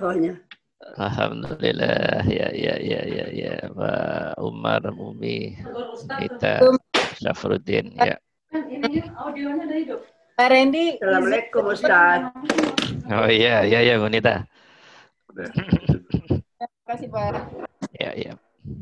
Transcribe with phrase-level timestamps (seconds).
[0.00, 0.34] Soalnya.
[1.00, 5.56] Alhamdulillah ya ya ya ya ya Pak Umar Mumi
[6.20, 6.60] kita
[7.16, 8.20] Syafruddin ya.
[10.34, 11.00] Pak Randy.
[11.00, 12.28] Assalamualaikum Ustaz.
[13.08, 14.44] Oh iya iya ya Gunita.
[15.32, 17.32] Terima kasih Pak.
[17.96, 18.32] Ya ya.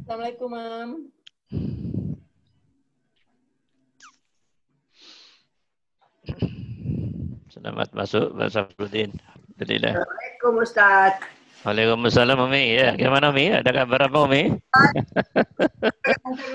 [0.02, 0.90] Assalamualaikum Mam.
[7.52, 9.12] Selamat masuk Pak Syafruddin.
[9.12, 9.92] Alhamdulillah.
[10.00, 11.12] Assalamualaikum Ustaz.
[11.68, 12.80] Waalaikumsalam Umi.
[12.80, 13.52] Ya, gimana Umi?
[13.52, 14.56] Ada kabar apa Umi?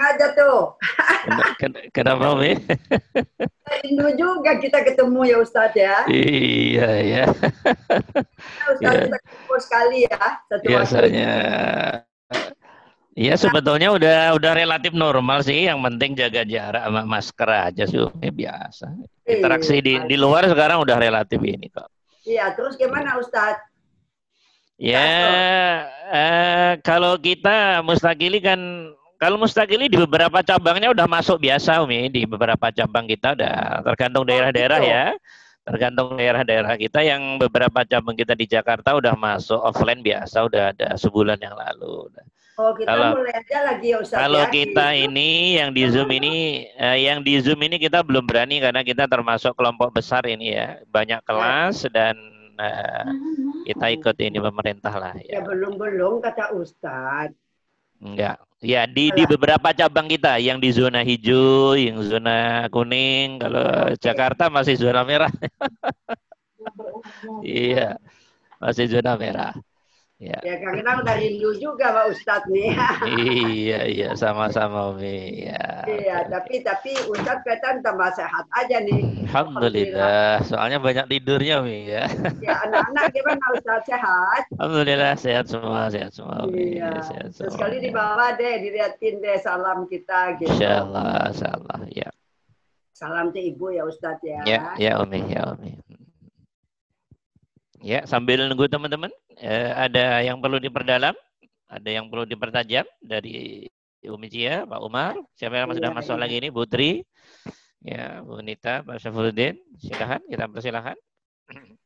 [0.02, 0.74] Aja tuh.
[1.30, 2.58] Ken- ken- Kenapa Umi?
[3.86, 6.02] Rindu juga kita ketemu ya Ustaz ya.
[6.10, 7.24] Iya ya.
[8.74, 10.18] Ustaz kita ketemu sekali ya.
[10.50, 10.98] Satu waktu.
[13.18, 15.66] Iya sebetulnya udah udah relatif normal sih.
[15.66, 17.98] Yang penting jaga jarak sama masker aja sih
[18.30, 18.94] biasa.
[19.26, 21.90] Interaksi di di luar sekarang udah relatif ini kok.
[22.28, 23.58] Iya, terus gimana Ustaz?
[24.78, 25.10] Ya,
[26.14, 32.14] eh, kalau kita mustakili kan, kalau mustakili di beberapa cabangnya udah masuk biasa, Umi.
[32.14, 34.94] Di beberapa cabang kita udah tergantung daerah-daerah gitu.
[34.94, 35.06] ya.
[35.66, 40.94] Tergantung daerah-daerah kita yang beberapa cabang kita di Jakarta udah masuk offline biasa, udah ada
[40.94, 42.14] sebulan yang lalu.
[42.58, 44.50] Oh, kita Kalau- mulai aja lagi ya Ustaz Kalau ya.
[44.50, 48.82] kita ini yang di Zoom ini, eh, yang di Zoom ini kita belum berani karena
[48.82, 52.18] kita termasuk kelompok besar ini ya, banyak kelas dan
[52.58, 53.06] eh,
[53.70, 55.40] kita ikut ini pemerintah lah ya ya.
[55.46, 57.30] belum-belum kata Ustaz.
[58.02, 58.42] Enggak.
[58.66, 64.50] Ya di di beberapa cabang kita yang di zona hijau, yang zona kuning, kalau Jakarta
[64.50, 65.30] masih zona merah.
[67.46, 68.02] iya.
[68.58, 69.54] Masih zona merah.
[70.18, 70.34] Ya.
[70.42, 72.74] Ya karena udah rindu juga Pak Ustadz nih.
[73.22, 75.46] iya, iya sama-sama Umi.
[75.46, 75.86] Ya.
[75.86, 79.30] Iya, tapi tapi Ustadz kelihatan tambah sehat aja nih.
[79.30, 80.42] Alhamdulillah.
[80.42, 82.10] Soalnya banyak tidurnya Umi ya.
[82.42, 84.42] Ya anak-anak gimana Ustadz sehat?
[84.58, 86.50] Alhamdulillah sehat semua, sehat semua.
[86.50, 86.82] Umi.
[86.82, 86.98] Iya.
[87.06, 87.62] Sehat Terus semua.
[87.70, 90.50] kali dibawa deh, diliatin deh salam kita gitu.
[90.50, 91.80] Insyaallah, insyaallah.
[91.94, 92.10] Ya.
[92.98, 94.42] Salam ke ibu ya Ustadz ya.
[94.50, 95.78] Ya, ya Umi, ya Umi.
[97.86, 101.16] Ya, sambil nunggu teman-teman, eh, ada yang perlu diperdalam,
[101.68, 103.68] ada yang perlu dipertajam dari
[104.08, 106.22] Umi Cia, Pak Umar, siapa yang sudah Iya, masuk iya.
[106.22, 107.02] lagi ini, Bu Tri,
[107.84, 110.98] ya, Bu Nita, Pak Syafruddin, silakan, kita persilahkan.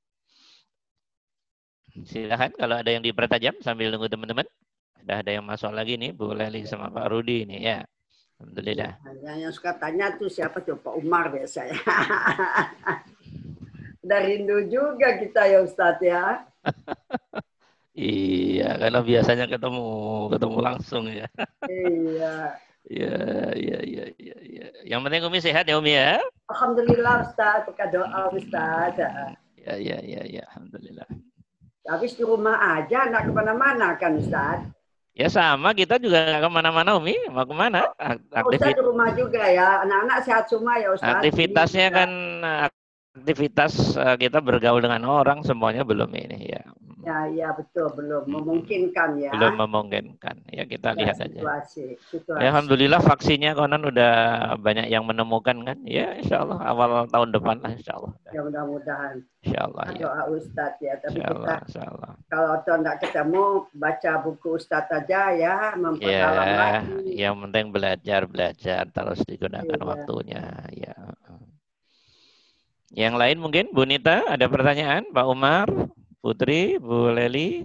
[2.07, 4.47] Silakan kalau ada yang dipertajam sambil nunggu teman-teman.
[4.95, 7.83] Sudah ada yang masuk lagi nih, Bu Leli sama Pak Rudi ini ya.
[8.39, 8.95] Alhamdulillah.
[9.21, 11.75] Yang, yang suka tanya tuh siapa tuh Pak Umar biasanya.
[14.01, 16.45] Udah rindu juga kita ya Ustadz ya.
[17.91, 19.83] Iya, karena biasanya ketemu
[20.31, 21.27] ketemu langsung ya.
[21.67, 22.35] Iya.
[22.81, 24.67] Iya, iya, iya, iya, iya.
[24.89, 26.17] Yang penting Umi sehat ya Umi ya.
[26.49, 28.97] Alhamdulillah Ustadz, berkat doa Ustadz.
[29.53, 30.43] Ya, ya, ya, ya.
[30.49, 31.05] Alhamdulillah.
[31.85, 34.73] Habis di rumah aja, nggak ke mana-mana kan Ustadz.
[35.13, 37.15] Ya sama, kita juga nggak ke mana-mana Umi.
[37.29, 37.85] Mau ke mana?
[38.01, 38.17] Ak-
[38.49, 39.85] Ustadz Aktivi- di rumah juga ya.
[39.85, 41.21] Anak-anak sehat semua ya Ustadz.
[41.21, 42.09] aktivitasnya Jadi, kan
[43.13, 46.63] aktivitas eh, kita bergaul dengan orang semuanya belum ini ya.
[47.01, 47.89] Ya, ya betul.
[47.91, 49.33] Belum memungkinkan ya.
[49.33, 50.45] Belum memungkinkan.
[50.47, 51.33] Ya kita Ya, lihat aja.
[51.33, 52.37] situasi, situasi.
[52.37, 54.13] Ya, Alhamdulillah vaksinnya konon udah
[54.55, 55.81] banyak yang menemukan kan.
[55.81, 58.13] Ya Insya Allah awal tahun depan lah Insya Allah.
[58.29, 59.17] Ya mudah-mudahan.
[59.41, 59.97] Insya Allah ya.
[59.97, 60.93] Doa Ustadz ya.
[60.95, 62.11] Tapi Insya kita Allah, Insya Allah.
[62.29, 63.43] kalau tuh nggak ketemu,
[63.73, 65.55] baca buku Ustadz aja ya.
[65.73, 67.09] Memperdalam Ya, lagi.
[67.17, 69.89] yang penting belajar, belajar terus digunakan Iya.
[69.89, 70.43] waktunya.
[70.69, 70.93] Ya.
[72.91, 75.67] Yang lain mungkin Bu Nita ada pertanyaan, Pak Umar,
[76.19, 77.63] Putri, Bu Leli.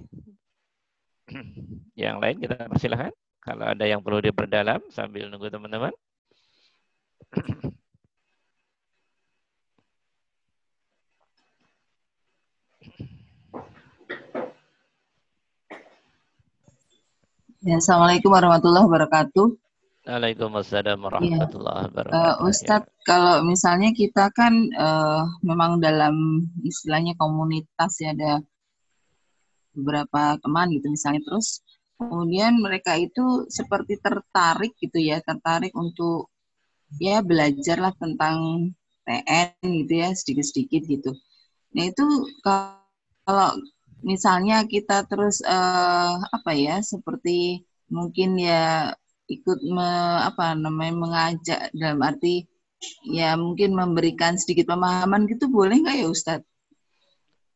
[1.98, 3.10] Yang lain kita persilahkan.
[3.42, 5.94] Kalau ada yang perlu diperdalam sambil nunggu teman-teman.
[17.66, 19.65] Ya, Assalamualaikum warahmatullahi wabarakatuh.
[20.06, 22.46] Waalaikumsalam warahmatullahi Eh, wabarakatuh.
[22.46, 28.38] Ustadz, kalau misalnya kita kan eh, memang dalam istilahnya komunitas ya ada
[29.74, 31.60] beberapa teman gitu misalnya terus
[31.98, 36.30] kemudian mereka itu seperti tertarik gitu ya tertarik untuk
[37.02, 38.70] ya belajarlah tentang
[39.02, 39.50] PN
[39.82, 41.10] gitu ya sedikit-sedikit gitu.
[41.74, 42.06] Nah itu
[43.26, 43.58] kalau
[44.06, 48.94] misalnya kita terus eh, apa ya seperti mungkin ya
[49.26, 49.90] ikut me,
[50.22, 52.46] apa namanya mengajak dalam arti
[53.08, 56.48] ya mungkin memberikan sedikit pemahaman gitu boleh nggak ya Ustadz?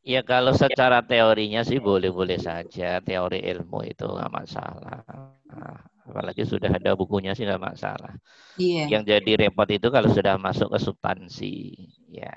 [0.01, 5.05] Ya kalau secara teorinya sih boleh-boleh saja teori ilmu itu nggak masalah.
[6.09, 8.17] Apalagi sudah ada bukunya sih nggak masalah.
[8.57, 8.89] Iya.
[8.89, 11.57] Yang jadi repot itu kalau sudah masuk ke substansi.
[12.09, 12.33] Ya,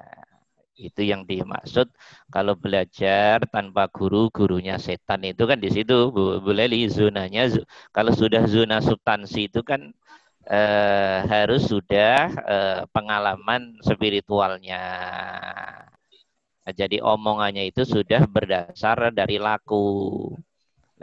[0.88, 1.88] Itu yang dimaksud
[2.34, 5.94] kalau belajar tanpa guru, gurunya setan itu kan di situ
[6.46, 7.42] boleh li zonanya
[7.96, 9.82] kalau sudah zona substansi itu kan
[10.58, 12.14] eh, harus sudah
[12.54, 14.78] eh, pengalaman spiritualnya.
[16.64, 19.76] Nah, jadi omongannya itu sudah berdasar dari laku.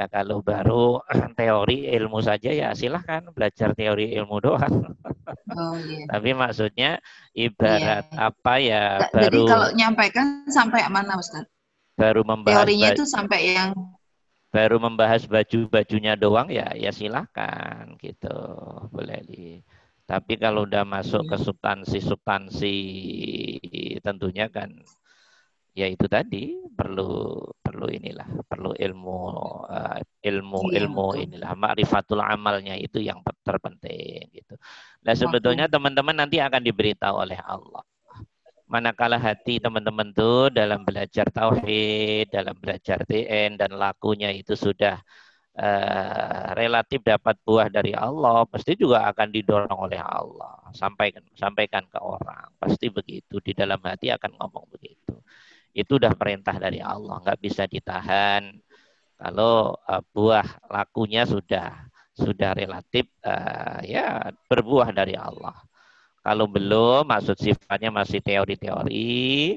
[0.00, 1.04] Nah kalau baru
[1.38, 4.72] teori ilmu saja ya silahkan belajar teori ilmu doang.
[5.50, 6.06] Oh, iya.
[6.06, 7.02] Tapi maksudnya
[7.34, 8.30] ibarat iya.
[8.30, 9.26] apa ya Jadi baru.
[9.26, 11.42] Jadi kalau nyampaikan sampai mana Ustaz?
[11.98, 12.62] Baru membahas.
[12.62, 13.74] Teorinya itu sampai yang
[14.54, 18.34] baru membahas baju-bajunya doang ya ya silahkan gitu
[18.90, 19.62] boleh di
[20.06, 21.44] tapi kalau udah masuk ke iya.
[21.46, 22.78] substansi-substansi
[24.02, 24.74] tentunya kan
[25.74, 27.46] ya itu tadi perlu
[27.80, 29.18] perlu inilah perlu ilmu
[29.64, 31.24] uh, ilmu iya, ilmu betul.
[31.24, 34.52] inilah makrifatul amalnya itu yang terpenting gitu.
[35.00, 37.80] Nah sebetulnya teman-teman nanti akan diberitahu oleh Allah
[38.68, 45.00] manakala hati teman-teman tuh dalam belajar tauhid, dalam belajar TN dan lakunya itu sudah
[45.56, 50.70] uh, relatif dapat buah dari Allah, pasti juga akan didorong oleh Allah.
[50.70, 55.18] Sampaikan sampaikan ke orang, pasti begitu di dalam hati akan ngomong begitu.
[55.70, 58.54] Itu udah perintah dari Allah, nggak bisa ditahan.
[59.20, 61.86] Kalau uh, buah lakunya sudah
[62.16, 65.56] sudah relatif uh, ya berbuah dari Allah.
[66.20, 69.56] Kalau belum, maksud sifatnya masih teori-teori.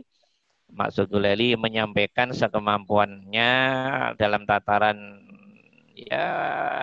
[0.74, 3.51] Maksud Guleli menyampaikan sekemampuannya
[4.18, 4.98] dalam tataran
[5.94, 6.27] ya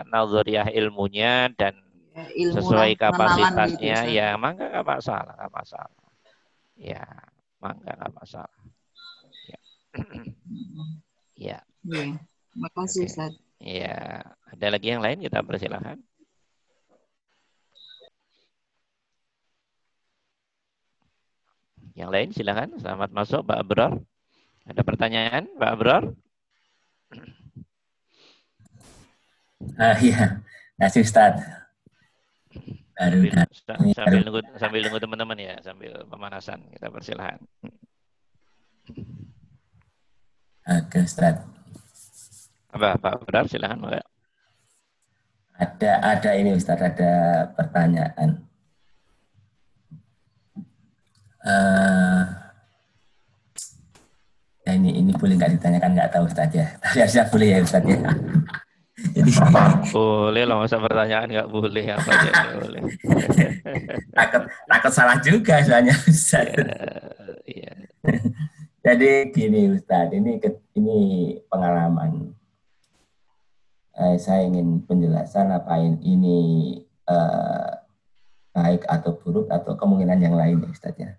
[0.06, 1.74] nazariyah ilmunya dan
[2.14, 6.02] ya, ilmu sesuai kapasitasnya gitu, ya mangga nggak masalah nggak masalah
[6.78, 7.04] ya
[7.58, 8.60] mangga nggak masalah
[11.34, 12.18] ya ya, ya.
[12.50, 13.32] Terima kasih Ustaz.
[13.60, 16.00] Ya, ada lagi yang lain kita persilahkan.
[21.94, 22.70] Yang lain silakan.
[22.80, 23.92] Selamat masuk Pak Abror.
[24.64, 26.04] Ada pertanyaan Pak Abror?
[29.76, 30.40] Uh, iya,
[30.80, 31.36] kasih Ustaz.
[32.96, 37.40] Baru sambil, sambil nunggu sambil nunggu teman-teman ya, sambil pemanasan kita persilahkan.
[40.90, 41.38] Oke, Ustaz.
[42.74, 44.02] Apa Pak Abror silakan Pak.
[45.60, 48.50] Ada ada ini Ustaz, ada pertanyaan
[51.44, 52.22] uh,
[54.66, 57.82] ya ini ini boleh nggak ditanyakan nggak tahu Ustaz ya tapi harusnya boleh ya Ustaz
[57.86, 57.98] ya
[59.16, 59.30] jadi
[59.94, 62.80] boleh loh masa pertanyaan nggak boleh apa aja boleh
[64.18, 66.64] takut takut salah juga soalnya Ustaz ya.
[68.90, 70.42] Jadi gini Ustaz ini
[70.74, 70.98] ini
[71.46, 72.34] pengalaman
[73.94, 76.74] eh, saya ingin penjelasan apa ini
[77.06, 77.70] eh,
[78.50, 81.14] baik atau buruk atau kemungkinan yang lain ya Ustaz ya.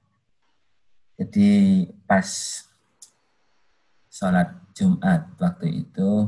[1.15, 2.27] Jadi pas
[4.11, 6.27] sholat Jumat waktu itu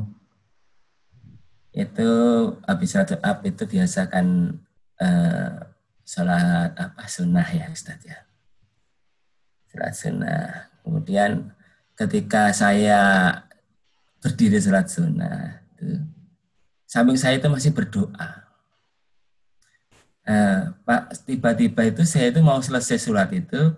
[1.75, 2.09] itu
[2.63, 4.27] habis sholat Jumat itu biasakan
[5.01, 5.53] eh,
[6.07, 8.23] sholat apa sunnah ya Ustaz ya.
[9.67, 10.72] Sholat sunnah.
[10.83, 11.55] Kemudian
[11.95, 13.31] ketika saya
[14.19, 15.99] berdiri sholat sunnah, itu,
[16.87, 18.43] samping saya itu masih berdoa.
[20.23, 23.75] Nah, Pak, tiba-tiba itu saya itu mau selesai sholat itu,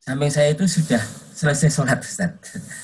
[0.00, 1.00] samping saya itu sudah
[1.36, 2.32] selesai sholat Ustaz.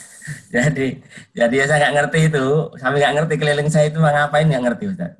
[0.54, 1.00] jadi
[1.32, 2.46] jadi saya nggak ngerti itu,
[2.76, 5.12] sampai nggak ngerti keliling saya itu ngapain nggak ngerti Ustaz.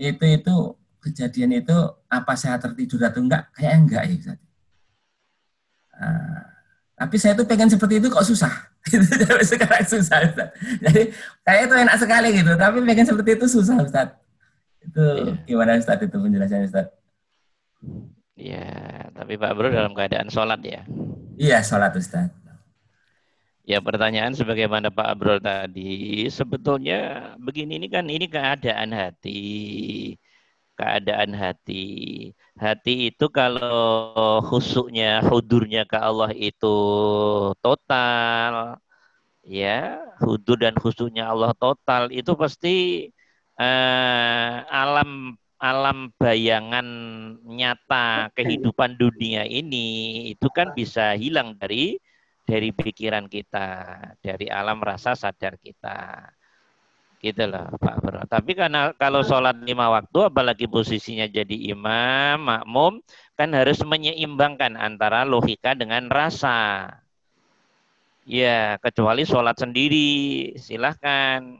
[0.00, 0.56] Itu itu
[1.04, 1.76] kejadian itu
[2.08, 3.52] apa saya tertidur atau enggak?
[3.52, 4.38] Kayak enggak ya Ustaz.
[5.98, 6.47] Nah,
[6.98, 8.50] tapi saya tuh pengen seperti itu kok susah.
[9.46, 10.50] Sekarang susah Ustaz.
[10.82, 11.14] Jadi
[11.46, 14.08] kayak itu enak sekali gitu, tapi pengen seperti itu susah Ustaz.
[14.82, 15.32] Itu iya.
[15.46, 16.86] gimana Ustaz itu penjelasannya Ustaz?
[18.34, 18.70] Ya,
[19.14, 20.82] tapi Pak Bro dalam keadaan sholat ya?
[21.38, 22.34] Iya, sholat Ustaz.
[23.62, 30.18] Ya pertanyaan sebagaimana Pak Bro tadi, sebetulnya begini ini kan ini keadaan hati.
[30.78, 31.74] Keadaan hati.
[32.62, 36.66] Hati itu kalau khusuknya, hudurnya ke Allah itu
[37.64, 38.78] total,
[39.42, 42.68] ya, hudur dan khusuknya Allah total, itu pasti
[43.60, 46.86] eh, alam alam bayangan
[47.42, 49.86] nyata kehidupan dunia ini
[50.30, 51.98] itu kan bisa hilang dari
[52.48, 53.66] dari pikiran kita,
[54.24, 55.96] dari alam rasa sadar kita.
[57.18, 58.20] Gitu loh Pak Bro.
[58.30, 62.92] Tapi karena kalau sholat lima waktu, apalagi posisinya jadi imam, makmum,
[63.34, 66.86] kan harus menyeimbangkan antara logika dengan rasa.
[68.28, 69.98] Ya, kecuali sholat sendiri,
[70.60, 71.58] silahkan.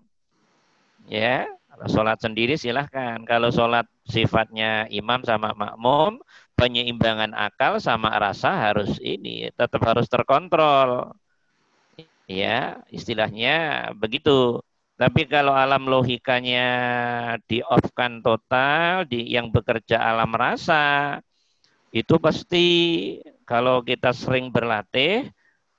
[1.10, 3.18] Ya, kalau sholat sendiri silahkan.
[3.26, 6.22] Kalau sholat sifatnya imam sama makmum,
[6.54, 11.16] penyeimbangan akal sama rasa harus ini tetap harus terkontrol.
[12.28, 13.50] Ya, istilahnya
[13.96, 14.60] begitu.
[14.98, 16.66] Tapi kalau alam logikanya
[17.46, 21.18] di off-kan total, di yang bekerja alam rasa,
[21.94, 22.66] itu pasti
[23.46, 25.30] kalau kita sering berlatih,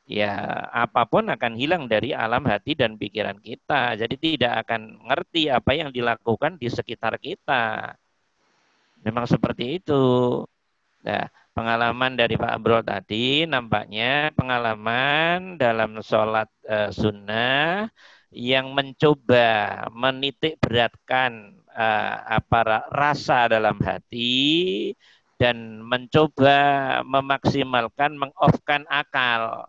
[0.07, 0.31] ya
[0.71, 3.99] apa pun akan hilang dari alam hati dan pikiran kita.
[3.99, 7.91] Jadi tidak akan ngerti apa yang dilakukan di sekitar kita.
[9.03, 10.03] Memang seperti itu.
[11.03, 17.91] Nah, pengalaman dari Pak Bro tadi nampaknya pengalaman dalam sholat uh, sunnah
[18.29, 19.47] yang mencoba
[19.89, 24.93] menitik beratkan uh, apa rasa dalam hati
[25.41, 29.65] dan mencoba memaksimalkan mengoffkan akal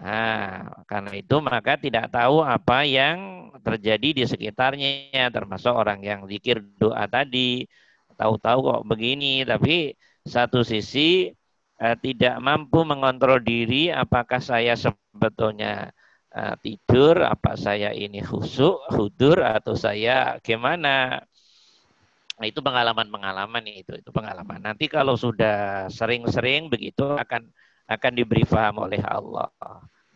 [0.00, 6.64] Nah, karena itu maka tidak tahu apa yang terjadi di sekitarnya, termasuk orang yang zikir
[6.80, 7.68] doa tadi.
[8.16, 9.92] Tahu-tahu kok begini, tapi
[10.24, 11.28] satu sisi
[11.84, 15.92] eh, tidak mampu mengontrol diri apakah saya sebetulnya
[16.34, 21.22] eh, tidur, apa saya ini khusuk, hudur, atau saya gimana.
[22.40, 24.64] Nah, itu pengalaman-pengalaman itu, itu pengalaman.
[24.64, 27.52] Nanti kalau sudah sering-sering begitu akan
[27.84, 29.52] akan diberi paham oleh Allah.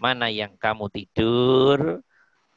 [0.00, 2.00] Mana yang kamu tidur,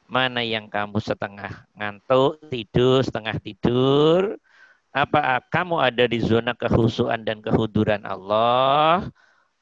[0.08, 4.40] mana yang kamu setengah ngantuk, tidur, setengah tidur.
[4.88, 9.04] Apa kamu ada di zona kehusuan dan kehuduran Allah?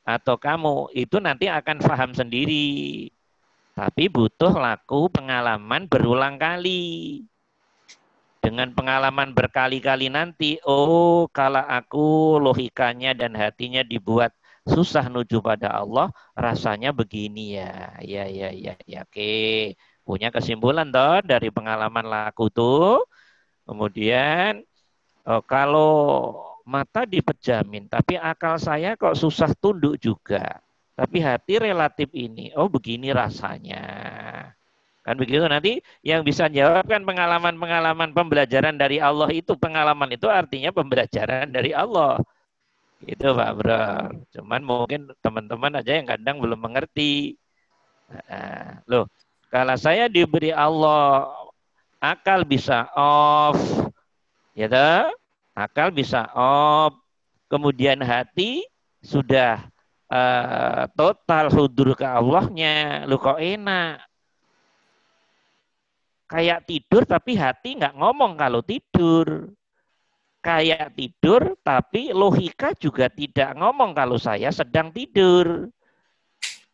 [0.06, 3.10] Atau kamu itu nanti akan paham sendiri.
[3.76, 6.80] Tapi butuh laku pengalaman berulang kali
[8.46, 14.30] dengan pengalaman berkali-kali nanti, oh kalau aku logikanya dan hatinya dibuat
[14.66, 17.98] susah nuju pada Allah, rasanya begini ya.
[18.02, 19.02] Ya, ya, ya, ya.
[19.02, 19.74] Oke.
[20.06, 23.02] Punya kesimpulan toh dari pengalaman laku tuh.
[23.66, 24.62] Kemudian
[25.26, 25.94] oh, kalau
[26.62, 30.62] mata dipejamin, tapi akal saya kok susah tunduk juga.
[30.96, 33.84] Tapi hati relatif ini, oh begini rasanya.
[35.04, 40.74] Kan begitu nanti yang bisa jawab kan pengalaman-pengalaman pembelajaran dari Allah itu pengalaman itu artinya
[40.74, 42.18] pembelajaran dari Allah.
[43.04, 43.86] Itu Pak Bro.
[44.34, 47.36] Cuman mungkin teman-teman aja yang kadang belum mengerti.
[48.88, 49.06] Loh,
[49.52, 51.28] kalau saya diberi Allah
[52.00, 53.60] akal bisa off,
[54.58, 55.12] ya toh?
[55.54, 56.98] Akal bisa off.
[57.46, 58.66] Kemudian hati
[59.04, 59.70] sudah
[60.10, 63.04] uh, total hudur ke Allahnya.
[63.06, 64.02] Lu kok enak.
[66.26, 69.54] Kayak tidur tapi hati nggak ngomong kalau tidur
[70.46, 75.66] kayak tidur, tapi logika juga tidak ngomong kalau saya sedang tidur.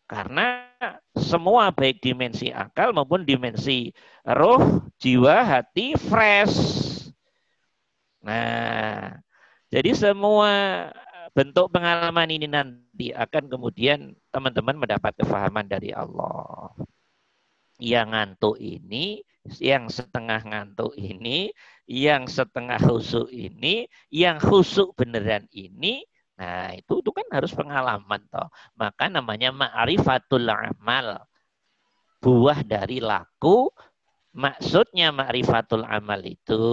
[0.04, 0.68] Karena
[1.16, 3.88] semua baik dimensi akal maupun dimensi
[4.28, 6.60] roh, jiwa, hati fresh.
[8.20, 9.16] Nah,
[9.72, 10.52] jadi semua
[11.32, 16.72] bentuk pengalaman ini nanti akan kemudian teman-teman mendapat kefahaman dari Allah.
[17.82, 19.26] Yang ngantuk ini,
[19.58, 21.50] yang setengah ngantuk ini
[21.92, 26.06] yang setengah khusuk ini, yang khusuk beneran ini,
[26.38, 28.48] nah itu itu kan harus pengalaman toh.
[28.78, 31.26] Maka namanya ma'rifatul amal.
[32.22, 33.68] Buah dari laku,
[34.32, 36.64] maksudnya ma'rifatul amal itu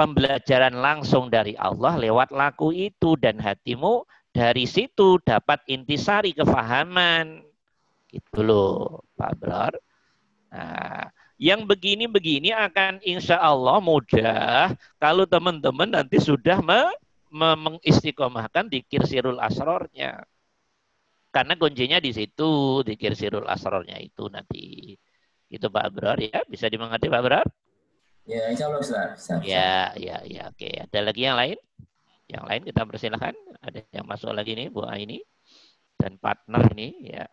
[0.00, 7.44] pembelajaran langsung dari Allah lewat laku itu dan hatimu dari situ dapat intisari kefahaman.
[8.08, 9.76] Gitu loh, Pak Bror.
[10.48, 16.88] Nah, yang begini-begini akan insya Allah mudah kalau teman-teman nanti sudah me,
[17.28, 20.24] me, mengistiqomahkan di kirsirul asrornya.
[21.28, 24.96] Karena kuncinya di situ, di kirsirul asrornya itu nanti.
[25.52, 27.46] Itu Pak Abrar ya, bisa dimengerti Pak Abrar?
[28.30, 29.26] Ya, insya Allah Ustaz.
[29.42, 30.70] Ya, ya, ya, oke.
[30.86, 31.58] Ada lagi yang lain?
[32.30, 33.34] Yang lain kita persilahkan.
[33.58, 35.18] Ada yang masuk lagi nih, Bu ini
[35.98, 37.26] dan partner ini ya.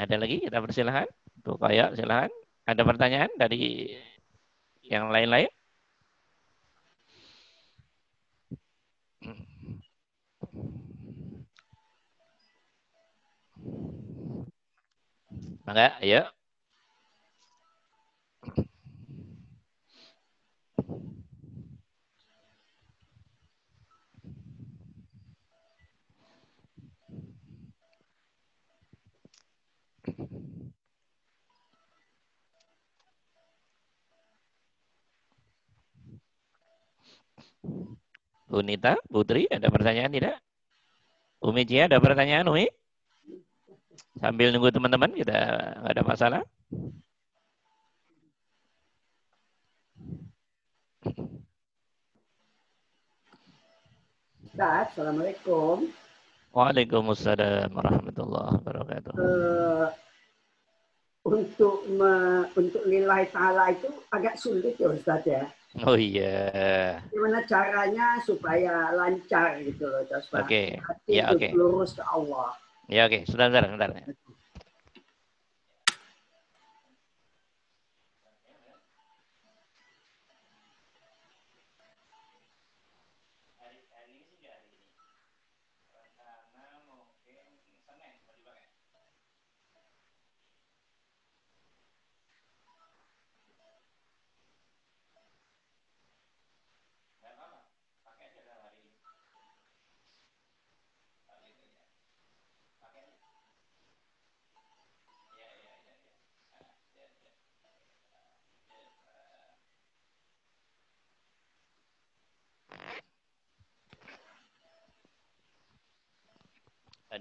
[0.00, 1.04] Ada lagi kita persilahkan.
[1.44, 2.32] Tuh kayak silahkan.
[2.64, 3.92] Ada pertanyaan dari
[4.88, 5.52] yang lain-lain?
[15.68, 16.37] Mangga, ayo.
[38.48, 40.40] Unita, Putri, ada pertanyaan tidak?
[41.44, 42.66] Umi Cia, ada pertanyaan Umi?
[44.16, 45.36] Sambil nunggu teman-teman, kita
[45.84, 46.42] nggak ada masalah.
[54.58, 55.86] Assalamualaikum.
[56.52, 59.12] Waalaikumsalam warahmatullahi wabarakatuh.
[59.20, 59.86] Eh,
[61.28, 65.44] untuk me, untuk lillahi ta'ala itu agak sulit ya Ustaz ya.
[65.84, 67.04] Oh iya.
[67.12, 70.00] Gimana caranya supaya lancar gitu loh?
[70.40, 70.80] Oke.
[70.80, 71.52] Hati Ya, oke.
[71.52, 72.56] lurus ke Allah.
[72.88, 73.92] Ya oke, sebentar, sebentar.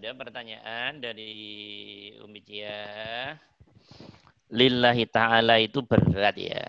[0.08, 1.36] Ada pertanyaan dari
[2.24, 3.36] Umi Cia.
[4.56, 6.64] Lillahi ta'ala itu berat ya.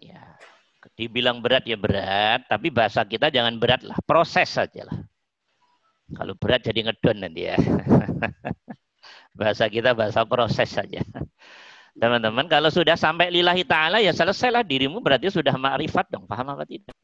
[0.00, 0.24] Ya.
[0.96, 4.00] Dibilang berat ya berat, tapi bahasa kita jangan berat lah.
[4.08, 5.04] Proses saja lah.
[6.16, 7.60] Kalau berat jadi ngedon nanti ya.
[9.36, 11.04] bahasa kita bahasa proses saja.
[11.92, 16.24] Teman-teman, kalau sudah sampai lillahi ta'ala ya selesailah dirimu berarti sudah ma'rifat dong.
[16.24, 16.96] Paham apa tidak?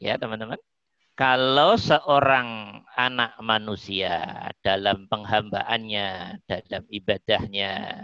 [0.00, 0.56] Ya teman-teman.
[1.14, 8.02] Kalau seorang anak manusia dalam penghambaannya, dalam ibadahnya,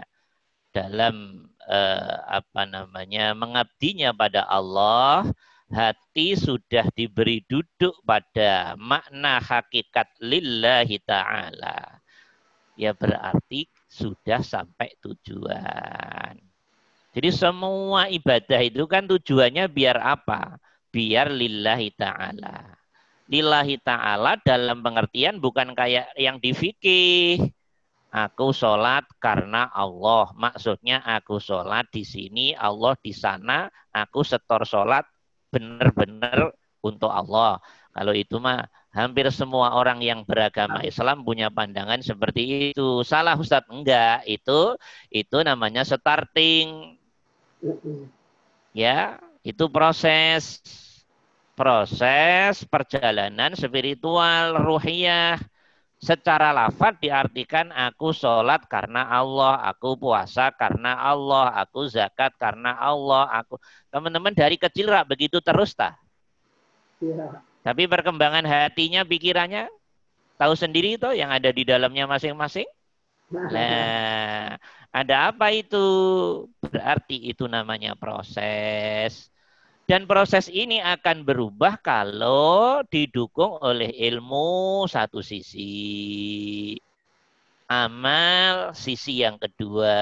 [0.71, 5.27] dalam eh, apa namanya mengabdinya pada Allah,
[5.67, 11.99] hati sudah diberi duduk pada makna hakikat lillahi ta'ala.
[12.79, 16.39] Ya berarti sudah sampai tujuan.
[17.11, 20.55] Jadi semua ibadah itu kan tujuannya biar apa?
[20.95, 22.80] Biar lillahi ta'ala
[23.31, 27.39] lillahi ta'ala dalam pengertian bukan kayak yang di fikih.
[28.11, 30.35] Aku sholat karena Allah.
[30.35, 33.71] Maksudnya aku sholat di sini, Allah di sana.
[33.95, 35.07] Aku setor sholat
[35.47, 36.51] benar-benar
[36.83, 37.63] untuk Allah.
[37.95, 42.99] Kalau itu mah hampir semua orang yang beragama Islam punya pandangan seperti itu.
[43.07, 43.71] Salah Ustadz?
[43.71, 44.27] Enggak.
[44.27, 44.75] Itu
[45.07, 46.99] itu namanya starting.
[48.75, 50.59] Ya, itu proses
[51.61, 55.37] proses perjalanan spiritual ruhiyah
[56.01, 63.29] secara lafaz diartikan aku sholat karena Allah, aku puasa karena Allah, aku zakat karena Allah,
[63.29, 63.61] aku
[63.93, 65.93] teman-teman dari kecil rak begitu terus tah.
[66.97, 67.45] Ya.
[67.61, 69.69] Tapi perkembangan hatinya, pikirannya
[70.41, 72.65] tahu sendiri itu yang ada di dalamnya masing-masing.
[73.31, 74.57] Nah,
[74.89, 75.85] ada apa itu?
[76.59, 79.30] Berarti itu namanya proses.
[79.91, 86.79] Dan proses ini akan berubah kalau didukung oleh ilmu satu sisi.
[87.67, 89.99] Amal sisi yang kedua.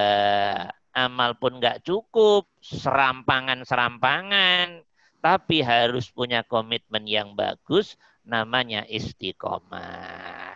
[0.94, 4.86] Amal pun nggak cukup, serampangan-serampangan.
[5.26, 10.54] Tapi harus punya komitmen yang bagus, namanya istiqomah.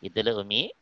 [0.00, 0.72] Itu loh Umi.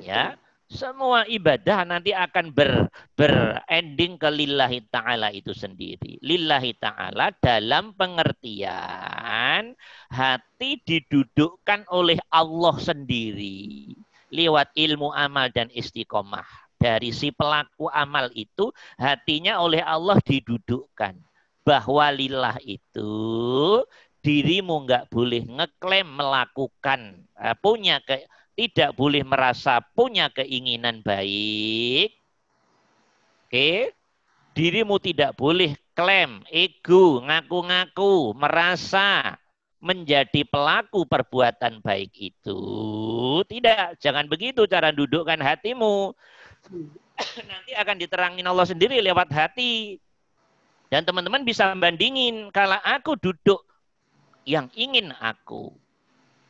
[0.00, 6.18] Ya, semua ibadah nanti akan ber, berending ke lillahi ta'ala itu sendiri.
[6.24, 9.76] Lillahi ta'ala dalam pengertian
[10.08, 13.92] hati didudukkan oleh Allah sendiri.
[14.34, 16.46] Lewat ilmu amal dan istiqomah.
[16.80, 21.16] Dari si pelaku amal itu hatinya oleh Allah didudukkan.
[21.64, 23.14] Bahwa lillah itu
[24.24, 28.24] dirimu nggak boleh ngeklaim melakukan eh, punya ke,
[28.54, 32.14] tidak boleh merasa punya keinginan baik.
[33.46, 33.94] Oke.
[34.54, 39.34] Dirimu tidak boleh klaim, ego, ngaku-ngaku, merasa
[39.82, 42.60] menjadi pelaku perbuatan baik itu.
[43.44, 46.14] Tidak, jangan begitu cara dudukkan hatimu.
[47.50, 49.98] Nanti akan diterangin Allah sendiri lewat hati.
[50.88, 53.66] Dan teman-teman bisa bandingin kalau aku duduk
[54.46, 55.74] yang ingin aku,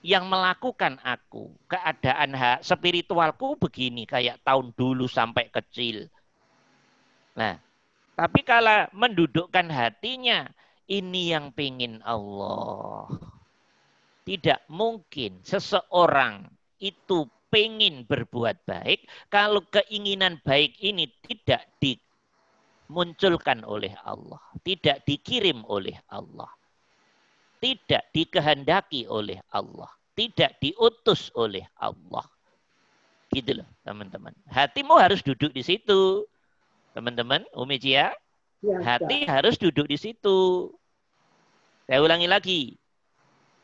[0.05, 1.49] yang melakukan aku.
[1.65, 6.13] Keadaan hak spiritualku begini kayak tahun dulu sampai kecil.
[7.33, 7.57] Nah,
[8.13, 10.45] tapi kalau mendudukkan hatinya,
[10.93, 13.09] ini yang pingin Allah.
[14.29, 24.41] Tidak mungkin seseorang itu pengen berbuat baik kalau keinginan baik ini tidak dimunculkan oleh Allah,
[24.65, 26.49] tidak dikirim oleh Allah
[27.65, 32.29] tidak dikehendaki oleh Allah, tidak diutus oleh Allah.
[33.33, 34.37] Gitu loh, teman-teman.
[34.53, 36.29] Hatimu harus duduk di situ.
[36.93, 38.13] Teman-teman, Umi Cia,
[38.65, 40.73] Ya, hati harus duduk di situ.
[41.85, 42.63] Saya ulangi lagi.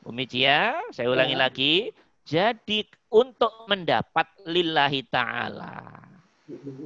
[0.05, 1.41] Umi Cia, saya ulangi Ya.
[1.49, 1.75] lagi.
[2.29, 6.05] Jadi untuk mendapat lillahi ta'ala.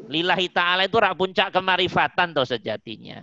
[0.07, 3.19] Lillahi ta'ala itu rak puncak kemarifatan toh sejatinya.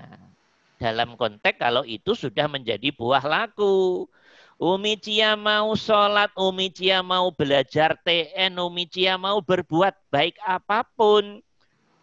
[0.82, 4.10] Dalam konteks kalau itu sudah menjadi buah laku.
[4.58, 10.82] Umi Cia mau sholat, Umi Cia mau belajar TN, Umi Cia mau berbuat baik apa
[10.98, 11.42] pun.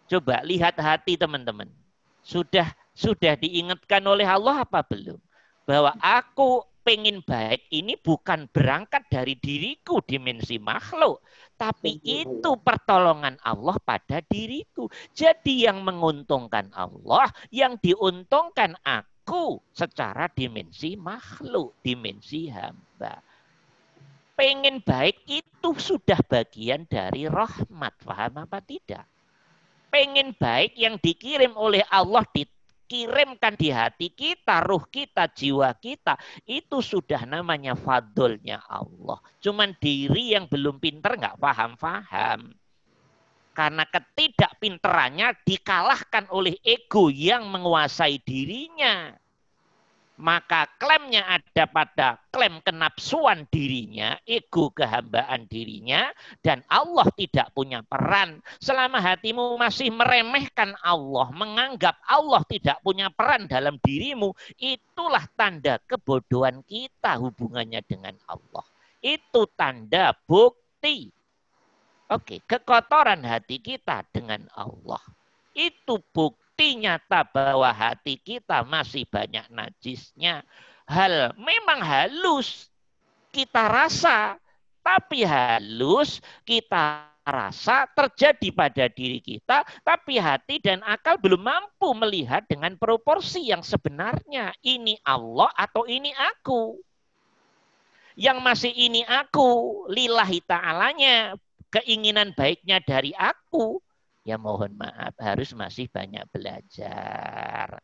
[0.07, 1.67] Coba lihat hati teman-teman.
[2.23, 5.19] Sudah sudah diingatkan oleh Allah apa belum?
[5.67, 11.21] Bahwa aku pengen baik ini bukan berangkat dari diriku dimensi makhluk.
[11.59, 14.87] Tapi itu pertolongan Allah pada diriku.
[15.11, 23.19] Jadi yang menguntungkan Allah, yang diuntungkan aku secara dimensi makhluk, dimensi hamba.
[24.39, 27.91] Pengen baik itu sudah bagian dari rahmat.
[28.07, 29.03] Paham apa tidak?
[29.91, 32.23] Pengen baik yang dikirim oleh Allah
[32.89, 36.17] dikirimkan di hati kita, ruh kita, jiwa kita.
[36.41, 39.21] Itu sudah namanya fadlnya Allah.
[39.37, 42.49] Cuman diri yang belum pinter nggak paham-paham.
[43.53, 49.13] Karena ketidakpinterannya dikalahkan oleh ego yang menguasai dirinya.
[50.19, 56.11] Maka klaimnya ada pada klaim kenapsuan dirinya, ego kehambaan dirinya,
[56.43, 58.43] dan Allah tidak punya peran.
[58.59, 66.67] Selama hatimu masih meremehkan Allah, menganggap Allah tidak punya peran dalam dirimu, itulah tanda kebodohan
[66.67, 68.67] kita hubungannya dengan Allah.
[68.99, 71.15] Itu tanda bukti.
[72.11, 74.99] Oke, kekotoran hati kita dengan Allah.
[75.55, 76.38] Itu bukti
[76.75, 80.43] nyata bahwa hati kita masih banyak najisnya.
[80.89, 82.67] Hal memang halus
[83.29, 84.35] kita rasa,
[84.81, 92.41] tapi halus kita rasa terjadi pada diri kita, tapi hati dan akal belum mampu melihat
[92.49, 94.51] dengan proporsi yang sebenarnya.
[94.65, 96.81] Ini Allah atau ini aku?
[98.19, 101.39] Yang masih ini aku, lillahi ta'alanya,
[101.71, 103.79] keinginan baiknya dari aku,
[104.29, 107.81] ya mohon maaf harus masih banyak belajar.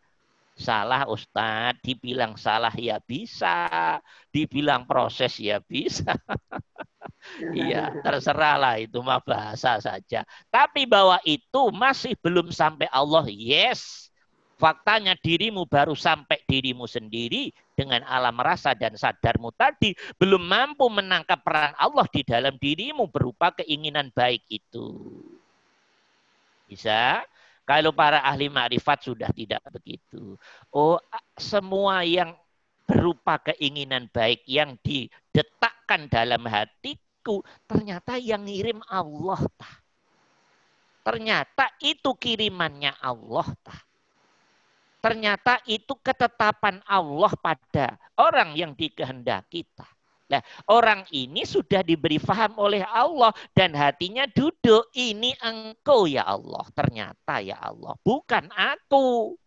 [0.55, 3.99] Salah Ustadz, dibilang salah ya bisa,
[4.31, 6.15] dibilang proses ya bisa.
[7.57, 10.21] Iya, terserahlah itu mah bahasa saja.
[10.53, 14.05] Tapi bahwa itu masih belum sampai Allah, yes.
[14.55, 21.43] Faktanya dirimu baru sampai dirimu sendiri dengan alam rasa dan sadarmu tadi belum mampu menangkap
[21.43, 24.95] peran Allah di dalam dirimu berupa keinginan baik itu.
[26.65, 27.23] Bisa?
[27.65, 30.37] Kalau para ahli makrifat sudah tidak begitu.
[30.69, 31.01] Oh,
[31.33, 32.37] semua yang
[32.85, 39.75] berupa keinginan baik yang didetakkan dalam hatiku ternyata yang ngirim Allah tah.
[41.01, 43.79] Ternyata itu kirimannya Allah tah
[45.05, 49.85] ternyata itu ketetapan Allah pada orang yang dikehendaki kita.
[50.25, 56.65] Nah, orang ini sudah diberi faham oleh Allah dan hatinya duduk, ini engkau ya Allah.
[56.73, 59.37] Ternyata ya Allah, bukan aku.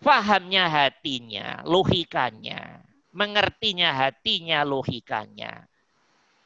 [0.00, 2.80] Fahamnya hatinya, logikanya.
[3.12, 5.66] Mengertinya hatinya, logikanya.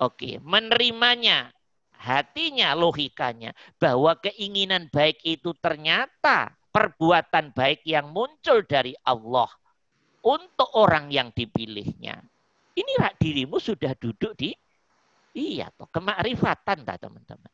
[0.03, 1.55] Oke, menerimanya
[1.95, 3.55] hatinya, logikanya.
[3.79, 9.47] Bahwa keinginan baik itu ternyata perbuatan baik yang muncul dari Allah
[10.25, 12.32] untuk orang yang dipilihnya.
[12.73, 14.57] Ini rak dirimu sudah duduk di
[15.37, 17.53] iya toh kemakrifatan dah teman-teman.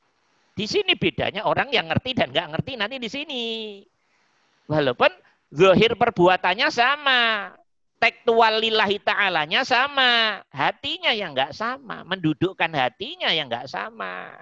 [0.55, 3.45] Di sini bedanya orang yang ngerti dan nggak ngerti nanti di sini.
[4.67, 5.11] Walaupun
[5.55, 7.55] zahir perbuatannya sama,
[8.03, 14.35] tekstual lillahi ta'alanya sama, hatinya yang nggak sama, mendudukkan hatinya yang nggak sama.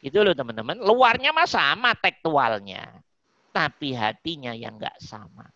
[0.00, 3.04] Itu loh teman-teman, luarnya mah sama tekstualnya
[3.52, 5.46] tapi hatinya yang nggak sama.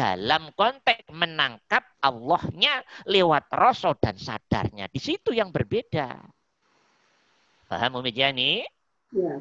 [0.00, 4.88] Dalam konteks menangkap Allahnya lewat rasa dan sadarnya.
[4.88, 6.16] Di situ yang berbeda.
[7.68, 8.64] Paham Umi Jani?
[9.12, 9.36] Ya,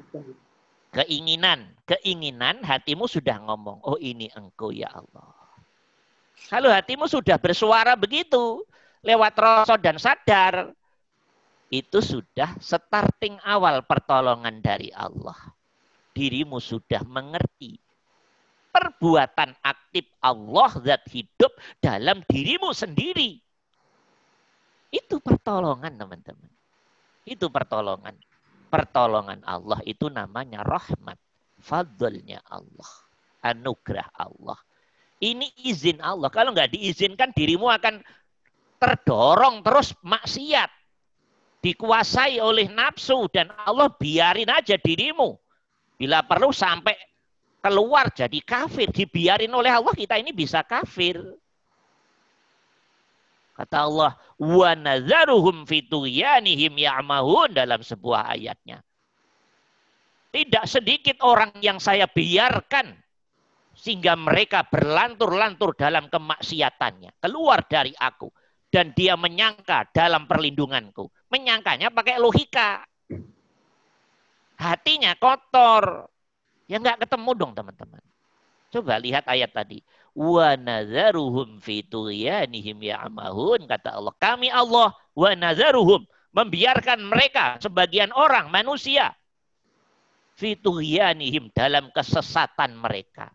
[0.90, 5.32] Keinginan, keinginan hatimu sudah ngomong, oh ini engkau ya Allah.
[6.50, 8.66] Kalau hatimu sudah bersuara begitu,
[9.06, 10.74] lewat rasa dan sadar,
[11.70, 15.38] itu sudah starting awal pertolongan dari Allah
[16.20, 17.80] dirimu sudah mengerti
[18.80, 21.52] perbuatan aktif Allah zat hidup
[21.84, 23.36] dalam dirimu sendiri.
[24.88, 26.48] Itu pertolongan teman-teman.
[27.28, 28.16] Itu pertolongan.
[28.72, 31.20] Pertolongan Allah itu namanya rahmat.
[31.60, 32.92] Fadlnya Allah.
[33.44, 34.56] Anugerah Allah.
[35.20, 36.32] Ini izin Allah.
[36.32, 38.00] Kalau nggak diizinkan dirimu akan
[38.80, 40.72] terdorong terus maksiat.
[41.60, 45.36] Dikuasai oleh nafsu dan Allah biarin aja dirimu
[46.00, 46.96] Bila perlu sampai
[47.60, 48.92] keluar jadi kafir.
[48.92, 51.20] Dibiarin oleh Allah kita ini bisa kafir.
[53.56, 58.80] Kata Allah, wa nazaruhum fituyanihim ya'mahun dalam sebuah ayatnya.
[60.32, 62.96] Tidak sedikit orang yang saya biarkan
[63.76, 68.32] sehingga mereka berlantur-lantur dalam kemaksiatannya, keluar dari aku
[68.70, 71.10] dan dia menyangka dalam perlindunganku.
[71.34, 72.86] Menyangkanya pakai logika.
[74.60, 76.06] Hatinya kotor.
[76.70, 78.04] Ya nggak ketemu dong teman-teman.
[78.70, 79.82] Coba lihat ayat tadi.
[80.14, 84.14] Wa nazaruhum fi tughyanihim ya'mahun kata Allah.
[84.22, 89.18] Kami Allah wa nazaruhum membiarkan mereka sebagian orang manusia
[90.40, 93.28] fituhyanihim dalam kesesatan mereka.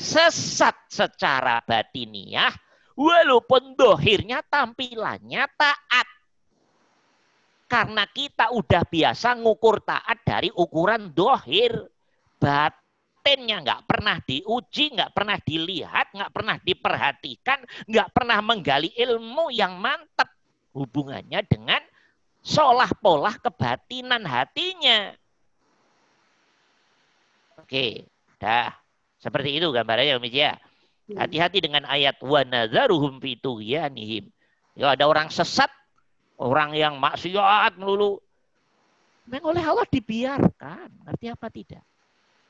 [0.00, 2.56] Sesat secara batiniah,
[2.96, 6.08] walaupun dohirnya tampilannya taat.
[7.68, 11.76] Karena kita udah biasa ngukur taat dari ukuran dohir.
[12.40, 19.76] Batinnya nggak pernah diuji, nggak pernah dilihat, nggak pernah diperhatikan, nggak pernah menggali ilmu yang
[19.76, 20.32] mantap
[20.72, 21.84] hubungannya dengan
[22.40, 25.12] seolah pola kebatinan hatinya.
[27.60, 28.08] Oke,
[28.40, 28.72] dah.
[29.20, 30.56] Seperti itu gambarnya Umi ya.
[31.10, 34.32] Hati-hati dengan ayat wa nadzaruhum fi tughyanihim.
[34.78, 35.68] Ya ada orang sesat,
[36.40, 38.16] orang yang maksiat melulu.
[39.28, 40.88] Memang oleh Allah dibiarkan.
[41.04, 41.84] Ngerti apa tidak?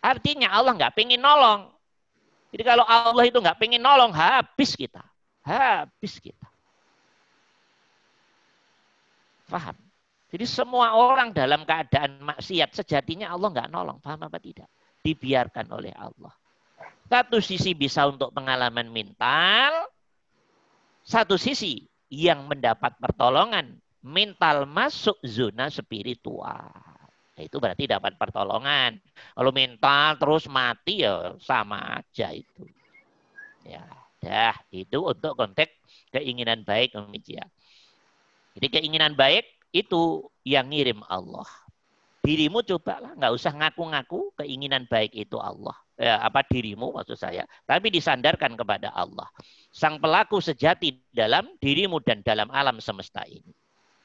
[0.00, 1.68] Artinya Allah nggak pengen nolong.
[2.50, 5.04] Jadi kalau Allah itu nggak pengen nolong, habis kita.
[5.44, 6.48] Habis kita.
[9.46, 9.76] Paham?
[10.30, 13.98] Jadi semua orang dalam keadaan maksiat sejatinya Allah nggak nolong.
[13.98, 14.70] Paham apa tidak?
[15.02, 16.32] Dibiarkan oleh Allah.
[17.10, 19.90] Satu sisi bisa untuk pengalaman mental,
[21.02, 26.89] satu sisi yang mendapat pertolongan mental masuk zona spiritual.
[27.40, 29.00] Nah, itu berarti dapat pertolongan.
[29.32, 32.68] Kalau mental terus mati ya sama aja itu.
[33.64, 33.80] Ya,
[34.20, 35.72] dah itu untuk konteks
[36.12, 36.92] keinginan baik
[37.24, 37.48] ya.
[38.60, 41.48] Jadi keinginan baik itu yang ngirim Allah.
[42.20, 47.88] Dirimu cobalah, nggak usah ngaku-ngaku keinginan baik itu Allah ya, apa dirimu maksud saya, tapi
[47.88, 49.24] disandarkan kepada Allah.
[49.72, 53.56] Sang pelaku sejati dalam dirimu dan dalam alam semesta ini.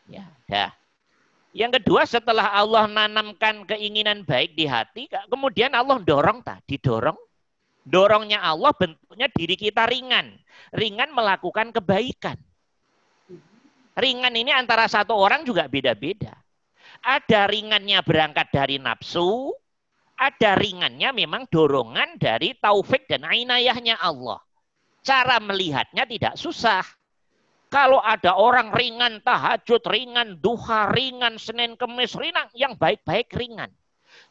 [0.08, 0.72] Ya, dah.
[1.56, 7.16] Yang kedua setelah Allah nanamkan keinginan baik di hati, kemudian Allah dorong tak, didorong.
[7.88, 10.36] Dorongnya Allah bentuknya diri kita ringan.
[10.76, 12.36] Ringan melakukan kebaikan.
[13.96, 16.36] Ringan ini antara satu orang juga beda-beda.
[17.00, 19.56] Ada ringannya berangkat dari nafsu,
[20.20, 24.44] ada ringannya memang dorongan dari taufik dan inayahnya Allah.
[25.08, 26.84] Cara melihatnya tidak susah.
[27.70, 33.74] Kalau ada orang ringan tahajud, ringan duha, ringan Senin Kemis, ringan yang baik-baik ringan.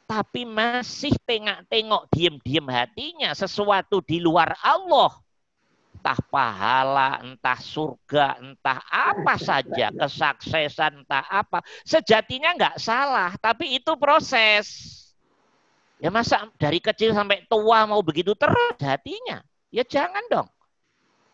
[0.04, 5.12] Tapi masih tengok-tengok diem-diem hatinya sesuatu di luar Allah.
[5.96, 11.64] Entah pahala, entah surga, entah apa saja, kesuksesan, entah apa.
[11.80, 14.92] Sejatinya nggak salah, tapi itu proses.
[15.96, 19.40] Ya masa dari kecil sampai tua mau begitu terus hatinya?
[19.72, 20.48] Ya jangan dong.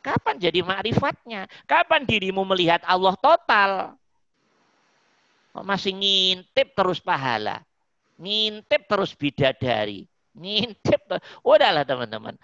[0.00, 1.44] Kapan jadi makrifatnya?
[1.68, 3.70] Kapan dirimu melihat Allah total?
[5.52, 7.60] Kok masih ngintip terus pahala?
[8.16, 10.08] Ngintip terus bidadari?
[10.32, 11.22] Ngintip terus.
[11.44, 12.36] Udahlah teman-teman.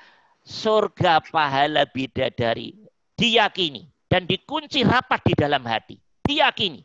[0.47, 2.77] Surga pahala bidadari
[3.16, 5.97] diyakini dan dikunci rapat di dalam hati.
[6.23, 6.85] Diyakini.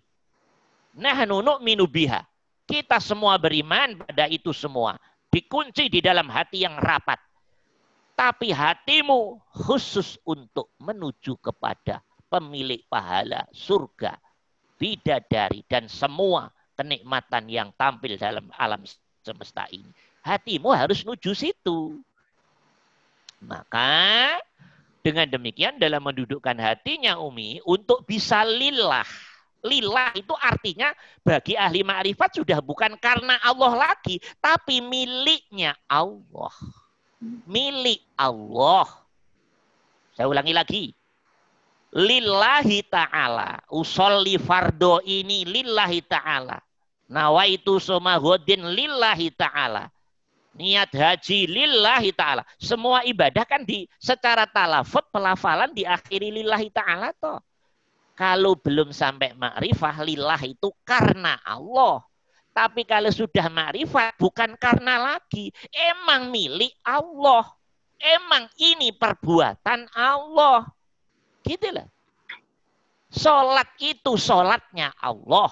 [0.98, 2.24] Nah, nunuk minubiha.
[2.66, 4.96] Kita semua beriman pada itu semua
[5.32, 7.18] dikunci di dalam hati yang rapat.
[8.22, 14.14] Tapi hatimu khusus untuk menuju kepada pemilik pahala surga,
[14.78, 18.86] bidadari, dan semua kenikmatan yang tampil dalam alam
[19.26, 19.90] semesta ini.
[20.22, 21.98] Hatimu harus menuju situ.
[23.42, 24.38] Maka
[25.02, 29.10] dengan demikian dalam mendudukkan hatinya Umi untuk bisa lillah
[29.66, 36.54] lillah itu artinya bagi ahli ma'rifat sudah bukan karena Allah lagi, tapi miliknya Allah.
[37.22, 38.90] Milik Allah.
[40.18, 40.86] Saya ulangi lagi.
[41.94, 43.62] Lillahi ta'ala.
[43.70, 46.58] Usolli fardo ini lillahi ta'ala.
[47.12, 49.86] Nawaitu somahodin lillahi ta'ala.
[50.58, 52.42] Niat haji lillahi ta'ala.
[52.58, 57.14] Semua ibadah kan di secara talafut pelafalan diakhiri lillahi ta'ala.
[58.18, 62.02] Kalau belum sampai makrifah lillah itu karena Allah.
[62.52, 65.56] Tapi kalau sudah makrifat bukan karena lagi.
[65.72, 67.48] Emang milik Allah.
[67.96, 70.68] Emang ini perbuatan Allah.
[71.48, 71.88] Gitu lah.
[73.12, 75.52] Sholat itu sholatnya Allah.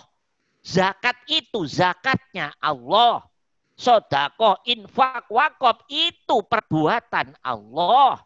[0.63, 3.23] Zakat itu zakatnya Allah.
[3.79, 8.19] Sodako, infak, wakop itu perbuatan Allah.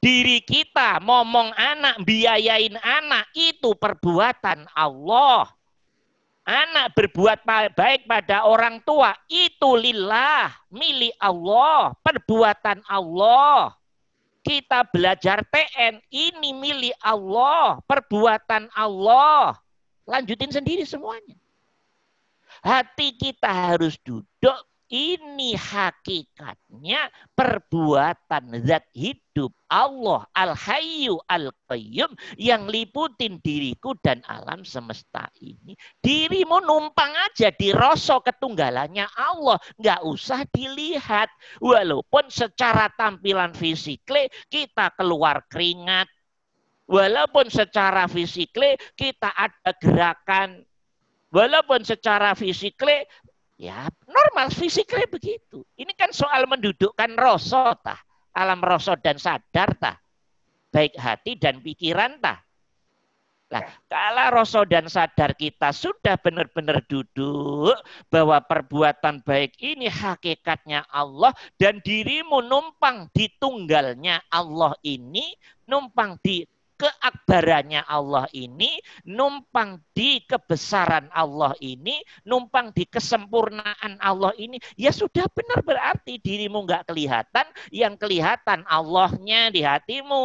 [0.00, 5.57] Diri kita ngomong anak, biayain anak, itu perbuatan Allah.
[6.48, 7.44] Anak berbuat
[7.76, 13.76] baik pada orang tua, itu lillah, milik Allah, perbuatan Allah.
[14.40, 19.60] Kita belajar TN, ini milik Allah, perbuatan Allah.
[20.08, 21.36] Lanjutin sendiri semuanya.
[22.64, 33.92] Hati kita harus duduk ini hakikatnya perbuatan zat hidup Allah Al-Hayyu Al-Qayyum yang liputin diriku
[34.00, 35.76] dan alam semesta ini.
[36.00, 39.60] Dirimu numpang aja di rosok ketunggalannya Allah.
[39.76, 41.28] Nggak usah dilihat.
[41.60, 46.08] Walaupun secara tampilan fisikle kita keluar keringat.
[46.88, 50.64] Walaupun secara fisikle kita ada gerakan.
[51.28, 53.04] Walaupun secara fisikle
[53.58, 55.66] Ya, normal fisiknya begitu.
[55.74, 57.98] Ini kan soal mendudukkan rasa tah,
[58.30, 59.98] alam rasa dan sadar tah.
[60.70, 62.38] Baik hati dan pikiran tah.
[63.48, 67.74] Nah, kalau rasa dan sadar kita sudah benar-benar duduk
[68.12, 75.34] bahwa perbuatan baik ini hakikatnya Allah dan dirimu numpang di tunggalnya Allah ini,
[75.66, 76.46] numpang di
[76.78, 85.26] keakbarannya Allah ini, numpang di kebesaran Allah ini, numpang di kesempurnaan Allah ini, ya sudah
[85.34, 90.24] benar berarti dirimu nggak kelihatan, yang kelihatan Allahnya di hatimu.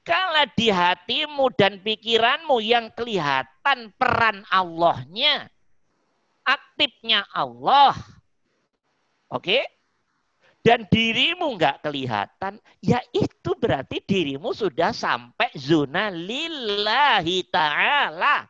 [0.00, 5.50] Kalau di hatimu dan pikiranmu yang kelihatan peran Allahnya,
[6.46, 7.94] aktifnya Allah.
[9.30, 9.60] Oke?
[9.60, 9.79] Okay?
[10.60, 18.44] Dan dirimu nggak kelihatan, ya itu berarti dirimu sudah sampai zona lillahi ta'ala.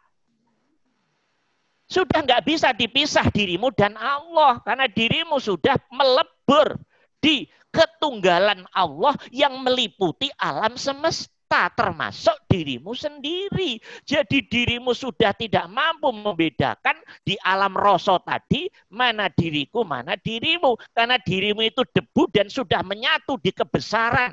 [1.90, 4.62] Sudah nggak bisa dipisah dirimu dan Allah.
[4.62, 6.78] Karena dirimu sudah melebur
[7.18, 13.82] di ketunggalan Allah yang meliputi alam semesta kita termasuk dirimu sendiri.
[14.06, 16.94] Jadi dirimu sudah tidak mampu membedakan
[17.26, 20.78] di alam rasa tadi mana diriku, mana dirimu.
[20.94, 24.30] Karena dirimu itu debu dan sudah menyatu di kebesaran.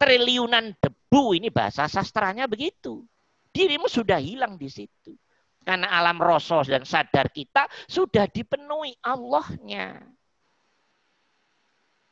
[0.00, 3.04] Triliunan debu, ini bahasa sastranya begitu.
[3.52, 5.12] Dirimu sudah hilang di situ.
[5.60, 10.08] Karena alam rasa dan sadar kita sudah dipenuhi Allahnya.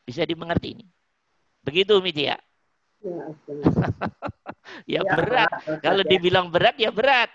[0.04, 0.85] Bisa dimengerti ini?
[1.64, 2.37] Begitu Media.
[4.93, 5.51] ya, ya berat.
[5.85, 6.11] Kalau ya.
[6.11, 7.31] dibilang berat ya berat.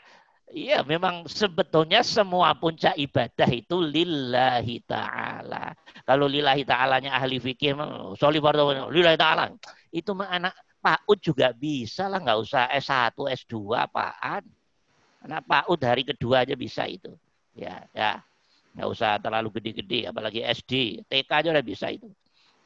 [0.49, 5.77] Iya, memang sebetulnya semua puncak ibadah itu lillahi ta'ala.
[6.10, 7.77] Kalau lillahi ta'alanya ahli fikih,
[8.17, 9.53] soli lillahi ta'ala.
[9.93, 14.41] Itu mah anak Pak Ud juga bisa lah, nggak usah S1, S2 apaan.
[15.21, 17.13] Anak Pak Ud hari kedua aja bisa itu.
[17.53, 18.25] Ya, ya.
[18.73, 22.10] Nggak usah terlalu gede-gede, apalagi SD, TK aja udah bisa itu.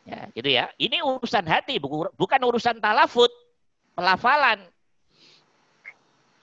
[0.04, 0.68] Ya, gitu ya.
[0.76, 3.32] Ini urusan hati, bukan urusan talafut,
[3.96, 4.60] pelafalan.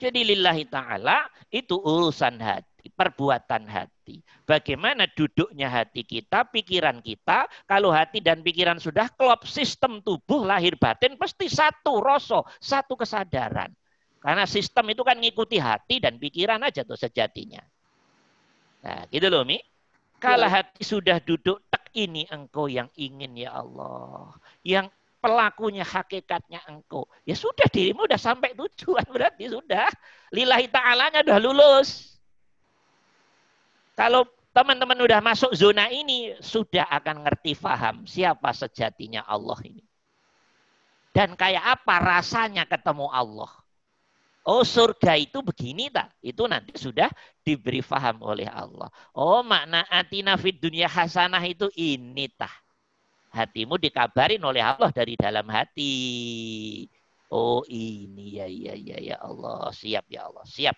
[0.01, 4.17] Jadi lillahi ta'ala itu urusan hati, perbuatan hati.
[4.49, 7.45] Bagaimana duduknya hati kita, pikiran kita.
[7.69, 13.69] Kalau hati dan pikiran sudah klop, sistem tubuh lahir batin pasti satu rosok, satu kesadaran.
[14.17, 17.61] Karena sistem itu kan ngikuti hati dan pikiran aja tuh sejatinya.
[18.81, 19.61] Nah, gitu loh, Mi.
[20.17, 20.61] Kalau ya.
[20.65, 21.61] hati sudah duduk,
[21.93, 24.35] ini engkau yang ingin ya Allah.
[24.65, 24.89] Yang
[25.21, 27.05] pelakunya hakikatnya engkau.
[27.23, 29.87] Ya sudah dirimu udah sampai tujuan berarti sudah.
[30.33, 32.17] Lillahi ta'alanya udah lulus.
[33.93, 39.85] Kalau teman-teman udah masuk zona ini, sudah akan ngerti faham siapa sejatinya Allah ini.
[41.13, 43.60] Dan kayak apa rasanya ketemu Allah.
[44.41, 46.09] Oh surga itu begini tak?
[46.17, 47.09] Itu nanti sudah
[47.45, 48.89] diberi faham oleh Allah.
[49.13, 52.49] Oh makna atina fid dunia hasanah itu ini tah.
[53.31, 55.93] Hatimu dikabarin oleh Allah dari dalam hati.
[57.31, 59.69] Oh ini ya ya ya ya Allah.
[59.69, 60.43] Siap ya Allah.
[60.43, 60.75] Siap.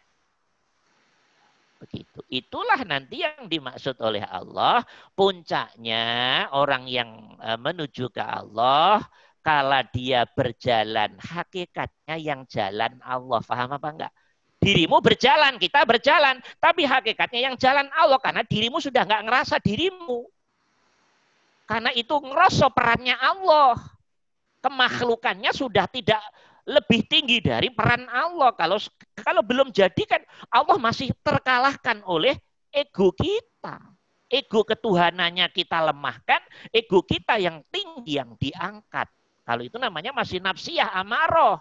[1.82, 2.20] Begitu.
[2.32, 4.84] Itulah nanti yang dimaksud oleh Allah.
[5.16, 6.04] Puncaknya
[6.52, 9.04] orang yang eh, menuju ke Allah
[9.44, 13.44] kala dia berjalan, hakikatnya yang jalan Allah.
[13.44, 14.14] Paham apa enggak?
[14.64, 16.40] Dirimu berjalan, kita berjalan.
[16.58, 18.18] Tapi hakikatnya yang jalan Allah.
[18.24, 20.24] Karena dirimu sudah enggak ngerasa dirimu.
[21.68, 23.76] Karena itu ngerasa perannya Allah.
[24.64, 26.24] Kemakhlukannya sudah tidak
[26.64, 28.56] lebih tinggi dari peran Allah.
[28.56, 28.80] Kalau
[29.20, 32.40] kalau belum jadi kan Allah masih terkalahkan oleh
[32.72, 33.80] ego kita.
[34.32, 36.42] Ego ketuhanannya kita lemahkan,
[36.74, 39.06] ego kita yang tinggi yang diangkat.
[39.44, 41.60] Kalau itu namanya masih nafsiyah amaroh.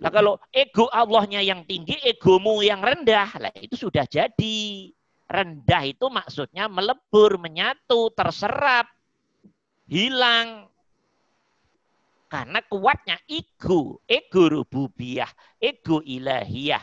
[0.00, 4.92] Nah kalau ego Allahnya yang tinggi, egomu yang rendah, lah itu sudah jadi.
[5.30, 8.90] Rendah itu maksudnya melebur, menyatu, terserap,
[9.88, 10.68] hilang.
[12.28, 16.82] Karena kuatnya ego, ego rububiyah, ego ilahiyah,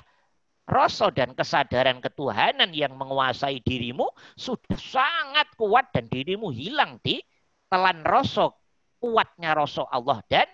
[0.67, 7.23] rasa dan kesadaran ketuhanan yang menguasai dirimu sudah sangat kuat dan dirimu hilang di
[7.71, 8.51] telan rasa
[8.99, 10.47] kuatnya rasa Allah dan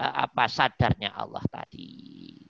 [0.00, 2.40] uh, apa sadarnya Allah tadi.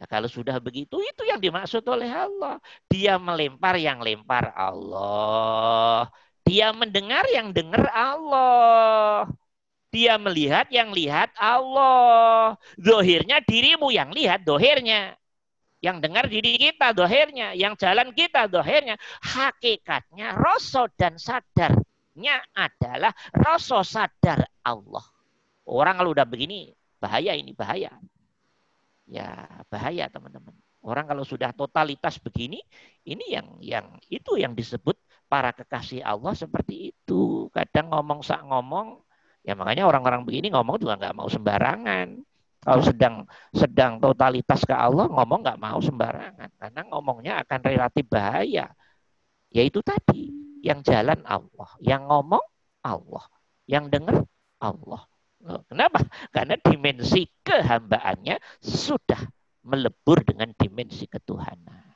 [0.00, 2.56] Nah, kalau sudah begitu itu yang dimaksud oleh Allah.
[2.88, 6.08] Dia melempar yang lempar Allah.
[6.40, 9.28] Dia mendengar yang dengar Allah.
[9.92, 12.56] Dia melihat yang lihat Allah.
[12.80, 15.20] Dohirnya dirimu yang lihat dohirnya.
[15.84, 17.52] Yang dengar diri kita dohirnya.
[17.52, 18.96] Yang jalan kita dohirnya.
[19.20, 21.20] Hakikatnya rasa dan
[22.10, 25.06] sadarnya adalah rasa sadar Allah.
[25.66, 27.94] Orang kalau udah begini bahaya ini bahaya.
[29.06, 30.54] Ya bahaya teman-teman.
[30.82, 32.58] Orang kalau sudah totalitas begini,
[33.04, 34.96] ini yang yang itu yang disebut
[35.28, 37.46] para kekasih Allah seperti itu.
[37.52, 39.04] Kadang ngomong sak ngomong,
[39.40, 42.20] Ya makanya orang-orang begini ngomong juga nggak mau sembarangan.
[42.60, 43.24] Kalau sedang
[43.56, 48.68] sedang totalitas ke Allah ngomong nggak mau sembarangan karena ngomongnya akan relatif bahaya.
[49.48, 52.44] Yaitu tadi yang jalan Allah, yang ngomong
[52.84, 53.24] Allah,
[53.68, 54.24] yang dengar
[54.60, 55.04] Allah.
[55.66, 56.04] Kenapa?
[56.28, 59.24] Karena dimensi kehambaannya sudah
[59.64, 61.90] melebur dengan dimensi ketuhanan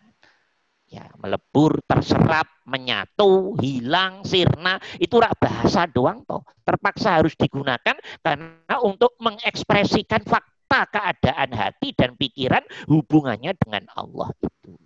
[0.95, 6.47] ya melebur, terserap, menyatu, hilang, sirna, itu rak bahasa doang toh.
[6.63, 14.79] Terpaksa harus digunakan karena untuk mengekspresikan fakta keadaan hati dan pikiran hubungannya dengan Allah itu.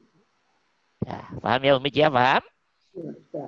[1.05, 2.43] Ya, paham ya Umi ya, paham?
[2.97, 3.47] Ya, ya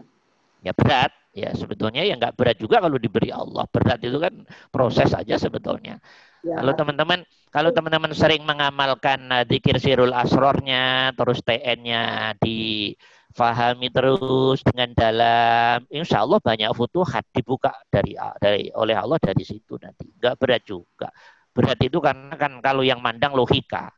[0.76, 1.12] berat.
[1.30, 3.64] Ya sebetulnya ya nggak berat juga kalau diberi Allah.
[3.70, 4.34] Berat itu kan
[4.68, 6.02] proses aja sebetulnya.
[6.44, 6.56] Ya.
[6.60, 14.94] Kalau teman-teman kalau teman-teman sering mengamalkan uh, dikir sirul asrornya, terus TN-nya difahami terus dengan
[14.94, 20.08] dalam, insya Allah banyak futuhat dibuka dari dari oleh Allah dari situ nanti.
[20.14, 21.08] Nggak berat juga.
[21.50, 23.90] Berat itu karena kan kalau yang mandang logika.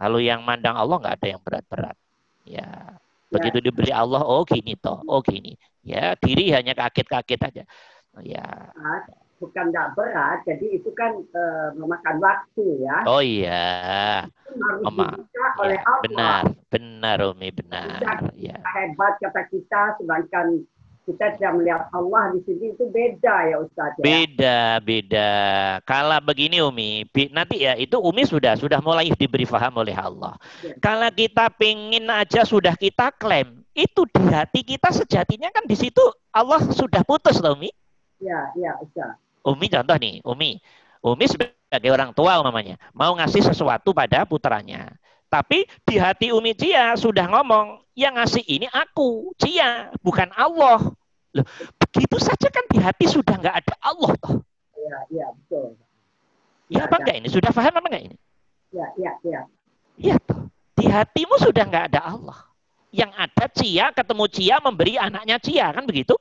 [0.00, 1.96] Kalau yang mandang Allah nggak ada yang berat-berat.
[2.48, 2.96] Ya,
[3.30, 3.64] begitu ya.
[3.70, 5.54] diberi Allah, oh gini toh, oh gini.
[5.80, 7.64] Ya, diri hanya kaget-kaget aja.
[8.20, 8.46] Ya.
[9.40, 12.98] Bukan nggak berat, jadi itu kan uh, memakan waktu ya.
[13.08, 14.28] Oh iya.
[14.84, 15.16] Oma.
[15.64, 18.04] Ya, benar, benar Umi, benar.
[18.36, 18.60] ya.
[18.60, 20.60] Hebat kata kita, sedangkan
[21.10, 24.04] kita tidak melihat Allah di sini itu beda ya Ustaz ya.
[24.06, 25.30] Beda, beda.
[25.82, 27.02] Kalau begini Umi,
[27.34, 30.38] nanti ya itu Umi sudah sudah mulai diberi faham oleh Allah.
[30.62, 30.78] Ya.
[30.78, 36.02] Kalau kita pengen aja sudah kita klaim, itu di hati kita sejatinya kan di situ
[36.30, 37.74] Allah sudah putus loh Umi.
[38.22, 39.18] Ya, ya, Ustaz.
[39.42, 40.60] Umi contoh nih, Umi.
[41.00, 44.92] Umi sebagai orang tua namanya, mau ngasih sesuatu pada putranya.
[45.30, 50.92] Tapi di hati Umi Cia sudah ngomong, yang ngasih ini aku, Cia, bukan Allah.
[51.30, 51.46] Loh,
[51.78, 54.42] begitu saja kan di hati sudah nggak ada Allah toh.
[54.74, 55.78] Iya, iya, betul.
[56.70, 57.28] Ya, apa enggak ini?
[57.30, 58.16] Sudah paham apa enggak ini?
[58.74, 59.40] Iya, iya, iya.
[60.00, 60.50] Iya toh.
[60.74, 62.38] Di hatimu sudah nggak ada Allah
[62.90, 66.18] yang ada Cia ketemu Cia memberi anaknya Cia kan begitu?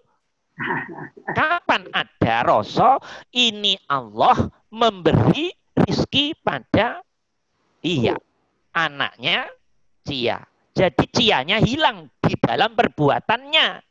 [1.38, 2.99] Kapan ada rasa
[3.34, 7.01] ini Allah memberi rizki pada
[7.82, 8.20] iya
[8.76, 9.49] anaknya
[10.05, 10.43] Cia.
[10.76, 13.88] Jadi Cianya hilang di dalam perbuatannya.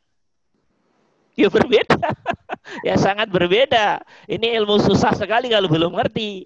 [1.45, 1.95] Ya berbeda.
[2.87, 4.03] ya sangat berbeda.
[4.27, 6.43] Ini ilmu susah sekali kalau belum ngerti.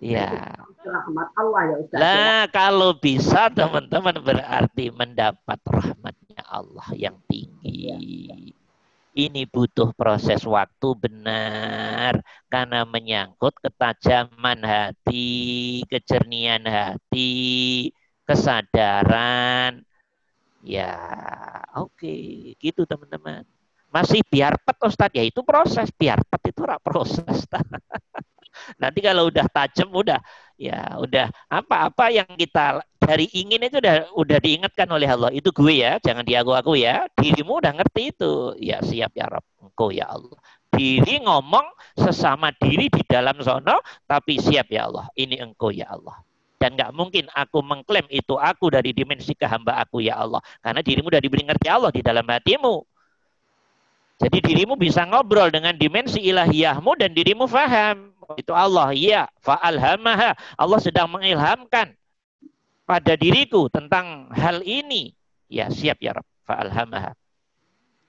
[0.00, 0.56] Ya.
[0.88, 1.98] Rahmat Allah ya Ustaz.
[2.00, 7.92] Nah, kalau bisa teman-teman berarti mendapat rahmatnya Allah yang tinggi.
[7.92, 8.36] Ya, ya.
[9.18, 17.90] Ini butuh proses waktu benar karena menyangkut ketajaman hati, kejernihan hati,
[18.22, 19.82] kesadaran.
[20.62, 20.94] Ya,
[21.74, 22.54] oke, okay.
[22.62, 23.42] gitu teman-teman.
[23.88, 25.88] Masih biar pet Ustadz, ya itu proses.
[25.96, 27.48] Biar pet itu rak proses.
[28.82, 30.20] Nanti kalau udah tajam udah
[30.58, 35.30] ya udah apa-apa yang kita dari ingin itu udah udah diingatkan oleh Allah.
[35.32, 37.08] Itu gue ya jangan diaku aku ya.
[37.16, 38.52] Dirimu udah ngerti itu.
[38.60, 40.36] Ya siap ya Rob engkau ya Allah.
[40.68, 41.64] Diri ngomong
[41.96, 45.08] sesama diri di dalam sono tapi siap ya Allah.
[45.16, 46.20] Ini engkau ya Allah.
[46.58, 50.42] Dan nggak mungkin aku mengklaim itu aku dari dimensi kehamba aku ya Allah.
[50.58, 52.82] Karena dirimu udah diberi ngerti Allah di dalam hatimu
[54.18, 58.10] jadi dirimu bisa ngobrol dengan dimensi ilahiyahmu dan dirimu faham.
[58.34, 59.30] Itu Allah, iya.
[59.40, 60.34] Fa'alhamaha.
[60.58, 61.94] Allah sedang mengilhamkan
[62.82, 65.14] pada diriku tentang hal ini.
[65.46, 66.28] Ya, siap ya Rabb.
[66.44, 67.14] Fa'alhamaha.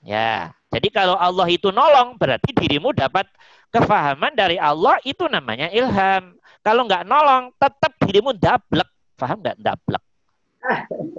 [0.02, 3.28] Ya, jadi kalau Allah itu nolong, berarti dirimu dapat
[3.70, 6.34] kefahaman dari Allah, itu namanya ilham.
[6.64, 8.88] Kalau nggak nolong, tetap dirimu dablek.
[9.14, 10.02] Faham nggak dablek?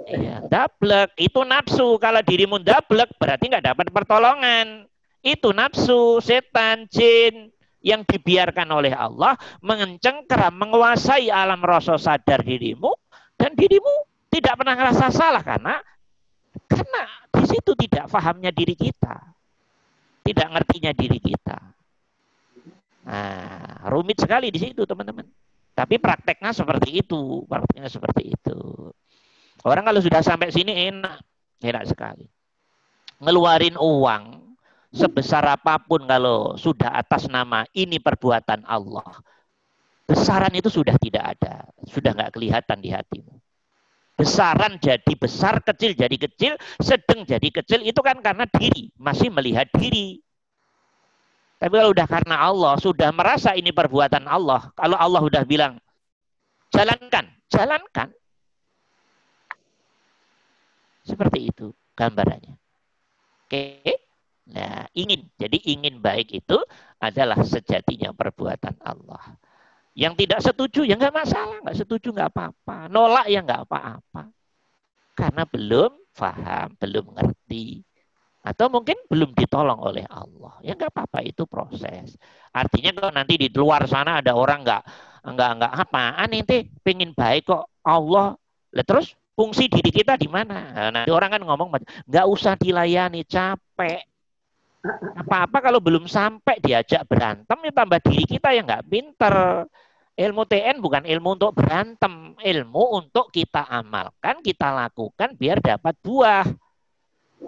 [0.06, 1.98] Iya, dablek itu nafsu.
[1.98, 4.86] Kalau dirimu dablek berarti nggak dapat pertolongan.
[5.22, 7.50] Itu nafsu, setan, jin.
[7.82, 12.94] yang dibiarkan oleh Allah mengencengkeram, menguasai alam rasa sadar dirimu
[13.34, 15.82] dan dirimu tidak pernah ngerasa salah karena
[16.70, 17.02] karena
[17.34, 19.34] di situ tidak fahamnya diri kita.
[20.22, 21.58] Tidak ngertinya diri kita.
[23.02, 25.26] Nah, rumit sekali di situ teman-teman.
[25.74, 28.58] Tapi prakteknya seperti itu, prakteknya seperti itu.
[29.62, 31.22] Orang kalau sudah sampai sini enak,
[31.62, 32.26] enak sekali.
[33.22, 34.42] Ngeluarin uang
[34.90, 39.06] sebesar apa pun kalau sudah atas nama ini perbuatan Allah.
[40.04, 43.32] Besaran itu sudah tidak ada, sudah nggak kelihatan di hatimu.
[44.12, 46.52] Besaran jadi besar, kecil jadi kecil,
[46.82, 50.20] sedang jadi kecil itu kan karena diri, masih melihat diri.
[51.56, 55.78] Tapi kalau udah karena Allah, sudah merasa ini perbuatan Allah, kalau Allah udah bilang,
[56.74, 58.10] jalankan, jalankan.
[61.02, 62.54] Seperti itu gambarannya.
[63.46, 63.94] Oke.
[64.50, 65.30] Nah, ingin.
[65.38, 66.58] Jadi ingin baik itu
[66.98, 69.38] adalah sejatinya perbuatan Allah.
[69.92, 74.32] Yang tidak setuju ya nggak masalah, nggak setuju nggak apa-apa, nolak ya nggak apa-apa,
[75.12, 77.84] karena belum paham, belum ngerti,
[78.40, 80.56] atau mungkin belum ditolong oleh Allah.
[80.64, 82.16] Ya nggak apa-apa itu proses.
[82.56, 84.82] Artinya kalau nanti di luar sana ada orang nggak
[85.28, 88.34] nggak nggak apaan nanti pengen baik kok Allah,
[88.72, 90.90] Lah, terus fungsi diri kita di mana?
[90.92, 91.68] Nah, orang kan ngomong
[92.08, 94.04] nggak usah dilayani capek.
[95.14, 99.66] Apa-apa kalau belum sampai diajak berantem ya tambah diri kita yang nggak pinter.
[100.12, 106.44] Ilmu TN bukan ilmu untuk berantem, ilmu untuk kita amalkan, kita lakukan biar dapat buah.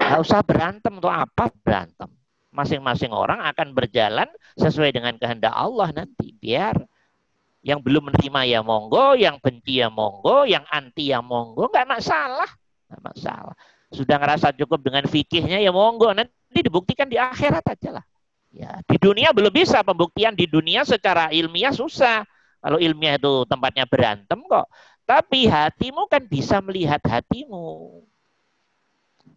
[0.01, 2.09] Nggak usah berantem untuk apa berantem.
[2.55, 6.33] Masing-masing orang akan berjalan sesuai dengan kehendak Allah nanti.
[6.39, 6.79] Biar
[7.65, 12.51] yang belum menerima ya monggo, yang benci ya monggo, yang anti ya monggo, nggak masalah.
[12.93, 13.57] Nggak masalah.
[13.89, 16.13] Sudah ngerasa cukup dengan fikihnya ya monggo.
[16.13, 18.05] Nanti dibuktikan di akhirat aja lah.
[18.55, 22.23] Ya, di dunia belum bisa pembuktian di dunia secara ilmiah susah.
[22.61, 24.69] Kalau ilmiah itu tempatnya berantem kok.
[25.09, 28.05] Tapi hatimu kan bisa melihat hatimu.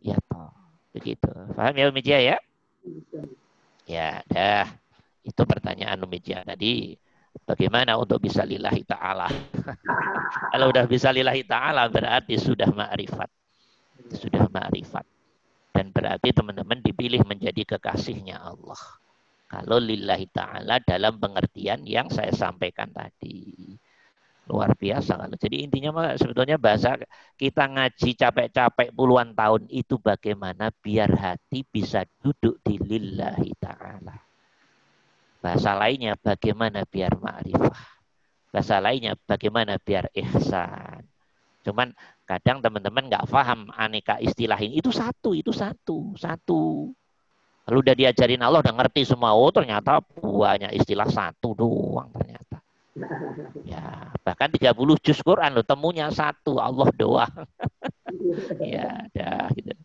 [0.04, 0.52] Ya toh.
[0.92, 1.32] Begitu.
[1.56, 2.38] Paham ya Umijia ya?
[3.88, 4.68] Ya, dah.
[5.24, 7.00] Itu pertanyaan Umijia tadi.
[7.48, 9.32] Bagaimana untuk bisa lillahi ta'ala?
[10.52, 13.32] Kalau udah bisa lillahi ta'ala berarti sudah ma'rifat.
[14.12, 15.08] Sudah ma'rifat.
[15.72, 18.82] Dan berarti teman-teman dipilih menjadi kekasihnya Allah.
[19.48, 23.72] Kalau lillahi ta'ala dalam pengertian yang saya sampaikan tadi.
[24.52, 25.16] Luar biasa.
[25.40, 27.00] Jadi intinya sebetulnya bahasa
[27.40, 34.27] kita ngaji capek-capek puluhan tahun itu bagaimana biar hati bisa duduk di lillahi ta'ala.
[35.38, 37.88] Bahasa lainnya bagaimana biar ma'rifah.
[38.50, 41.06] Bahasa lainnya bagaimana biar ihsan.
[41.62, 41.92] Cuman
[42.24, 44.80] kadang teman-teman nggak paham aneka istilah ini.
[44.80, 46.90] Itu satu, itu satu, satu.
[47.68, 49.36] Lalu udah diajarin Allah, udah ngerti semua.
[49.36, 52.58] Oh ternyata buahnya istilah satu doang ternyata.
[53.68, 54.74] Ya, bahkan 30
[55.04, 57.46] juz Quran lo temunya satu, Allah doang.
[58.64, 59.76] ya, dah gitu.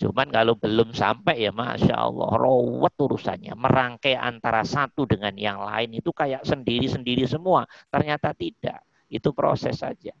[0.00, 3.52] Cuman kalau belum sampai ya Masya Allah, rawat urusannya.
[3.52, 7.68] Merangkai antara satu dengan yang lain itu kayak sendiri-sendiri semua.
[7.92, 8.80] Ternyata tidak.
[9.12, 10.16] Itu proses saja.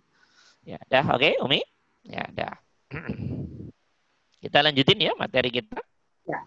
[0.60, 1.64] Ya, dah oke okay, Umi?
[2.04, 2.60] Ya, dah.
[4.44, 5.80] Kita lanjutin ya materi kita.
[6.28, 6.40] Ya.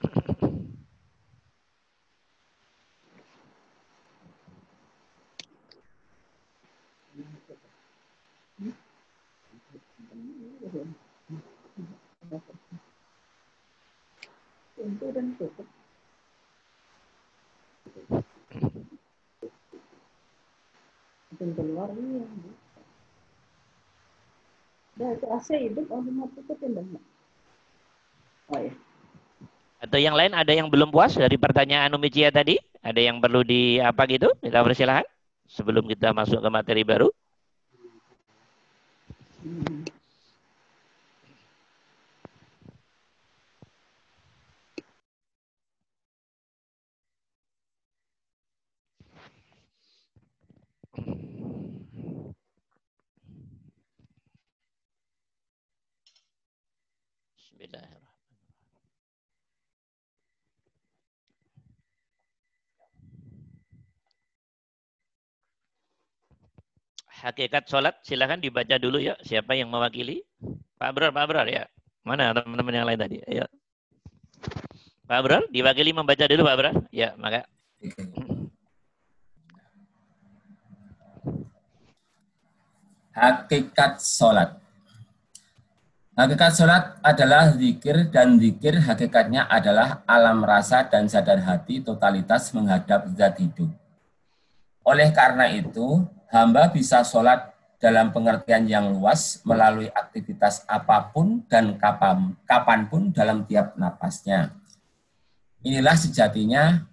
[0.00, 0.52] Pintu
[15.16, 15.64] dan tutup.
[21.36, 22.28] Pintu luar ini ya.
[24.96, 26.00] Udah itu AC hidup, oh.
[28.46, 28.72] Oh ya.
[29.80, 32.56] Atau yang lain ada yang belum puas dari pertanyaan Umi Cia tadi?
[32.80, 34.32] Ada yang perlu di apa gitu?
[34.40, 35.04] Kita persilahkan
[35.48, 37.08] sebelum kita masuk ke materi baru.
[39.44, 39.84] Hmm.
[67.26, 69.18] Hakikat sholat silahkan dibaca dulu ya.
[69.26, 70.22] Siapa yang mewakili?
[70.78, 71.66] Pak Brar, Pak Brar ya.
[72.06, 73.18] Mana teman-teman yang lain tadi?
[73.26, 73.50] Ayo.
[75.10, 76.74] Pak Brar, diwakili membaca dulu Pak Brar.
[76.94, 77.42] Ya, maka.
[83.16, 84.62] Hakikat sholat.
[86.16, 93.04] Hakikat sholat adalah zikir dan zikir hakikatnya adalah alam rasa dan sadar hati totalitas menghadap
[93.18, 93.68] zat hidup.
[94.86, 101.76] Oleh karena itu, hamba bisa sholat dalam pengertian yang luas melalui aktivitas apa pun dan
[101.76, 104.56] kapan, kapan pun dalam tiap napasnya.
[105.60, 106.86] Inilah sejatinya